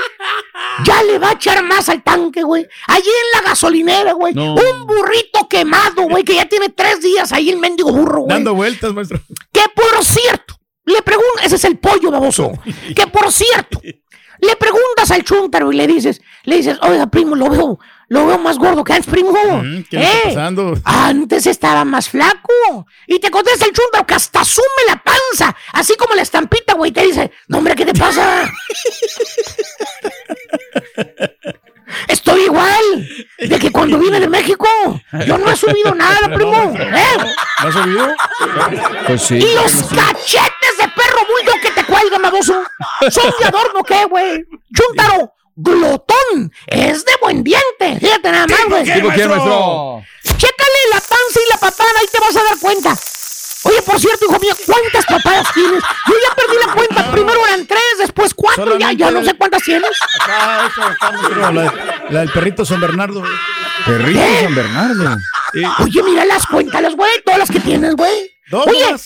Ya 0.84 1.03
le 1.03 1.18
va 1.18 1.30
a 1.30 1.32
echar 1.32 1.62
más 1.62 1.88
al 1.88 2.03
tanque, 2.03 2.43
güey. 2.43 2.66
Allí 2.88 3.09
en 3.09 3.40
la 3.40 3.49
gasolinera, 3.49 4.12
güey. 4.12 4.34
No. 4.34 4.55
Un 4.55 4.86
burrito 4.86 5.49
quemado, 5.49 6.03
güey, 6.03 6.24
que 6.24 6.34
ya 6.34 6.47
tiene 6.47 6.68
tres 6.70 7.01
días 7.01 7.32
ahí 7.32 7.51
el 7.51 7.59
mendigo 7.59 7.93
burro, 7.93 8.22
güey. 8.22 8.34
Dando 8.34 8.55
vueltas, 8.55 8.93
maestro. 8.93 9.20
Que 9.53 9.62
por 9.74 10.05
cierto, 10.05 10.59
le 10.84 11.03
pregunto, 11.03 11.40
ese 11.43 11.57
es 11.57 11.64
el 11.64 11.78
pollo 11.78 12.11
baboso. 12.11 12.53
Que 12.95 13.07
por 13.07 13.30
cierto, 13.32 13.80
le 14.43 14.57
preguntas 14.57 15.11
al 15.12 15.22
chúntaro 15.24 15.72
y 15.72 15.76
le 15.76 15.86
dices, 15.86 16.20
le 16.43 16.57
dices, 16.57 16.76
oiga, 16.82 17.07
primo, 17.07 17.36
lo 17.36 17.49
veo, 17.49 17.78
lo 18.09 18.26
veo 18.26 18.38
más 18.38 18.59
gordo 18.59 18.82
que 18.82 18.93
antes, 18.93 19.07
primo. 19.11 19.32
Mm, 19.32 19.84
¿Qué 19.88 20.03
está 20.03 20.12
¿Eh? 20.12 20.20
pasando? 20.24 20.74
Antes 20.84 21.47
estaba 21.47 21.84
más 21.84 22.09
flaco. 22.09 22.86
Y 23.07 23.20
te 23.20 23.30
contesta 23.30 23.66
el 23.66 23.72
chúntaro 23.72 24.05
que 24.05 24.14
hasta 24.14 24.45
sume 24.45 24.66
la 24.88 25.01
panza, 25.03 25.57
así 25.72 25.95
como 25.97 26.16
la 26.16 26.22
estampita, 26.22 26.74
güey. 26.74 26.90
Te 26.90 27.03
dice, 27.07 27.30
no, 27.47 27.59
hombre, 27.59 27.76
¿qué 27.76 27.84
te 27.86 27.95
pasa? 27.95 28.51
Estoy 32.09 32.45
igual 32.45 33.09
de 33.38 33.59
que 33.59 33.70
cuando 33.70 33.99
vine 33.99 34.18
de 34.18 34.28
México. 34.28 34.66
Yo 35.26 35.38
no 35.38 35.51
he 35.51 35.57
subido 35.57 35.95
nada, 35.95 36.28
primo. 36.34 36.74
¿Eh? 36.76 37.16
¿No 37.62 37.68
has 37.68 37.74
subido? 37.74 38.14
Pues 39.07 39.22
sí. 39.22 39.36
Y 39.36 39.55
los 39.55 39.72
cachetes 39.84 40.78
cuelgan, 42.12 42.22
baboso. 42.22 42.64
¿Son 43.10 43.32
de 43.38 43.44
adorno 43.46 43.82
qué, 43.84 44.04
güey? 44.04 44.44
Chúntaro, 44.74 45.32
glotón. 45.56 46.52
Es 46.66 47.04
de 47.04 47.12
buen 47.20 47.42
diente. 47.42 47.98
Fíjate 48.00 48.30
nada 48.30 48.46
más, 48.46 48.64
güey. 48.68 48.84
¿Tipo 48.84 49.08
quién, 49.10 49.28
maestro? 49.28 50.02
Chécale 50.24 50.78
la 50.90 51.00
panza 51.00 51.40
y 51.46 51.50
la 51.50 51.56
papada, 51.58 51.90
ahí 52.00 52.06
te 52.10 52.20
vas 52.20 52.36
a 52.36 52.44
dar 52.44 52.58
cuenta. 52.60 52.96
Oye, 53.64 53.80
por 53.82 54.00
cierto, 54.00 54.24
hijo 54.24 54.40
mío, 54.40 54.52
¿cuántas 54.66 55.06
papadas 55.06 55.52
tienes? 55.54 55.82
Yo 56.08 56.14
ya 56.14 56.34
perdí 56.34 56.66
la 56.66 56.74
cuenta. 56.74 57.12
Primero 57.12 57.46
eran 57.46 57.64
tres, 57.64 57.82
después 57.98 58.34
cuatro, 58.34 58.76
ya, 58.76 58.90
ya 58.92 59.10
no 59.12 59.24
sé 59.24 59.34
cuántas 59.34 59.62
tienes. 59.62 59.90
Acá, 60.20 60.68
la, 61.36 61.74
la 62.10 62.20
del 62.20 62.32
perrito 62.32 62.64
San 62.64 62.80
Bernardo. 62.80 63.22
Perrito 63.86 64.18
¿Qué? 64.18 64.40
San 64.42 64.54
Bernardo. 64.56 65.16
Oye, 65.78 66.02
mira 66.02 66.24
las 66.24 66.44
cuéntalas, 66.46 66.96
güey, 66.96 67.22
todas 67.24 67.38
las 67.38 67.50
que 67.50 67.60
tienes, 67.60 67.94
güey. 67.94 68.32
Oye. 68.50 68.96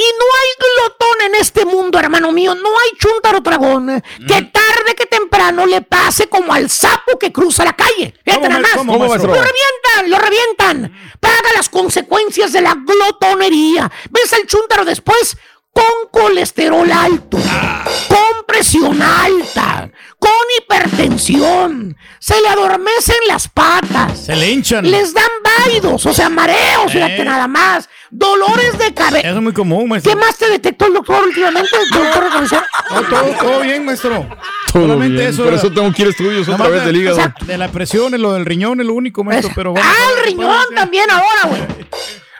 Y 0.00 0.12
no 0.18 0.24
hay 0.40 0.48
glotón 0.58 1.20
en 1.26 1.34
este 1.34 1.64
mundo, 1.66 1.98
hermano 1.98 2.32
mío. 2.32 2.54
No 2.54 2.70
hay 2.70 2.96
chúntaro 2.98 3.40
dragón 3.40 4.02
que 4.26 4.42
tarde 4.42 4.94
que 4.96 5.04
temprano 5.06 5.66
le 5.66 5.82
pase 5.82 6.28
como 6.28 6.54
al 6.54 6.70
sapo 6.70 7.18
que 7.18 7.30
cruza 7.30 7.64
la 7.64 7.74
calle. 7.74 8.14
Fíjate 8.24 8.46
¿Cómo, 8.46 8.48
nada 8.48 8.60
más. 8.60 8.76
cómo, 8.76 8.96
lo 8.96 9.14
revientan, 9.14 10.08
lo 10.08 10.18
revientan. 10.18 10.92
Paga 11.20 11.52
las 11.54 11.68
consecuencias 11.68 12.52
de 12.52 12.62
la 12.62 12.74
glotonería. 12.74 13.90
Ves 14.10 14.32
al 14.32 14.46
chúntaro 14.46 14.86
después 14.86 15.36
con 15.72 15.84
colesterol 16.10 16.90
alto, 16.90 17.38
con 18.08 18.44
presión 18.46 19.00
alta, 19.00 19.90
con 20.18 20.30
hipertensión. 20.58 21.96
Se 22.18 22.40
le 22.40 22.48
adormecen 22.48 23.16
las 23.28 23.48
patas. 23.48 24.18
Se 24.26 24.36
le 24.36 24.50
hinchan. 24.50 24.90
Les 24.90 25.14
dan 25.14 25.28
válidos, 25.58 26.04
o 26.06 26.12
sea, 26.12 26.28
mareos, 26.28 26.92
fíjate 26.92 27.22
Eh. 27.22 27.24
nada 27.24 27.46
más. 27.48 27.88
Dolores 28.10 28.76
de 28.78 28.92
cabeza. 28.92 29.28
Eso 29.28 29.36
es 29.36 29.42
muy 29.42 29.52
común, 29.52 29.88
maestro. 29.88 30.12
¿Qué 30.12 30.16
más 30.18 30.36
te 30.36 30.50
detectó 30.50 30.86
el 30.86 30.94
doctor 30.94 31.22
últimamente? 31.24 31.70
doctor? 31.92 32.24
No, 32.90 33.02
todo, 33.04 33.22
todo 33.40 33.60
bien, 33.60 33.84
maestro. 33.84 34.26
Todo 34.72 34.82
Solamente 34.82 35.16
bien. 35.18 35.28
eso 35.28 35.44
Por 35.44 35.54
eso 35.54 35.70
tengo 35.72 35.92
que 35.92 36.02
ir 36.02 36.08
a 36.08 36.10
estudios 36.10 36.48
otra 36.48 36.68
vez 36.68 36.80
de- 36.80 36.86
del 36.86 36.96
hígado. 36.96 37.32
De 37.46 37.56
la 37.56 37.68
presión, 37.68 38.20
lo 38.20 38.32
del 38.32 38.44
riñón 38.44 38.80
es 38.80 38.86
lo 38.86 38.94
único, 38.94 39.22
maestro, 39.24 39.52
pero 39.54 39.70
bueno. 39.72 39.88
ah, 39.88 40.06
el 40.18 40.24
riñón 40.24 40.64
también 40.74 41.08
ahora, 41.10 41.46
güey. 41.48 41.62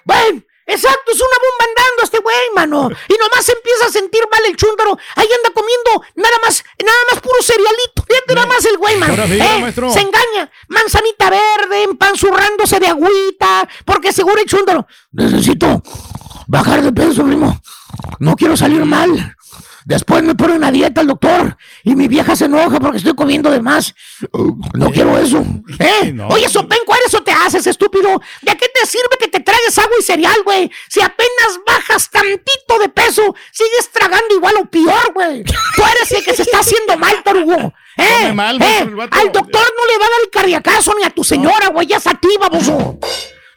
Bueno, 0.05 0.43
exacto, 0.71 1.13
es 1.13 1.21
una 1.21 1.37
bomba 1.37 1.65
andando 1.69 2.03
este 2.03 2.19
güey, 2.19 2.51
mano. 2.55 2.91
Y 3.09 3.15
nomás 3.19 3.49
empieza 3.49 3.87
a 3.87 3.91
sentir 3.91 4.23
mal 4.31 4.43
el 4.47 4.57
chúndaro. 4.57 4.99
Ahí 5.17 5.29
anda 5.37 5.51
comiendo 5.51 6.03
nada 6.17 6.37
más, 6.43 6.65
nada 6.85 6.99
más 7.13 7.21
puro 7.21 7.43
cerealito. 7.43 8.05
Fíjate 8.07 8.35
nada 8.35 8.47
más 8.47 8.65
el 8.65 8.79
güey, 8.79 8.97
mano. 8.97 9.15
Eh, 9.25 9.73
se 9.93 10.01
engaña. 10.01 10.51
Manzanita 10.69 11.31
verde, 11.31 11.83
empanzurrándose 11.85 12.81
de 12.81 12.89
agüita. 12.89 13.69
Porque 13.85 14.13
seguro 14.13 14.41
el 14.41 14.47
chúndaro. 14.47 14.87
Necesito 15.13 15.83
bajar 16.47 16.83
de 16.83 16.93
peso, 16.93 17.25
primo. 17.25 17.61
No 18.19 18.37
quiero 18.37 18.57
salir 18.57 18.85
mal. 18.85 19.37
Después 19.91 20.23
me 20.23 20.37
ponen 20.37 20.63
a 20.63 20.71
dieta 20.71 21.01
el 21.01 21.09
doctor 21.09 21.57
y 21.83 21.97
mi 21.97 22.07
vieja 22.07 22.37
se 22.37 22.45
enoja 22.45 22.79
porque 22.79 22.99
estoy 22.99 23.13
comiendo 23.17 23.51
de 23.51 23.61
más. 23.61 23.93
No 24.75 24.89
quiero 24.93 25.19
eso. 25.19 25.45
¿Eh? 25.81 26.13
No. 26.13 26.29
Oye, 26.29 26.49
Sopenco, 26.49 26.95
eso 27.05 27.21
te 27.25 27.33
haces, 27.33 27.67
estúpido. 27.67 28.21
¿De 28.43 28.57
qué 28.57 28.69
te 28.69 28.87
sirve 28.87 29.17
que 29.19 29.27
te 29.27 29.41
tragues 29.41 29.77
agua 29.79 29.97
y 29.99 30.03
cereal, 30.05 30.37
güey? 30.45 30.71
Si 30.89 31.01
apenas 31.01 31.59
bajas 31.67 32.09
tantito 32.09 32.79
de 32.79 32.89
peso, 32.89 33.35
sigues 33.51 33.91
tragando 33.93 34.33
igual 34.33 34.55
o 34.63 34.65
peor, 34.67 35.13
güey. 35.13 35.43
Tú 35.43 35.83
eres 35.83 36.13
el 36.13 36.25
que 36.25 36.37
se 36.37 36.43
está 36.43 36.61
haciendo 36.61 36.97
mal, 36.97 37.21
tarugo. 37.25 37.75
¿Eh? 37.97 38.33
Mal, 38.33 38.63
¿Eh? 38.63 38.89
Al 39.11 39.33
doctor 39.33 39.73
no 39.77 39.87
le 39.93 39.99
va 39.99 40.07
a 40.07 40.11
dar 40.11 40.21
el 40.23 40.31
cardiacazo 40.31 40.95
ni 40.97 41.05
a 41.05 41.11
tu 41.11 41.25
señora, 41.25 41.67
güey. 41.71 41.89
Ya 41.89 41.97
es 41.97 42.07
a 42.07 42.15
ti, 42.15 42.29
baboso. 42.39 42.97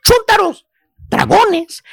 Chúntaros, 0.03 0.65
dragones, 1.13 1.83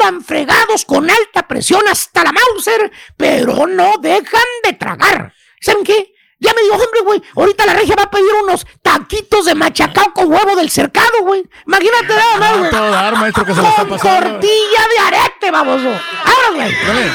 andan 0.00 0.22
fregados 0.22 0.84
con 0.84 1.08
alta 1.10 1.46
presión 1.48 1.82
hasta 1.88 2.24
la 2.24 2.32
Mauser, 2.32 2.90
pero 3.16 3.66
no 3.66 3.94
dejan 4.00 4.42
de 4.64 4.72
tragar. 4.74 5.32
¿Saben 5.60 5.84
qué? 5.84 6.12
Ya 6.40 6.52
me 6.52 6.60
dijo, 6.62 6.74
hombre, 6.74 7.00
güey, 7.04 7.22
ahorita 7.36 7.64
la 7.64 7.72
regia 7.74 7.94
va 7.96 8.02
a 8.02 8.10
pedir 8.10 8.28
unos 8.42 8.66
taquitos 8.82 9.46
de 9.46 9.54
machacao 9.54 10.12
con 10.12 10.30
huevo 10.30 10.56
del 10.56 10.68
cercado, 10.68 11.22
güey. 11.22 11.42
Imagínate 11.66 12.08
nada 12.14 12.36
más, 12.38 12.52
No, 12.52 12.58
güey. 12.58 12.70
todo 12.70 12.90
dar, 12.90 13.16
maestro, 13.16 13.44
que 13.46 13.54
se 13.54 13.62
lo 13.62 13.68
está 13.68 13.82
Con 13.86 13.90
pasando. 13.98 14.30
tortilla 14.32 14.88
de 14.90 14.98
arete, 15.16 15.50
baboso. 15.50 15.88
Ahora, 15.88 16.48
güey. 16.54 16.74
Dale. 16.86 17.10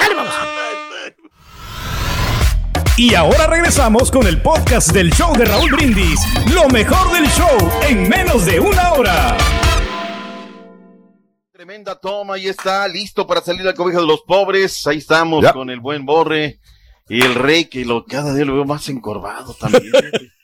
Dale, 0.00 0.14
baboso. 0.14 0.36
Y 2.96 3.14
ahora 3.14 3.46
regresamos 3.46 4.10
con 4.10 4.26
el 4.26 4.42
podcast 4.42 4.90
del 4.92 5.12
show 5.12 5.34
de 5.36 5.44
Raúl 5.44 5.70
Brindis. 5.72 6.20
Lo 6.52 6.68
mejor 6.68 7.10
del 7.12 7.26
show 7.30 7.56
en 7.88 8.08
menos 8.08 8.44
de 8.44 8.60
una 8.60 8.92
hora. 8.92 9.36
Tremenda 11.62 11.94
toma, 11.94 12.34
ahí 12.34 12.48
está, 12.48 12.88
listo 12.88 13.24
para 13.24 13.40
salir 13.40 13.64
al 13.68 13.74
cobijo 13.76 14.00
de 14.00 14.06
los 14.08 14.22
pobres. 14.22 14.84
Ahí 14.88 14.98
estamos 14.98 15.44
Ya. 15.44 15.52
con 15.52 15.70
el 15.70 15.78
buen 15.78 16.04
Borre 16.04 16.58
y 17.08 17.22
el 17.22 17.36
rey, 17.36 17.66
que 17.66 17.84
lo, 17.84 18.04
cada 18.04 18.34
día 18.34 18.44
lo 18.44 18.54
veo 18.54 18.64
más 18.64 18.88
encorvado 18.88 19.54
también. 19.54 19.92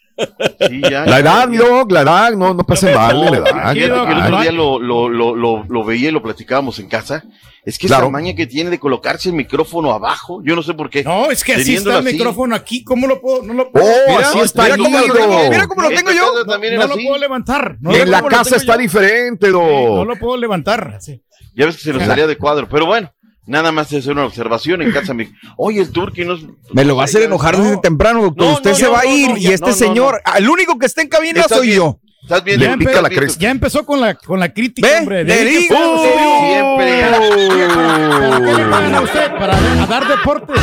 Sí, 0.67 0.81
ya, 0.81 1.05
La 1.05 1.19
edad, 1.19 1.49
ya. 1.49 1.59
Doc, 1.59 1.91
la 1.91 2.01
edad, 2.01 2.31
no, 2.33 2.53
no 2.53 2.63
pase 2.63 2.93
mal, 2.93 3.19
la 3.19 3.37
edad. 3.37 3.73
Que 3.73 3.85
el 3.85 3.91
la 3.91 4.03
otro 4.03 4.41
día 4.41 4.51
lo, 4.51 4.79
lo, 4.79 5.09
lo, 5.09 5.35
lo, 5.35 5.63
lo 5.63 5.83
veía 5.83 6.09
y 6.09 6.11
lo 6.11 6.21
platicábamos 6.21 6.79
en 6.79 6.87
casa. 6.89 7.23
Es 7.65 7.77
que 7.77 7.87
Claro. 7.87 8.03
esa 8.05 8.11
maña 8.11 8.33
que 8.35 8.47
tiene 8.47 8.69
de 8.69 8.79
colocarse 8.79 9.29
el 9.29 9.35
micrófono 9.35 9.91
abajo, 9.91 10.41
yo 10.43 10.55
no 10.55 10.63
sé 10.63 10.73
por 10.73 10.89
qué. 10.89 11.03
No, 11.03 11.29
es 11.29 11.43
que 11.43 11.53
así 11.53 11.75
está 11.75 11.99
el 11.99 12.07
así. 12.07 12.15
micrófono 12.15 12.55
aquí. 12.55 12.83
¿Cómo 12.83 13.05
lo 13.05 13.19
puedo? 13.21 13.43
No 13.43 13.53
lo 13.53 13.71
puedo. 13.71 13.85
Oh, 13.85 14.09
Mira, 14.09 14.19
así 14.29 14.39
está 14.39 14.63
mira 14.63 14.77
cómo 14.77 14.97
lo 14.99 15.13
tengo, 15.13 15.49
mira 15.49 15.67
cómo 15.67 15.81
lo 15.83 15.89
tengo 15.89 16.11
yo. 16.11 16.43
No 16.45 16.55
era 16.63 16.87
lo 16.87 16.95
puedo 16.95 17.17
levantar. 17.17 17.77
No 17.81 17.91
En 17.93 18.09
la 18.09 18.23
casa 18.23 18.55
está 18.55 18.73
yo. 18.73 18.79
diferente, 18.79 19.47
Sí. 19.47 19.53
No 19.53 20.05
lo 20.05 20.15
puedo 20.15 20.37
levantar. 20.37 20.97
sí. 20.99 21.21
Ya 21.55 21.65
ves 21.65 21.75
que 21.77 21.83
se 21.83 21.93
nos 21.93 22.03
salía 22.03 22.25
de 22.27 22.37
cuadro, 22.37 22.69
pero 22.69 22.85
bueno, 22.85 23.11
nada 23.49 23.71
más 23.73 23.91
es 23.91 24.05
una 24.07 24.23
observación 24.25 24.81
en 24.81 24.91
casa. 24.91 25.13
Me... 25.13 25.31
Oye, 25.57 25.81
el 25.81 25.91
turqui 25.91 26.23
nos... 26.23 26.41
Me 26.71 26.85
lo 26.85 26.95
va 26.95 27.01
a 27.01 27.05
hacer 27.05 27.23
enojar 27.23 27.57
No. 27.57 27.63
desde 27.65 27.77
temprano, 27.77 28.21
doctor. 28.21 28.45
No, 28.47 28.53
Usted 28.53 28.69
no, 28.71 28.75
se 28.77 28.83
no, 28.85 28.91
va 28.91 28.99
a 29.01 29.05
ir 29.05 29.29
no, 29.31 29.37
y 29.37 29.47
este 29.47 29.61
no, 29.61 29.67
no, 29.67 29.73
señor, 29.73 30.21
el 30.37 30.49
único 30.49 30.77
que 30.79 30.85
está 30.85 31.01
en 31.01 31.09
cabina 31.09 31.43
soy 31.49 31.67
bien. 31.67 31.77
yo. 31.79 31.99
¿Estás 32.21 32.43
bien? 32.43 32.59
Le 32.59 32.65
Ya, 32.67 32.77
pica 32.77 32.91
empe- 32.91 33.01
la 33.01 33.09
cresta. 33.09 33.39
ya 33.39 33.49
empezó 33.49 33.85
con 33.85 33.99
la, 34.01 34.13
con 34.13 34.39
la 34.39 34.53
crítica, 34.53 34.87
¿Ve? 34.87 34.97
hombre. 34.99 35.23
Le 35.23 35.45
digo. 35.45 35.75
serio. 36.03 36.39
Siempre. 36.41 37.01
¿para, 37.01 38.29
para 38.29 38.45
qué 38.45 38.53
le 38.53 38.65
pagan 38.69 38.95
a 38.95 39.01
usted? 39.01 39.31
¿Para 39.39 39.57
a 39.57 39.87
dar 39.87 40.07
deportes? 40.07 40.55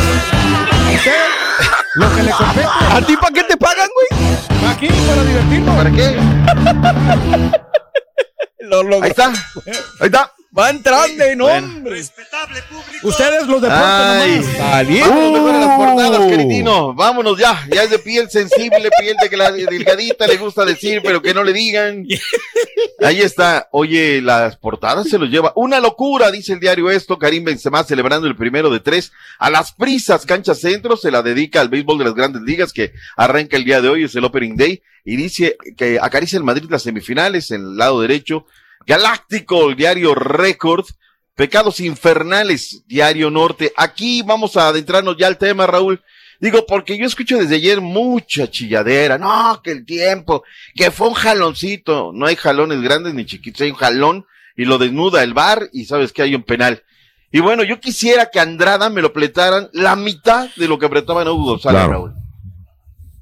¿Usted? 0.94 1.12
Lo 1.96 2.14
que 2.14 2.22
le 2.22 2.30
compete. 2.30 2.66
¿A 2.90 3.00
ti 3.00 3.16
para 3.16 3.32
qué 3.32 3.42
te 3.44 3.56
pagan, 3.56 3.88
güey? 3.94 4.70
Aquí, 4.70 4.86
para 5.08 5.24
divertirnos. 5.24 5.76
¿Para 5.76 5.90
qué? 5.90 6.16
Lo 8.60 8.82
logró. 8.82 9.04
Ahí 9.04 9.10
está. 9.10 9.28
Ahí 9.28 10.06
está. 10.06 10.32
Va 10.56 10.70
entrando, 10.70 11.24
no, 11.36 11.46
hombre. 11.46 12.00
Ustedes 13.02 13.46
los 13.46 13.60
deportes 13.60 14.46
Ay, 14.62 14.88
nomás. 14.88 15.10
Vámonos 15.10 15.60
las 15.60 15.78
portadas, 15.78 16.28
queridino. 16.30 16.94
Vámonos 16.94 17.38
ya. 17.38 17.66
Ya 17.70 17.82
es 17.82 17.90
de 17.90 17.98
piel 17.98 18.30
sensible, 18.30 18.90
piel 18.98 19.16
de 19.20 19.28
que 19.28 19.36
la 19.36 19.52
delgadita 19.52 20.26
le 20.26 20.38
gusta 20.38 20.64
decir, 20.64 21.02
pero 21.04 21.20
que 21.20 21.34
no 21.34 21.44
le 21.44 21.52
digan. 21.52 22.06
Ahí 23.02 23.20
está. 23.20 23.68
Oye, 23.72 24.22
las 24.22 24.56
portadas 24.56 25.08
se 25.10 25.18
los 25.18 25.28
lleva. 25.28 25.52
Una 25.56 25.78
locura, 25.78 26.30
dice 26.30 26.54
el 26.54 26.60
diario 26.60 26.90
esto. 26.90 27.18
Karim 27.18 27.44
Benzema 27.44 27.84
celebrando 27.84 28.26
el 28.26 28.36
primero 28.36 28.70
de 28.70 28.80
tres. 28.80 29.12
A 29.38 29.50
las 29.50 29.72
prisas, 29.72 30.24
cancha 30.24 30.54
centro, 30.54 30.96
se 30.96 31.10
la 31.10 31.22
dedica 31.22 31.60
al 31.60 31.68
béisbol 31.68 31.98
de 31.98 32.04
las 32.04 32.14
grandes 32.14 32.40
ligas 32.42 32.72
que 32.72 32.94
arranca 33.16 33.58
el 33.58 33.64
día 33.64 33.82
de 33.82 33.90
hoy, 33.90 34.04
es 34.04 34.14
el 34.14 34.24
Opening 34.24 34.56
Day. 34.56 34.82
Y 35.04 35.16
dice 35.16 35.58
que 35.76 35.98
acaricia 36.00 36.38
el 36.38 36.44
Madrid 36.44 36.70
las 36.70 36.82
semifinales 36.82 37.50
en 37.50 37.60
el 37.60 37.76
lado 37.76 38.00
derecho. 38.00 38.46
Galáctico, 38.86 39.70
el 39.70 39.76
diario 39.76 40.14
Record. 40.14 40.86
Pecados 41.34 41.80
infernales, 41.80 42.82
diario 42.86 43.30
Norte. 43.30 43.72
Aquí 43.76 44.22
vamos 44.22 44.56
a 44.56 44.68
adentrarnos 44.68 45.16
ya 45.18 45.26
al 45.26 45.36
tema, 45.36 45.66
Raúl. 45.66 46.02
Digo, 46.40 46.64
porque 46.66 46.96
yo 46.96 47.04
escucho 47.06 47.36
desde 47.36 47.56
ayer 47.56 47.80
mucha 47.80 48.50
chilladera. 48.50 49.18
No, 49.18 49.60
que 49.62 49.72
el 49.72 49.84
tiempo, 49.84 50.44
que 50.74 50.90
fue 50.90 51.08
un 51.08 51.14
jaloncito. 51.14 52.10
No 52.14 52.24
hay 52.26 52.36
jalones 52.36 52.80
grandes 52.80 53.12
ni 53.12 53.26
chiquitos, 53.26 53.60
hay 53.62 53.70
un 53.70 53.76
jalón 53.76 54.26
y 54.56 54.64
lo 54.64 54.78
desnuda 54.78 55.22
el 55.22 55.34
bar 55.34 55.68
y 55.72 55.84
sabes 55.84 56.12
que 56.12 56.22
hay 56.22 56.34
un 56.34 56.42
penal. 56.42 56.82
Y 57.30 57.40
bueno, 57.40 57.64
yo 57.64 57.80
quisiera 57.80 58.30
que 58.32 58.40
Andrada 58.40 58.88
me 58.88 59.02
lo 59.02 59.12
pletaran 59.12 59.68
la 59.72 59.94
mitad 59.96 60.48
de 60.56 60.68
lo 60.68 60.78
que 60.78 60.86
apretaba 60.86 61.20
en 61.22 61.28
Hugo 61.28 61.44
González, 61.52 61.80
Claro. 61.82 61.92
Raúl. 61.92 62.14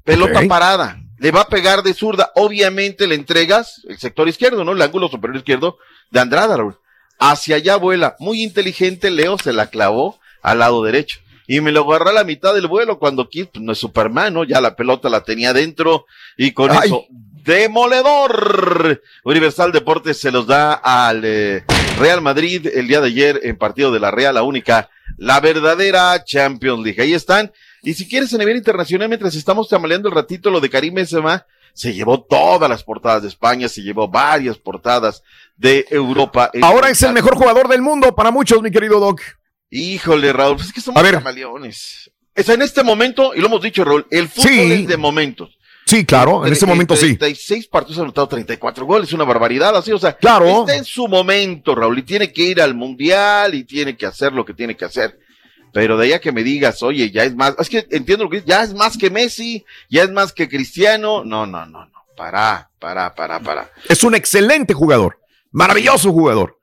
Pelota 0.05 0.41
parada. 0.47 1.01
Le 1.17 1.31
va 1.31 1.41
a 1.41 1.47
pegar 1.47 1.83
de 1.83 1.93
zurda. 1.93 2.31
Obviamente 2.35 3.07
le 3.07 3.15
entregas 3.15 3.81
el 3.87 3.97
sector 3.97 4.27
izquierdo, 4.27 4.63
¿no? 4.63 4.73
El 4.73 4.81
ángulo 4.81 5.07
superior 5.07 5.37
izquierdo 5.37 5.77
de 6.11 6.19
Andrada, 6.19 6.57
Raúl. 6.57 6.77
Hacia 7.19 7.55
allá 7.55 7.77
vuela. 7.77 8.15
Muy 8.19 8.43
inteligente, 8.43 9.09
Leo 9.11 9.37
se 9.37 9.53
la 9.53 9.67
clavó 9.67 10.19
al 10.41 10.59
lado 10.59 10.83
derecho. 10.83 11.19
Y 11.47 11.61
me 11.61 11.71
lo 11.71 11.81
agarró 11.81 12.09
a 12.09 12.13
la 12.13 12.23
mitad 12.23 12.53
del 12.53 12.67
vuelo 12.67 12.97
cuando 12.97 13.29
Kid, 13.29 13.47
pues 13.53 13.63
no 13.63 13.71
es 13.71 13.77
Superman, 13.77 14.33
¿no? 14.33 14.43
Ya 14.43 14.61
la 14.61 14.75
pelota 14.75 15.09
la 15.09 15.23
tenía 15.23 15.53
dentro 15.53 16.05
y 16.37 16.51
con 16.51 16.71
Ay. 16.71 16.79
eso, 16.85 17.05
demoledor. 17.45 19.01
Universal 19.23 19.71
Deportes 19.71 20.19
se 20.19 20.31
los 20.31 20.47
da 20.47 20.73
al 20.73 21.21
eh, 21.23 21.63
Real 21.99 22.21
Madrid 22.21 22.67
el 22.73 22.87
día 22.87 22.99
de 22.99 23.07
ayer 23.07 23.39
en 23.43 23.57
partido 23.57 23.91
de 23.91 23.99
la 23.99 24.11
Real, 24.11 24.33
la 24.35 24.43
única, 24.43 24.89
la 25.17 25.39
verdadera 25.39 26.23
Champions 26.23 26.83
League. 26.83 27.01
Ahí 27.01 27.13
están. 27.13 27.51
Y 27.85 27.93
si 27.93 28.07
quieres 28.07 28.33
a 28.33 28.37
nivel 28.37 28.57
internacional, 28.57 29.07
mientras 29.07 29.35
estamos 29.35 29.69
tamaleando 29.69 30.09
el 30.09 30.15
ratito 30.15 30.49
lo 30.49 30.59
de 30.59 30.69
Karim 30.69 30.95
Benzema, 30.95 31.45
se 31.73 31.93
llevó 31.93 32.23
todas 32.23 32.69
las 32.69 32.83
portadas 32.83 33.21
de 33.21 33.27
España, 33.27 33.69
se 33.69 33.81
llevó 33.81 34.07
varias 34.07 34.57
portadas 34.57 35.21
de 35.55 35.85
Europa. 35.89 36.49
Ahora 36.61 36.89
es 36.89 37.01
el 37.03 37.13
mejor 37.13 37.35
jugador 37.35 37.67
del 37.67 37.81
mundo 37.81 38.15
para 38.15 38.31
muchos, 38.31 38.61
mi 38.61 38.71
querido 38.71 38.99
Doc. 38.99 39.21
Híjole, 39.69 40.31
Raúl, 40.33 40.55
pues 40.55 40.67
es 40.69 40.73
que 40.73 40.81
somos 40.81 40.99
A 40.99 41.03
ver. 41.03 41.15
camaleones. 41.15 42.11
Sea, 42.35 42.55
en 42.55 42.61
este 42.61 42.83
momento, 42.83 43.33
y 43.35 43.39
lo 43.39 43.47
hemos 43.47 43.61
dicho, 43.61 43.83
Raúl, 43.85 44.05
el 44.09 44.27
fútbol 44.29 44.49
Sí. 44.49 44.71
es 44.73 44.87
de 44.87 44.97
momentos. 44.97 45.57
Sí, 45.85 46.03
claro, 46.03 46.45
en 46.47 46.51
este 46.53 46.65
momento 46.65 46.95
sí. 46.95 47.15
36 47.15 47.67
partidos 47.67 47.99
anotado 47.99 48.27
34 48.27 48.85
goles, 48.85 49.13
una 49.13 49.23
barbaridad, 49.23 49.75
así, 49.77 49.91
o 49.91 49.99
sea, 49.99 50.13
Claro. 50.17 50.61
está 50.61 50.75
en 50.75 50.83
su 50.85 51.07
momento, 51.07 51.75
Raúl, 51.75 51.99
y 51.99 52.03
tiene 52.03 52.33
que 52.33 52.41
ir 52.41 52.61
al 52.61 52.73
mundial 52.73 53.53
y 53.53 53.63
tiene 53.65 53.95
que 53.95 54.07
hacer 54.07 54.33
lo 54.33 54.43
que 54.43 54.53
tiene 54.55 54.75
que 54.75 54.85
hacer. 54.85 55.19
Pero 55.75 55.97
de 55.97 56.05
allá 56.05 56.19
que 56.21 56.31
me 56.31 56.41
digas, 56.41 56.81
oye, 56.83 57.11
ya 57.11 57.25
es 57.25 57.35
más, 57.35 57.53
es 57.59 57.67
que 57.69 57.85
entiendo 57.91 58.23
lo 58.23 58.29
que 58.29 58.43
ya 58.45 58.63
es 58.63 58.73
más 58.73 58.97
que 58.97 59.09
Messi, 59.09 59.65
ya 59.89 60.03
es 60.03 60.09
más 60.09 60.31
que 60.31 60.47
Cristiano, 60.47 61.25
no, 61.25 61.45
no, 61.45 61.65
no, 61.65 61.85
no, 61.85 61.91
para, 62.15 62.69
para, 62.79 63.13
para, 63.13 63.41
para. 63.41 63.69
Es 63.89 64.01
un 64.05 64.15
excelente 64.15 64.73
jugador. 64.73 65.19
Maravilloso 65.51 66.13
jugador. 66.13 66.57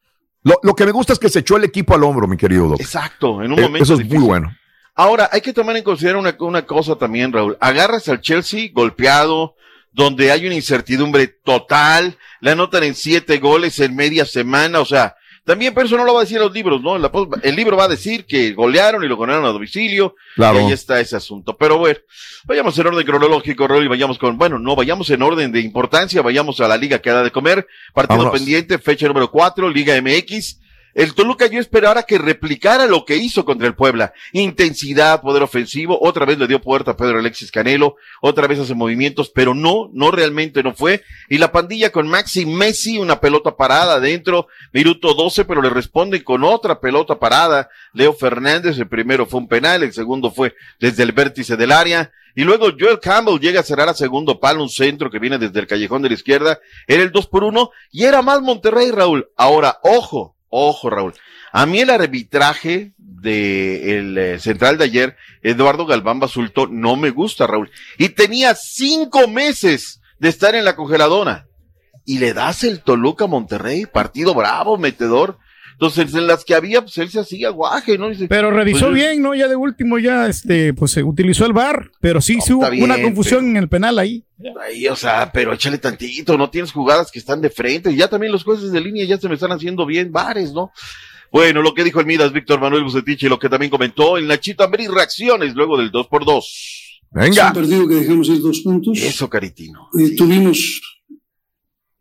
Lo, 0.44 0.58
lo 0.62 0.74
que 0.74 0.86
me 0.86 0.92
gusta 0.92 1.12
es 1.12 1.18
que 1.18 1.28
se 1.28 1.40
echó 1.40 1.58
el 1.58 1.64
equipo 1.64 1.94
al 1.94 2.04
hombro, 2.04 2.26
mi 2.26 2.38
querido 2.38 2.68
Doc. 2.68 2.80
Exacto, 2.80 3.42
en 3.42 3.52
un 3.52 3.58
Eh, 3.58 3.62
momento 3.62 3.84
Eso 3.84 3.92
es 3.92 3.98
difícil. 3.98 4.18
muy 4.20 4.28
bueno. 4.28 4.56
Ahora, 4.94 5.28
hay 5.30 5.42
que 5.42 5.52
tomar 5.52 5.76
en 5.76 5.84
consideración 5.84 6.20
una, 6.26 6.34
una 6.40 6.64
cosa 6.64 6.96
también, 6.96 7.34
Raúl. 7.34 7.58
Agarras 7.60 8.08
al 8.08 8.22
Chelsea 8.22 8.70
golpeado, 8.72 9.56
donde 9.92 10.32
hay 10.32 10.46
una 10.46 10.54
incertidumbre 10.54 11.26
total, 11.26 12.16
le 12.40 12.50
anotan 12.52 12.82
en 12.84 12.94
siete 12.94 13.36
goles 13.36 13.78
en 13.78 13.94
media 13.94 14.24
semana, 14.24 14.80
o 14.80 14.86
sea, 14.86 15.16
también, 15.44 15.74
pero 15.74 15.86
eso 15.86 15.96
no 15.96 16.04
lo 16.04 16.14
va 16.14 16.20
a 16.20 16.24
decir 16.24 16.36
en 16.38 16.44
los 16.44 16.52
libros, 16.52 16.80
¿no? 16.82 16.96
La 16.98 17.10
el 17.42 17.56
libro 17.56 17.76
va 17.76 17.84
a 17.84 17.88
decir 17.88 18.24
que 18.26 18.52
golearon 18.52 19.02
y 19.04 19.08
lo 19.08 19.16
ganaron 19.16 19.44
a 19.44 19.48
domicilio, 19.48 20.14
Claro. 20.36 20.60
y 20.60 20.64
ahí 20.64 20.72
está 20.72 21.00
ese 21.00 21.16
asunto. 21.16 21.56
Pero 21.56 21.78
bueno, 21.78 21.98
vayamos 22.44 22.78
en 22.78 22.86
orden 22.86 23.04
cronológico, 23.06 23.66
Raúl, 23.66 23.84
y 23.84 23.88
vayamos 23.88 24.18
con, 24.18 24.38
bueno, 24.38 24.58
no, 24.58 24.76
vayamos 24.76 25.10
en 25.10 25.22
orden 25.22 25.50
de 25.52 25.60
importancia, 25.60 26.22
vayamos 26.22 26.60
a 26.60 26.68
la 26.68 26.76
liga 26.76 27.00
que 27.00 27.10
da 27.10 27.22
de 27.24 27.30
comer, 27.30 27.66
partido 27.92 28.18
Vámonos. 28.18 28.38
pendiente, 28.38 28.78
fecha 28.78 29.06
número 29.08 29.30
cuatro, 29.30 29.68
Liga 29.68 30.00
MX. 30.00 30.60
El 30.94 31.14
Toluca 31.14 31.46
yo 31.46 31.58
esperara 31.58 32.02
que 32.02 32.18
replicara 32.18 32.86
lo 32.86 33.04
que 33.04 33.16
hizo 33.16 33.44
contra 33.44 33.66
el 33.66 33.74
Puebla. 33.74 34.12
Intensidad, 34.32 35.22
poder 35.22 35.42
ofensivo, 35.42 35.98
otra 36.00 36.26
vez 36.26 36.38
le 36.38 36.46
dio 36.46 36.60
puerta 36.60 36.92
a 36.92 36.96
Pedro 36.96 37.18
Alexis 37.18 37.50
Canelo, 37.50 37.96
otra 38.20 38.46
vez 38.46 38.58
hace 38.58 38.74
movimientos, 38.74 39.30
pero 39.30 39.54
no, 39.54 39.90
no 39.92 40.10
realmente 40.10 40.62
no 40.62 40.74
fue. 40.74 41.02
Y 41.28 41.38
la 41.38 41.52
pandilla 41.52 41.90
con 41.90 42.08
Maxi 42.08 42.44
Messi, 42.44 42.98
una 42.98 43.20
pelota 43.20 43.56
parada 43.56 43.94
adentro, 43.94 44.48
minuto 44.72 45.14
12, 45.14 45.44
pero 45.44 45.62
le 45.62 45.70
responden 45.70 46.22
con 46.22 46.44
otra 46.44 46.80
pelota 46.80 47.18
parada. 47.18 47.70
Leo 47.94 48.12
Fernández, 48.12 48.78
el 48.78 48.88
primero 48.88 49.26
fue 49.26 49.40
un 49.40 49.48
penal, 49.48 49.82
el 49.82 49.92
segundo 49.92 50.30
fue 50.30 50.54
desde 50.78 51.02
el 51.02 51.12
vértice 51.12 51.56
del 51.56 51.72
área. 51.72 52.12
Y 52.34 52.44
luego 52.44 52.68
Joel 52.78 53.00
Campbell 53.00 53.38
llega 53.38 53.60
a 53.60 53.64
cerrar 53.64 53.88
a 53.88 53.94
segundo 53.94 54.40
palo, 54.40 54.62
un 54.62 54.70
centro 54.70 55.10
que 55.10 55.18
viene 55.18 55.38
desde 55.38 55.60
el 55.60 55.66
callejón 55.66 56.02
de 56.02 56.08
la 56.08 56.14
izquierda. 56.14 56.60
Era 56.86 57.02
el 57.02 57.12
2 57.12 57.26
por 57.26 57.44
1 57.44 57.70
y 57.90 58.04
era 58.04 58.22
más 58.22 58.40
Monterrey, 58.40 58.90
Raúl. 58.90 59.28
Ahora, 59.36 59.78
ojo, 59.82 60.36
ojo, 60.52 60.90
Raúl. 60.90 61.14
A 61.50 61.66
mí 61.66 61.80
el 61.80 61.90
arbitraje 61.90 62.94
de 62.98 63.98
el 63.98 64.18
eh, 64.18 64.38
central 64.38 64.78
de 64.78 64.84
ayer, 64.84 65.16
Eduardo 65.42 65.86
Galván 65.86 66.20
Basulto, 66.20 66.68
no 66.68 66.96
me 66.96 67.10
gusta, 67.10 67.46
Raúl. 67.46 67.70
Y 67.98 68.10
tenía 68.10 68.54
cinco 68.54 69.26
meses 69.28 70.00
de 70.18 70.28
estar 70.28 70.54
en 70.54 70.64
la 70.64 70.76
congeladora. 70.76 71.48
Y 72.04 72.18
le 72.18 72.34
das 72.34 72.64
el 72.64 72.80
Toluca 72.82 73.26
Monterrey, 73.26 73.86
partido 73.86 74.34
bravo, 74.34 74.76
metedor. 74.76 75.38
Entonces, 75.82 76.14
en 76.14 76.28
las 76.28 76.44
que 76.44 76.54
había, 76.54 76.80
pues 76.80 76.96
él 76.98 77.10
se 77.10 77.18
hacía 77.18 77.50
guaje, 77.50 77.98
¿no? 77.98 78.08
Dice, 78.08 78.28
Pero 78.28 78.52
revisó 78.52 78.86
pues, 78.86 78.94
bien, 78.94 79.20
¿no? 79.20 79.34
Ya 79.34 79.48
de 79.48 79.56
último, 79.56 79.98
ya 79.98 80.28
este, 80.28 80.72
pues 80.74 80.92
se 80.92 81.02
utilizó 81.02 81.44
el 81.44 81.52
VAR, 81.52 81.90
pero 82.00 82.20
sí, 82.20 82.38
sí 82.40 82.52
hubo 82.52 82.70
bien, 82.70 82.84
una 82.84 83.02
confusión 83.02 83.46
en 83.46 83.56
el 83.56 83.68
penal 83.68 83.98
ahí. 83.98 84.24
Ahí, 84.64 84.86
o 84.86 84.94
sea, 84.94 85.32
pero 85.32 85.52
échale 85.52 85.78
tantito, 85.78 86.38
no 86.38 86.50
tienes 86.50 86.70
jugadas 86.70 87.10
que 87.10 87.18
están 87.18 87.40
de 87.40 87.50
frente, 87.50 87.90
y 87.90 87.96
ya 87.96 88.06
también 88.06 88.30
los 88.30 88.44
jueces 88.44 88.70
de 88.70 88.80
línea 88.80 89.04
ya 89.06 89.18
se 89.18 89.28
me 89.28 89.34
están 89.34 89.50
haciendo 89.50 89.84
bien 89.84 90.12
bares, 90.12 90.52
¿no? 90.52 90.70
Bueno, 91.32 91.62
lo 91.62 91.74
que 91.74 91.82
dijo 91.82 91.98
el 91.98 92.06
Midas 92.06 92.32
Víctor 92.32 92.60
Manuel 92.60 92.84
Bucetich 92.84 93.24
y 93.24 93.28
lo 93.28 93.40
que 93.40 93.48
también 93.48 93.70
comentó 93.70 94.16
el 94.18 94.28
Nachito 94.28 94.62
Ambrí, 94.62 94.86
reacciones 94.86 95.52
luego 95.56 95.76
del 95.76 95.90
2 95.90 96.06
por 96.06 96.24
2 96.24 97.00
Venga. 97.10 97.28
Es 97.28 97.48
un 97.48 97.54
partido 97.54 97.88
que 97.88 97.94
dejamos 97.96 98.28
ir 98.28 98.40
dos 98.40 98.60
puntos. 98.60 98.98
Eso, 98.98 99.28
Caritino. 99.28 99.88
Eh, 99.98 100.14
Tuvimos 100.16 100.80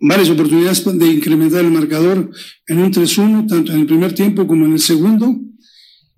varias 0.02 0.30
oportunidades 0.30 0.84
de 0.84 1.08
incrementar 1.08 1.64
el 1.64 1.72
marcador 1.72 2.32
en 2.68 2.80
un 2.80 2.92
3-1, 2.92 3.48
tanto 3.48 3.72
en 3.72 3.82
el 3.82 3.86
primer 3.86 4.14
tiempo 4.14 4.48
como 4.48 4.66
en 4.66 4.74
el 4.74 4.80
segundo. 4.80 5.40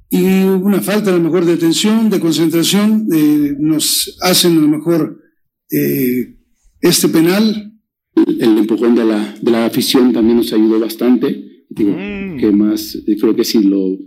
Y 0.09 0.23
una 0.43 0.81
falta 0.81 1.09
a 1.09 1.17
lo 1.17 1.23
mejor 1.23 1.43
de 1.45 1.53
atención, 1.53 2.09
de 2.09 2.19
concentración. 2.19 3.07
eh, 3.13 3.55
nos 3.59 4.17
hacen 4.21 4.57
a 4.57 4.61
lo 4.61 4.67
mejor 4.67 5.19
eh, 5.69 6.37
este 6.81 7.09
penal. 7.09 7.71
el 8.15 8.57
empujón 8.57 8.95
de 8.95 9.05
la, 9.05 9.35
de 9.41 9.51
la 9.51 9.65
afición 9.65 10.13
también 10.13 10.37
nos 10.37 10.53
ayudó 10.53 10.79
bastante. 10.79 11.65
Digo, 11.69 11.95
que 12.39 12.51
más, 12.51 12.97
creo 13.19 13.35
que 13.35 13.43
si 13.43 13.63
lo, 13.63 13.97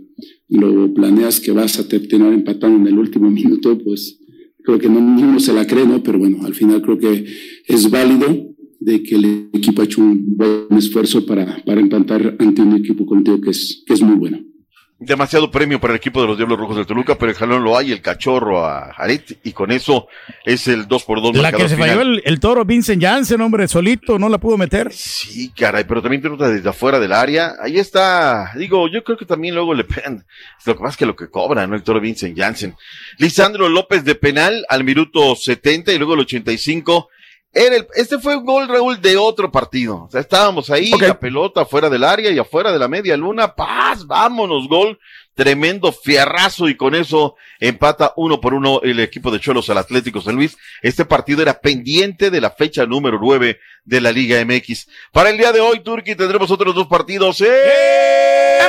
lo 0.47 0.93
planeas 0.93 1.41
que 1.41 1.51
vas 1.51 1.77
a 1.79 1.87
terminar 1.87 2.33
empatando 2.33 2.77
en 2.79 2.87
el 2.87 2.97
último 2.97 3.29
minuto, 3.39 3.77
pues 3.83 4.19
creo 4.63 4.79
que 4.79 4.89
no, 4.89 5.01
ninguno 5.01 5.39
se 5.39 5.53
la 5.53 5.67
cree, 5.67 5.85
¿no? 5.85 6.01
Pero 6.01 6.17
bueno, 6.17 6.45
al 6.45 6.55
final 6.55 6.81
creo 6.81 6.97
que 6.97 7.25
es 7.67 7.89
válido 7.91 8.55
de 8.79 9.03
que 9.03 9.15
el 9.15 9.49
equipo 9.53 9.81
ha 9.81 9.85
hecho 9.85 10.01
un 10.01 10.35
buen 10.37 10.67
esfuerzo 10.77 11.25
para, 11.25 11.61
para 11.65 11.81
empatar 11.81 12.35
ante 12.39 12.61
un 12.61 12.75
equipo 12.75 13.05
contigo 13.05 13.39
que 13.41 13.51
es, 13.51 13.83
que 13.85 13.93
es 13.93 14.01
muy 14.01 14.15
bueno. 14.15 14.39
Demasiado 14.99 15.51
premio 15.51 15.79
para 15.79 15.93
el 15.93 15.97
equipo 15.97 16.21
de 16.21 16.27
los 16.27 16.37
Diablos 16.37 16.57
Rojos 16.57 16.77
del 16.77 16.87
Toluca, 16.87 17.19
pero 17.19 17.31
el 17.31 17.37
jalón 17.37 17.63
lo 17.63 17.77
hay, 17.77 17.91
el 17.91 18.01
cachorro 18.01 18.65
a 18.65 18.91
Jaret, 18.95 19.37
y 19.43 19.51
con 19.51 19.71
eso 19.71 20.07
es 20.43 20.67
el 20.67 20.87
2 20.87 21.03
por 21.03 21.21
2 21.21 21.37
La 21.37 21.51
que 21.51 21.69
se 21.69 21.77
falló 21.77 22.01
el, 22.01 22.23
el 22.25 22.39
toro 22.39 22.65
Vincent 22.65 22.99
Janssen, 22.99 23.39
hombre, 23.41 23.67
solito, 23.67 24.17
no 24.17 24.27
la 24.27 24.39
pudo 24.39 24.57
meter. 24.57 24.91
Sí, 24.91 25.51
caray, 25.55 25.83
pero 25.83 26.01
también 26.01 26.23
te 26.23 26.29
nota 26.29 26.49
desde 26.49 26.67
afuera 26.67 26.99
del 26.99 27.13
área. 27.13 27.53
Ahí 27.61 27.77
está, 27.77 28.53
digo, 28.55 28.87
yo 28.91 29.03
creo 29.03 29.17
que 29.17 29.25
también 29.25 29.53
luego 29.53 29.75
le 29.75 29.83
pegan, 29.83 30.25
lo 30.65 30.75
que 30.75 30.81
más 30.81 30.97
que 30.97 31.05
lo 31.05 31.15
que 31.15 31.29
cobra, 31.29 31.67
¿no? 31.67 31.75
El 31.75 31.83
toro 31.83 32.01
Vincent 32.01 32.35
Janssen. 32.35 32.73
Lisandro 33.19 33.69
López 33.69 34.03
de 34.03 34.15
penal 34.15 34.65
al 34.67 34.83
minuto 34.83 35.35
70 35.35 35.93
y 35.93 35.99
luego 35.99 36.15
el 36.15 36.21
85. 36.21 37.09
Era 37.59 37.75
el- 37.77 37.87
este 37.95 38.19
fue 38.19 38.35
un 38.35 38.45
gol, 38.45 38.67
Raúl, 38.67 39.01
de 39.01 39.17
otro 39.17 39.51
partido. 39.51 40.03
O 40.03 40.09
sea, 40.11 40.21
estábamos 40.21 40.69
ahí, 40.69 40.91
la 41.07 41.19
pelota 41.19 41.65
fuera 41.65 41.89
del 41.89 42.03
área 42.03 42.29
y 42.31 42.37
afuera 42.37 42.71
de 42.71 42.77
la 42.79 42.87
media 42.87 43.17
luna. 43.17 43.55
Paz, 43.55 44.05
vámonos, 44.05 44.67
gol. 44.67 44.99
Tremendo 45.33 45.91
fierrazo 45.91 46.67
y 46.67 46.75
con 46.75 46.95
eso 46.95 47.35
empata 47.59 48.11
uno 48.15 48.41
por 48.41 48.55
uno 48.55 48.81
el 48.81 48.99
equipo 48.99 49.29
de 49.29 49.39
Cholos 49.39 49.69
al 49.69 49.77
Atlético 49.77 50.19
San 50.19 50.33
Luis. 50.35 50.57
Este 50.81 51.05
partido 51.05 51.43
era 51.43 51.59
pendiente 51.59 52.31
de 52.31 52.41
la 52.41 52.49
fecha 52.49 52.87
número 52.87 53.19
9 53.21 53.59
de 53.85 54.01
la 54.01 54.11
Liga 54.11 54.43
MX. 54.43 54.87
Para 55.11 55.29
el 55.29 55.37
día 55.37 55.51
de 55.51 55.59
hoy, 55.59 55.81
Turki, 55.81 56.15
tendremos 56.15 56.49
otros 56.49 56.73
dos 56.73 56.87
partidos 56.87 57.39
en 57.41 57.47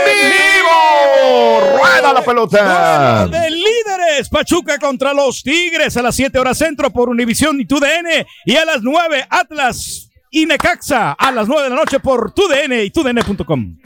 vivo. 0.05 1.79
¡Rueda 1.79 2.13
la 2.13 2.23
pelota! 2.23 3.27
Duelo 3.27 3.57
Pachuca 4.27 4.79
contra 4.79 5.15
los 5.15 5.43
Tigres 5.43 5.97
a 5.97 6.03
las 6.03 6.17
7 6.17 6.37
horas 6.39 6.59
centro 6.59 6.91
por 6.91 7.09
Univisión 7.09 7.61
y 7.61 7.67
TUDN 7.67 8.27
y 8.45 8.57
a 8.57 8.65
las 8.65 8.83
9 8.83 9.27
Atlas 9.31 10.11
y 10.31 10.47
Necaxa 10.47 11.13
a 11.13 11.31
las 11.31 11.47
9 11.47 11.65
de 11.65 11.71
la 11.71 11.77
noche 11.77 12.01
por 12.01 12.33
TUDN 12.33 12.73
y 12.85 12.91
TUDN.com. 12.91 13.77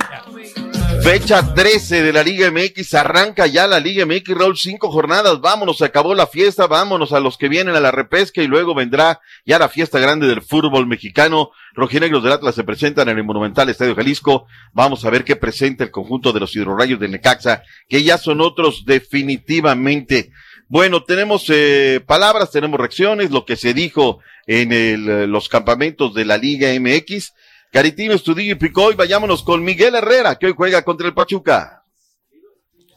Fecha 1.03 1.53
13 1.53 2.03
de 2.05 2.13
la 2.13 2.23
Liga 2.23 2.49
MX, 2.53 2.95
arranca 2.95 3.49
ya 3.49 3.67
la 3.67 3.81
Liga 3.81 4.07
MX, 4.07 4.39
Raúl, 4.39 4.57
cinco 4.57 4.89
jornadas, 4.93 5.41
vámonos, 5.41 5.79
se 5.79 5.85
acabó 5.85 6.15
la 6.15 6.29
fiesta, 6.29 6.69
vámonos 6.69 7.13
a 7.13 7.19
los 7.19 7.37
que 7.37 7.49
vienen 7.49 7.75
a 7.75 7.81
la 7.81 7.91
repesca 7.91 8.41
y 8.41 8.47
luego 8.47 8.73
vendrá 8.73 9.21
ya 9.45 9.59
la 9.59 9.69
fiesta 9.69 9.99
grande 9.99 10.29
del 10.29 10.43
fútbol 10.43 10.87
mexicano. 10.87 11.51
Rojinegros 11.75 12.23
del 12.23 12.33
Atlas 12.33 12.55
se 12.55 12.63
presentan 12.63 13.09
en 13.09 13.19
el 13.19 13.25
Monumental 13.25 13.69
Estadio 13.69 13.97
Jalisco, 13.97 14.47
vamos 14.73 15.05
a 15.05 15.11
ver 15.11 15.25
qué 15.25 15.35
presenta 15.35 15.83
el 15.83 15.91
conjunto 15.91 16.33
de 16.33 16.39
los 16.39 16.55
hidrorrayos 16.55 17.01
del 17.01 17.11
Necaxa, 17.11 17.65
que 17.89 18.05
ya 18.05 18.17
son 18.17 18.41
otros 18.41 18.85
definitivamente. 18.87 20.31
Bueno, 20.69 21.03
tenemos 21.03 21.47
eh, 21.49 22.01
palabras, 22.07 22.53
tenemos 22.53 22.79
reacciones, 22.79 23.33
lo 23.33 23.45
que 23.45 23.57
se 23.57 23.75
dijo 23.75 24.21
en 24.47 24.73
el, 24.73 25.09
eh, 25.09 25.27
los 25.27 25.49
campamentos 25.49 26.15
de 26.15 26.25
la 26.25 26.39
Liga 26.39 26.69
MX. 26.79 27.33
Caritino, 27.73 28.13
Estudillo 28.13 28.53
y 28.53 28.59
Picoy, 28.59 28.95
vayámonos 28.95 29.43
con 29.43 29.65
Miguel 29.65 29.95
Herrera, 29.95 30.37
que 30.37 30.47
hoy 30.47 30.53
juega 30.55 30.83
contra 30.83 31.07
el 31.09 31.15
Pachuca. 31.15 31.85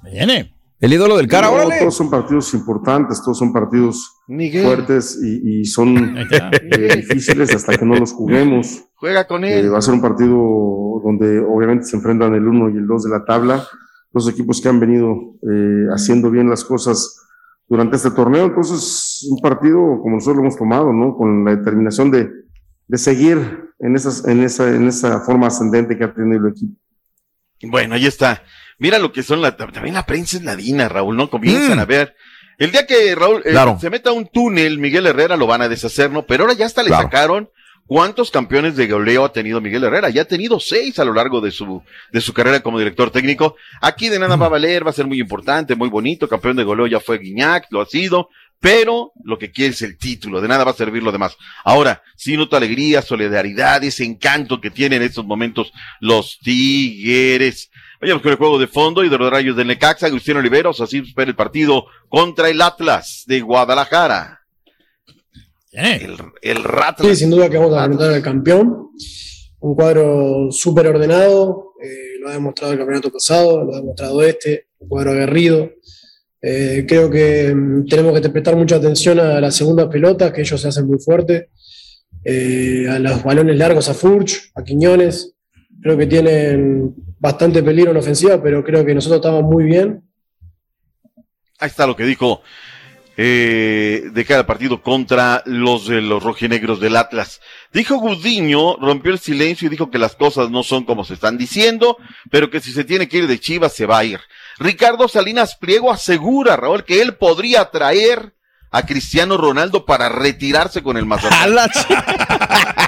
Viene. 0.03 0.51
El 0.81 0.91
ídolo 0.91 1.15
del 1.15 1.27
cara, 1.27 1.47
No, 1.47 1.53
órale. 1.53 1.79
todos 1.79 1.95
son 1.95 2.09
partidos 2.11 2.53
importantes, 2.53 3.21
todos 3.23 3.37
son 3.39 3.53
partidos 3.53 4.17
fuertes 4.27 5.17
y, 5.23 5.61
y 5.61 5.65
son 5.65 6.17
eh, 6.17 6.95
difíciles 6.97 7.55
hasta 7.55 7.77
que 7.77 7.85
no 7.85 7.95
los 7.95 8.11
juguemos. 8.11 8.83
Juega 8.95 9.25
con 9.25 9.45
Eh, 9.45 9.59
él. 9.59 9.73
va 9.73 9.77
a 9.77 9.81
ser 9.81 9.93
un 9.93 10.01
partido 10.01 10.35
donde 11.03 11.39
obviamente 11.39 11.85
se 11.85 11.95
enfrentan 11.95 12.35
el 12.35 12.45
1 12.45 12.71
y 12.71 12.77
el 12.77 12.85
2 12.87 13.03
de 13.05 13.09
la 13.09 13.23
tabla, 13.23 13.65
dos 14.11 14.29
equipos 14.29 14.59
que 14.61 14.67
han 14.67 14.81
venido 14.81 15.15
eh, 15.49 15.85
haciendo 15.95 16.29
bien 16.29 16.49
las 16.49 16.65
cosas 16.65 17.21
durante 17.69 17.95
este 17.95 18.11
torneo. 18.11 18.45
Entonces, 18.47 19.25
un 19.31 19.39
partido 19.39 19.79
como 20.01 20.15
nosotros 20.15 20.35
lo 20.35 20.41
hemos 20.43 20.57
tomado, 20.57 20.91
¿no? 20.91 21.15
Con 21.15 21.45
la 21.45 21.55
determinación 21.55 22.11
de, 22.11 22.29
de 22.87 22.97
seguir 22.97 23.37
en, 23.79 23.95
esas, 23.95 24.27
en, 24.27 24.43
esa, 24.43 24.67
en 24.69 24.87
esa 24.87 25.21
forma 25.21 25.47
ascendente 25.47 25.97
que 25.97 26.03
ha 26.03 26.13
tenido 26.13 26.45
el 26.45 26.51
equipo. 26.53 26.73
Bueno, 27.63 27.95
ahí 27.95 28.05
está. 28.05 28.43
Mira 28.77 28.99
lo 28.99 29.11
que 29.11 29.23
son 29.23 29.41
la, 29.41 29.55
también 29.55 29.93
la 29.95 30.05
prensa 30.05 30.37
es 30.37 30.43
ladina, 30.43 30.89
Raúl, 30.89 31.15
¿no? 31.15 31.29
Comienzan 31.29 31.77
Mm. 31.77 31.81
a 31.81 31.85
ver. 31.85 32.15
El 32.57 32.71
día 32.71 32.85
que 32.85 33.15
Raúl 33.15 33.41
eh, 33.45 33.51
Claro. 33.51 33.77
se 33.79 33.89
meta 33.89 34.09
a 34.11 34.13
un 34.13 34.27
túnel, 34.27 34.77
Miguel 34.77 35.07
Herrera 35.07 35.35
lo 35.37 35.47
van 35.47 35.61
a 35.61 35.67
deshacer, 35.69 36.11
¿no? 36.11 36.23
Pero 36.25 36.43
ahora 36.43 36.53
ya 36.55 36.65
hasta 36.65 36.83
le 36.83 36.89
Claro. 36.89 37.03
sacaron 37.03 37.49
cuántos 37.87 38.31
campeones 38.31 38.75
de 38.75 38.87
goleo 38.87 39.25
ha 39.25 39.31
tenido 39.33 39.61
Miguel 39.61 39.83
Herrera. 39.83 40.09
Ya 40.09 40.23
ha 40.23 40.25
tenido 40.25 40.59
seis 40.59 40.97
a 40.99 41.05
lo 41.05 41.13
largo 41.13 41.41
de 41.41 41.51
su, 41.51 41.81
de 42.11 42.21
su 42.21 42.33
carrera 42.33 42.59
como 42.61 42.79
director 42.79 43.11
técnico. 43.11 43.55
Aquí 43.81 44.09
de 44.09 44.19
nada 44.19 44.35
va 44.35 44.45
a 44.47 44.49
valer, 44.49 44.85
va 44.85 44.89
a 44.91 44.93
ser 44.93 45.05
muy 45.07 45.19
importante, 45.19 45.75
muy 45.75 45.89
bonito. 45.89 46.27
Campeón 46.29 46.55
de 46.57 46.63
goleo 46.63 46.87
ya 46.87 46.99
fue 46.99 47.17
Guiñac, 47.19 47.67
lo 47.71 47.81
ha 47.81 47.85
sido. 47.85 48.29
Pero 48.59 49.11
lo 49.23 49.37
que 49.37 49.51
quiere 49.51 49.73
es 49.73 49.81
el 49.81 49.97
título, 49.97 50.41
de 50.41 50.47
nada 50.47 50.63
va 50.63 50.71
a 50.71 50.75
servir 50.75 51.03
lo 51.03 51.11
demás. 51.11 51.37
Ahora, 51.63 52.01
sí 52.15 52.35
noto 52.35 52.57
alegría, 52.57 53.01
solidaridad, 53.01 53.83
ese 53.83 54.03
encanto 54.03 54.59
que 54.59 54.71
tienen 54.71 55.01
en 55.01 55.07
estos 55.09 55.25
momentos 55.25 55.71
los 55.99 56.39
Tigres. 56.39 57.69
Vayamos 58.01 58.23
con 58.23 58.31
el 58.31 58.37
juego 58.37 58.59
de 58.59 58.67
fondo 58.67 59.03
y 59.03 59.09
de 59.09 59.17
los 59.17 59.29
rayos 59.29 59.55
del 59.55 59.67
Necaxa, 59.67 60.07
Agustín 60.07 60.37
Oliveros, 60.37 60.81
así 60.81 60.99
espera 60.99 61.29
el 61.29 61.35
partido 61.35 61.85
contra 62.09 62.49
el 62.49 62.61
Atlas 62.61 63.23
de 63.27 63.41
Guadalajara. 63.41 64.41
El, 65.71 66.17
el 66.41 66.63
Ratlas. 66.63 67.09
Sí, 67.09 67.15
sin 67.15 67.29
duda 67.29 67.49
que 67.49 67.57
vamos 67.57 67.73
a 67.73 67.83
enfrentar 67.83 68.13
al 68.13 68.21
campeón. 68.21 68.89
Un 69.59 69.75
cuadro 69.75 70.51
súper 70.51 70.87
ordenado, 70.87 71.73
eh, 71.83 72.19
lo 72.21 72.29
ha 72.29 72.33
demostrado 72.33 72.73
el 72.73 72.79
campeonato 72.79 73.11
pasado, 73.11 73.63
lo 73.63 73.73
ha 73.73 73.77
demostrado 73.77 74.23
este, 74.23 74.67
un 74.79 74.87
cuadro 74.87 75.11
aguerrido. 75.11 75.71
Eh, 76.41 76.85
creo 76.87 77.09
que 77.09 77.53
mm, 77.53 77.85
tenemos 77.87 78.19
que 78.19 78.29
prestar 78.29 78.55
mucha 78.55 78.75
atención 78.75 79.19
a 79.19 79.39
las 79.41 79.55
segundas 79.55 79.87
pelotas, 79.87 80.31
que 80.31 80.41
ellos 80.41 80.61
se 80.61 80.67
hacen 80.67 80.87
muy 80.87 80.99
fuerte, 80.99 81.49
eh, 82.23 82.87
a 82.89 82.99
los 82.99 83.23
balones 83.23 83.57
largos 83.57 83.89
a 83.89 83.93
Furch, 83.93 84.51
a 84.55 84.63
Quiñones. 84.63 85.33
Creo 85.81 85.97
que 85.97 86.07
tienen 86.07 86.93
bastante 87.19 87.61
peligro 87.63 87.91
en 87.91 87.97
ofensiva, 87.97 88.41
pero 88.41 88.63
creo 88.63 88.85
que 88.85 88.95
nosotros 88.95 89.19
estamos 89.19 89.43
muy 89.43 89.65
bien. 89.65 90.01
Ahí 91.59 91.69
está 91.69 91.87
lo 91.87 91.95
que 91.95 92.03
dijo 92.03 92.41
eh, 93.17 94.09
de 94.11 94.25
cada 94.25 94.45
partido 94.45 94.81
contra 94.81 95.41
los, 95.45 95.89
eh, 95.89 96.01
los 96.01 96.21
rojinegros 96.21 96.81
del 96.81 96.97
Atlas. 96.97 97.39
Dijo 97.71 97.95
Gudiño, 97.95 98.75
rompió 98.75 99.13
el 99.13 99.19
silencio 99.19 99.67
y 99.67 99.69
dijo 99.69 99.89
que 99.89 99.97
las 99.97 100.15
cosas 100.15 100.49
no 100.49 100.63
son 100.63 100.83
como 100.83 101.05
se 101.05 101.13
están 101.13 101.37
diciendo, 101.37 101.97
pero 102.29 102.49
que 102.49 102.59
si 102.59 102.73
se 102.73 102.83
tiene 102.83 103.07
que 103.07 103.19
ir 103.19 103.27
de 103.27 103.39
Chivas 103.39 103.73
se 103.73 103.85
va 103.85 103.99
a 103.99 104.03
ir. 104.03 104.19
Ricardo 104.59 105.07
Salinas 105.07 105.55
Pliego 105.55 105.91
asegura, 105.91 106.55
Raúl, 106.55 106.83
que 106.83 107.01
él 107.01 107.15
podría 107.15 107.65
traer 107.71 108.33
a 108.71 108.85
Cristiano 108.85 109.37
Ronaldo 109.37 109.85
para 109.85 110.09
retirarse 110.09 110.83
con 110.83 110.97
el 110.97 111.05
Mazatlán. 111.05 111.69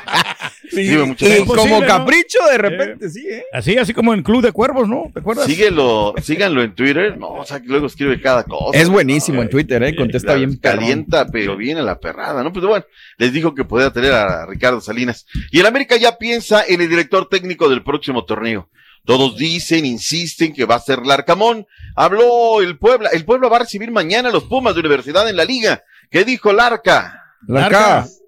Y 0.71 0.87
gente. 0.87 1.45
como 1.45 1.81
capricho, 1.81 2.39
de 2.51 2.57
repente, 2.57 3.09
sí, 3.09 3.25
¿eh? 3.27 3.45
Así, 3.51 3.77
así 3.77 3.93
como 3.93 4.13
en 4.13 4.23
Club 4.23 4.43
de 4.43 4.51
Cuervos, 4.51 4.87
¿no? 4.87 5.09
¿Te 5.13 5.19
acuerdas? 5.19 5.45
Síguelo, 5.45 6.13
síganlo 6.21 6.61
en 6.61 6.75
Twitter. 6.75 7.17
No, 7.17 7.33
o 7.33 7.45
sea, 7.45 7.61
que 7.61 7.67
luego 7.67 7.87
escribe 7.87 8.21
cada 8.21 8.43
cosa. 8.43 8.77
Es 8.77 8.89
buenísimo 8.89 9.41
en 9.41 9.49
Twitter, 9.49 9.81
¿eh? 9.83 9.95
Contesta 9.95 10.35
bien 10.35 10.57
perrón. 10.57 10.79
Calienta, 10.79 11.27
pero 11.27 11.55
viene 11.55 11.81
la 11.81 11.99
perrada, 11.99 12.43
¿no? 12.43 12.51
Pues 12.51 12.65
bueno, 12.65 12.85
les 13.17 13.33
dijo 13.33 13.55
que 13.55 13.65
podía 13.65 13.91
tener 13.91 14.13
a 14.13 14.45
Ricardo 14.45 14.81
Salinas. 14.81 15.25
Y 15.51 15.59
el 15.59 15.65
América 15.65 15.97
ya 15.97 16.17
piensa 16.17 16.63
en 16.67 16.81
el 16.81 16.89
director 16.89 17.27
técnico 17.29 17.69
del 17.69 17.83
próximo 17.83 18.25
torneo. 18.25 18.69
Todos 19.07 19.37
dicen, 19.37 19.85
insisten 19.85 20.51
que 20.53 20.65
va 20.65 20.75
a 20.75 20.79
ser 20.81 20.99
Larcamón. 21.05 21.65
Habló 21.95 22.61
el 22.61 22.77
Puebla. 22.77 23.09
El 23.13 23.23
Puebla 23.25 23.47
va 23.47 23.55
a 23.55 23.59
recibir 23.59 23.89
mañana 23.89 24.27
a 24.29 24.31
los 24.33 24.43
Pumas 24.43 24.73
de 24.75 24.81
Universidad 24.81 25.27
en 25.29 25.37
la 25.37 25.45
Liga. 25.45 25.81
¿Qué 26.11 26.25
dijo 26.25 26.51
Larca? 26.51 27.23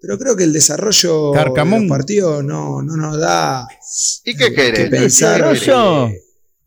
Pero 0.02 0.18
creo 0.18 0.36
que 0.38 0.46
el 0.46 0.54
desarrollo 0.54 1.32
Carcamón. 1.34 1.82
de 1.82 1.88
los 1.88 1.98
partidos 1.98 2.44
no, 2.46 2.82
no 2.82 2.96
nos 2.96 3.20
da 3.20 3.68
¿Y 4.24 4.36
qué 4.36 4.54
querés? 4.54 4.80
que 4.80 4.86
pensar 4.86 5.42
¿Qué 5.54 5.60
que, 5.60 6.16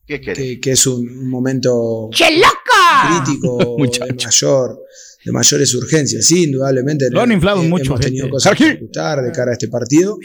¿Qué 0.06 0.20
querés? 0.20 0.36
que- 0.38 0.60
que 0.60 0.70
es 0.72 0.86
un, 0.86 1.08
un 1.08 1.30
momento 1.30 2.10
¡Cheloca! 2.12 3.24
crítico 3.24 3.76
de 3.78 4.14
mayor 4.14 4.78
de 5.24 5.30
mayores 5.32 5.74
urgencias. 5.74 6.26
Sí, 6.26 6.44
indudablemente. 6.44 7.08
Lo 7.10 7.20
han 7.22 7.30
inflado 7.32 7.62
eh, 7.62 7.68
mucho, 7.68 7.84
Hemos 7.92 8.00
tenido 8.00 8.24
gente. 8.24 8.32
cosas 8.32 8.56
que 8.58 8.64
de 8.74 9.32
cara 9.32 9.50
a 9.50 9.52
este 9.52 9.68
partido 9.68 10.18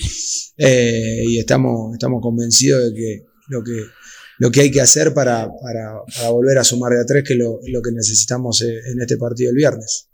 eh, 0.57 1.21
y 1.27 1.39
estamos, 1.39 1.93
estamos 1.93 2.19
convencidos 2.21 2.83
de 2.91 2.93
que 2.99 3.25
lo 3.47 3.63
que 3.63 3.83
lo 4.39 4.51
que 4.51 4.61
hay 4.61 4.71
que 4.71 4.81
hacer 4.81 5.13
para, 5.15 5.47
para, 5.63 5.93
para 6.15 6.29
volver 6.29 6.59
a 6.59 6.63
sumar 6.63 6.91
de 6.93 7.01
a 7.01 7.05
tres, 7.07 7.23
que 7.25 7.33
es 7.33 7.39
lo, 7.39 7.59
lo 7.67 7.81
que 7.81 7.91
necesitamos 7.91 8.61
eh, 8.61 8.81
en 8.91 9.01
este 9.01 9.17
partido 9.17 9.49
el 9.49 9.55
viernes. 9.55 10.09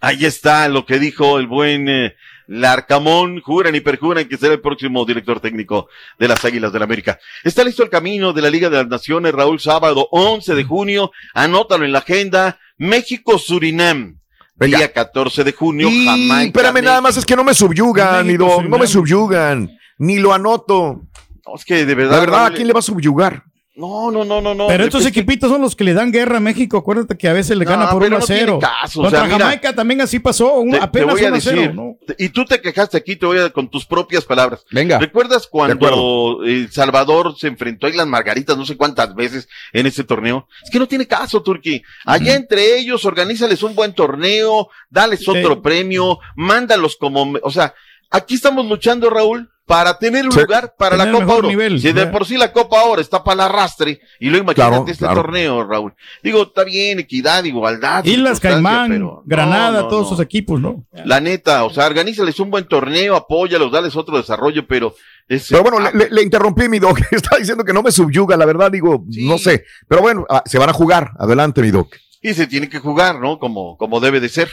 Ahí 0.00 0.24
está 0.26 0.68
lo 0.68 0.86
que 0.86 1.00
dijo 1.00 1.38
el 1.40 1.48
buen 1.48 1.88
eh, 1.88 2.14
Larcamón. 2.46 3.40
Juran 3.40 3.74
y 3.74 3.80
perjuran 3.80 4.28
que 4.28 4.36
será 4.36 4.52
el 4.52 4.60
próximo 4.60 5.04
director 5.04 5.40
técnico 5.40 5.88
de 6.20 6.28
las 6.28 6.44
Águilas 6.44 6.72
del 6.72 6.82
América. 6.84 7.18
Está 7.42 7.64
listo 7.64 7.82
el 7.82 7.90
camino 7.90 8.32
de 8.32 8.42
la 8.42 8.50
Liga 8.50 8.70
de 8.70 8.76
las 8.76 8.86
Naciones, 8.86 9.32
Raúl, 9.32 9.58
sábado 9.58 10.06
11 10.12 10.54
de 10.54 10.62
junio. 10.64 11.10
Anótalo 11.34 11.84
en 11.84 11.90
la 11.92 11.98
agenda. 12.00 12.60
México-Surinam. 12.78 14.20
Día 14.56 14.92
14 14.92 15.42
de 15.42 15.52
junio, 15.52 15.88
Y, 15.90 16.04
Jamaica. 16.06 16.44
espérame, 16.44 16.84
nada 16.84 17.00
más 17.00 17.16
es 17.16 17.24
que 17.26 17.34
no 17.34 17.42
me 17.42 17.54
subyugan, 17.54 18.24
ni 18.24 18.36
lo- 18.36 18.62
no 18.62 18.78
me 18.78 18.86
subyugan, 18.86 19.68
ni 19.98 20.18
lo 20.20 20.32
anoto. 20.32 21.02
No, 21.46 21.54
es 21.56 21.64
que 21.64 21.84
de 21.86 21.94
verdad. 21.94 22.12
La 22.12 22.20
verdad, 22.20 22.46
¿a 22.46 22.50
quién 22.52 22.66
le 22.66 22.72
va 22.72 22.78
a 22.80 22.82
subyugar? 22.82 23.42
No, 23.76 24.12
no, 24.12 24.24
no, 24.24 24.40
no, 24.40 24.54
no. 24.54 24.68
Pero 24.68 24.84
estos 24.84 25.04
Es 25.04 25.10
que- 25.12 25.18
equipitos 25.18 25.50
son 25.50 25.60
los 25.60 25.74
que 25.74 25.82
le 25.82 25.94
dan 25.94 26.12
guerra 26.12 26.36
a 26.36 26.40
México. 26.40 26.76
Acuérdate 26.78 27.18
que 27.18 27.26
a 27.26 27.32
veces 27.32 27.56
le 27.56 27.64
No, 27.64 27.72
gana 27.72 27.90
por 27.90 28.02
pero 28.02 28.06
1 28.14 28.16
a 28.18 28.20
no 28.20 28.24
tiene 28.26 28.40
0. 28.42 28.58
caso, 28.60 29.00
o 29.00 29.02
Contra 29.02 29.18
sea, 29.22 29.28
mira, 29.28 29.38
Jamaica 29.46 29.72
también 29.74 30.00
así 30.00 30.20
pasó. 30.20 30.54
un- 30.60 30.70
Te, 30.70 30.78
te 30.78 30.84
apenas 30.84 31.10
voy 31.10 31.24
a 31.24 31.26
1 31.26 31.36
a 31.36 31.40
0. 31.40 31.56
decir, 31.56 31.74
¿no? 31.74 31.96
y 32.16 32.28
tú 32.28 32.44
te 32.44 32.60
quejaste 32.60 32.96
aquí, 32.96 33.16
te 33.16 33.26
voy 33.26 33.38
a 33.38 33.50
con 33.50 33.68
tus 33.68 33.84
propias 33.84 34.24
palabras. 34.24 34.64
Venga. 34.70 35.00
¿Recuerdas 35.00 35.48
cuando. 35.48 36.44
El 36.44 36.70
Salvador 36.70 37.36
se 37.36 37.48
enfrentó 37.48 37.88
a 37.88 37.90
Islas 37.90 38.06
Margaritas 38.06 38.56
no 38.56 38.64
sé 38.64 38.76
cuántas 38.76 39.12
veces 39.16 39.48
en 39.72 39.86
ese 39.86 40.04
torneo? 40.04 40.46
Es 40.62 40.70
que 40.70 40.78
no 40.78 40.86
tiene 40.86 41.08
caso, 41.08 41.42
Turquí. 41.42 41.82
Allá 42.04 42.36
entre 42.36 42.78
ellos, 42.78 43.04
organízales 43.04 43.64
un 43.64 43.74
buen 43.74 43.92
torneo, 43.92 44.68
dales 44.88 45.26
otro 45.28 45.60
premio, 45.62 46.20
mándalos 46.36 46.96
como, 46.96 47.34
o 47.42 47.50
sea, 47.50 47.74
aquí 48.08 48.36
estamos 48.36 48.66
luchando, 48.66 49.10
Raúl, 49.10 49.50
para 49.66 49.98
tener 49.98 50.26
un 50.26 50.32
Sí. 50.32 50.40
lugar 50.40 50.74
para 50.78 50.96
la 50.96 51.10
Copa 51.10 51.34
Oro. 51.36 51.48
nivel, 51.48 51.80
si 51.80 51.92
de 51.92 52.06
por 52.08 52.26
sí 52.26 52.36
la 52.36 52.52
Copa 52.52 52.82
Oro 52.84 53.00
está 53.00 53.24
para 53.24 53.34
el 53.34 53.40
arrastre, 53.52 54.00
y 54.20 54.28
lo 54.28 54.36
imagínate 54.38 54.54
Claro, 54.70 54.84
este 54.86 54.98
claro. 54.98 55.14
torneo, 55.22 55.64
Raúl. 55.64 55.94
Digo, 56.22 56.42
está 56.42 56.64
bien, 56.64 56.98
equidad, 57.00 57.44
igualdad. 57.44 58.04
Islas 58.04 58.40
Caimán, 58.40 58.90
pero- 58.90 59.22
Granada, 59.24 59.78
no, 59.78 59.82
no, 59.84 59.88
todos 59.88 60.02
no. 60.02 60.08
esos 60.08 60.20
equipos, 60.20 60.60
¿no? 60.60 60.84
La 60.92 61.20
neta, 61.20 61.64
o 61.64 61.70
sea, 61.70 61.86
organízales 61.86 62.38
un 62.40 62.50
buen 62.50 62.64
torneo, 62.68 63.16
apóyalos, 63.16 63.72
dales 63.72 63.96
otro 63.96 64.16
desarrollo, 64.18 64.66
pero 64.66 64.94
Pero 65.26 65.62
bueno, 65.62 65.80
le, 65.94 66.10
le- 66.10 66.22
interrumpí 66.22 66.68
mi 66.68 66.78
doc. 66.78 66.98
Está 67.10 67.38
diciendo 67.38 67.64
que 67.64 67.72
no 67.72 67.82
me 67.82 67.90
subyuga, 67.90 68.36
la 68.36 68.44
verdad, 68.44 68.70
digo, 68.70 69.04
no 69.08 69.38
sé. 69.38 69.64
Pero 69.88 70.02
bueno, 70.02 70.26
ah, 70.28 70.42
se 70.44 70.58
van 70.58 70.68
a 70.68 70.74
jugar. 70.74 71.12
Adelante, 71.18 71.62
mi 71.62 71.70
doc. 71.70 71.96
y 72.20 72.34
se 72.34 72.46
tiene 72.46 72.68
que 72.68 72.78
jugar, 72.78 73.18
¿no? 73.20 73.38
Como, 73.38 73.76
como 73.78 74.00
debe 74.00 74.20
de 74.20 74.28
ser. 74.28 74.50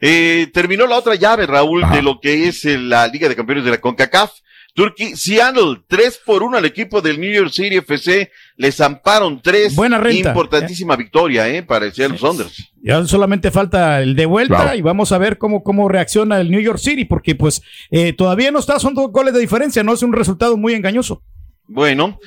Eh, 0.00 0.50
terminó 0.52 0.86
la 0.86 0.96
otra 0.98 1.14
llave, 1.14 1.46
Raúl, 1.46 1.84
de 1.90 2.00
lo 2.02 2.20
que 2.20 2.48
es 2.48 2.64
la 2.64 3.06
Liga 3.06 3.28
de 3.28 3.36
Campeones 3.36 3.64
de 3.66 3.70
la 3.70 3.80
CONCACAF. 3.80 4.30
Turkey, 4.74 5.14
Seattle, 5.16 5.82
3 5.86 6.20
por 6.26 6.42
1 6.42 6.56
al 6.58 6.64
equipo 6.64 7.00
del 7.00 7.20
New 7.20 7.32
York 7.32 7.50
City 7.52 7.76
FC. 7.76 8.30
Les 8.56 8.74
zamparon 8.74 9.40
3. 9.40 9.74
Buena 9.76 9.98
renta. 9.98 10.30
Importantísima 10.30 10.96
victoria, 10.96 11.48
¿eh? 11.48 11.62
Para 11.62 11.86
el 11.86 11.92
Seattle 11.92 12.18
Saunders. 12.18 12.72
Ya 12.82 13.04
solamente 13.06 13.50
falta 13.52 14.02
el 14.02 14.16
de 14.16 14.26
vuelta 14.26 14.56
Claro. 14.56 14.76
y 14.76 14.82
vamos 14.82 15.12
a 15.12 15.18
ver 15.18 15.38
cómo, 15.38 15.62
cómo 15.62 15.88
reacciona 15.88 16.40
el 16.40 16.50
New 16.50 16.60
York 16.60 16.78
City, 16.78 17.04
porque 17.04 17.34
pues 17.36 17.62
eh, 17.90 18.12
todavía 18.12 18.50
no 18.50 18.58
está, 18.58 18.78
son 18.80 18.94
dos 18.94 19.10
goles 19.12 19.32
de 19.32 19.40
diferencia, 19.40 19.82
no 19.84 19.92
es 19.94 20.02
un 20.02 20.12
resultado 20.12 20.56
muy 20.56 20.74
engañoso. 20.74 21.22
Bueno, 21.66 22.18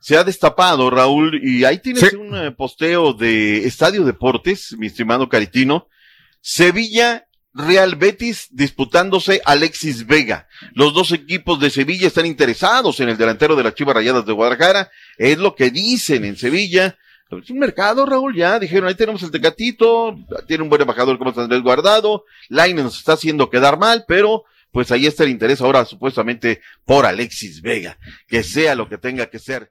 se 0.00 0.16
ha 0.16 0.24
destapado, 0.24 0.90
Raúl, 0.90 1.40
y 1.42 1.64
ahí 1.64 1.78
tienes 1.78 2.12
un 2.14 2.36
eh, 2.36 2.50
posteo 2.50 3.14
de 3.14 3.64
Estadio 3.64 4.04
Deportes, 4.04 4.74
mi 4.76 4.88
estimado 4.88 5.28
Caritino. 5.28 5.86
Sevilla, 6.40 7.26
Real 7.54 7.96
Betis 7.96 8.48
disputándose 8.50 9.42
Alexis 9.44 10.06
Vega. 10.06 10.48
Los 10.74 10.94
dos 10.94 11.12
equipos 11.12 11.60
de 11.60 11.70
Sevilla 11.70 12.06
están 12.06 12.26
interesados 12.26 13.00
en 13.00 13.08
el 13.08 13.18
delantero 13.18 13.56
de 13.56 13.64
las 13.64 13.74
Chivas 13.74 13.94
Rayadas 13.94 14.24
de 14.24 14.32
Guadalajara. 14.32 14.90
Es 15.18 15.38
lo 15.38 15.54
que 15.54 15.70
dicen 15.70 16.24
en 16.24 16.36
Sevilla. 16.36 16.96
Es 17.30 17.50
un 17.50 17.58
mercado, 17.58 18.04
Raúl, 18.04 18.36
ya 18.36 18.58
dijeron, 18.58 18.88
ahí 18.88 18.94
tenemos 18.94 19.22
el 19.22 19.30
Tecatito, 19.30 20.18
tiene 20.46 20.62
un 20.62 20.68
buen 20.68 20.82
embajador 20.82 21.18
como 21.18 21.32
Andrés 21.34 21.62
Guardado, 21.62 22.24
Laine 22.50 22.82
nos 22.82 22.98
está 22.98 23.14
haciendo 23.14 23.48
quedar 23.48 23.78
mal, 23.78 24.04
pero 24.06 24.44
pues 24.70 24.90
ahí 24.90 25.06
está 25.06 25.24
el 25.24 25.30
interés 25.30 25.60
ahora 25.62 25.84
supuestamente 25.86 26.60
por 26.84 27.06
Alexis 27.06 27.62
Vega, 27.62 27.98
que 28.26 28.42
sea 28.42 28.74
lo 28.74 28.88
que 28.88 28.98
tenga 28.98 29.26
que 29.26 29.38
ser. 29.38 29.70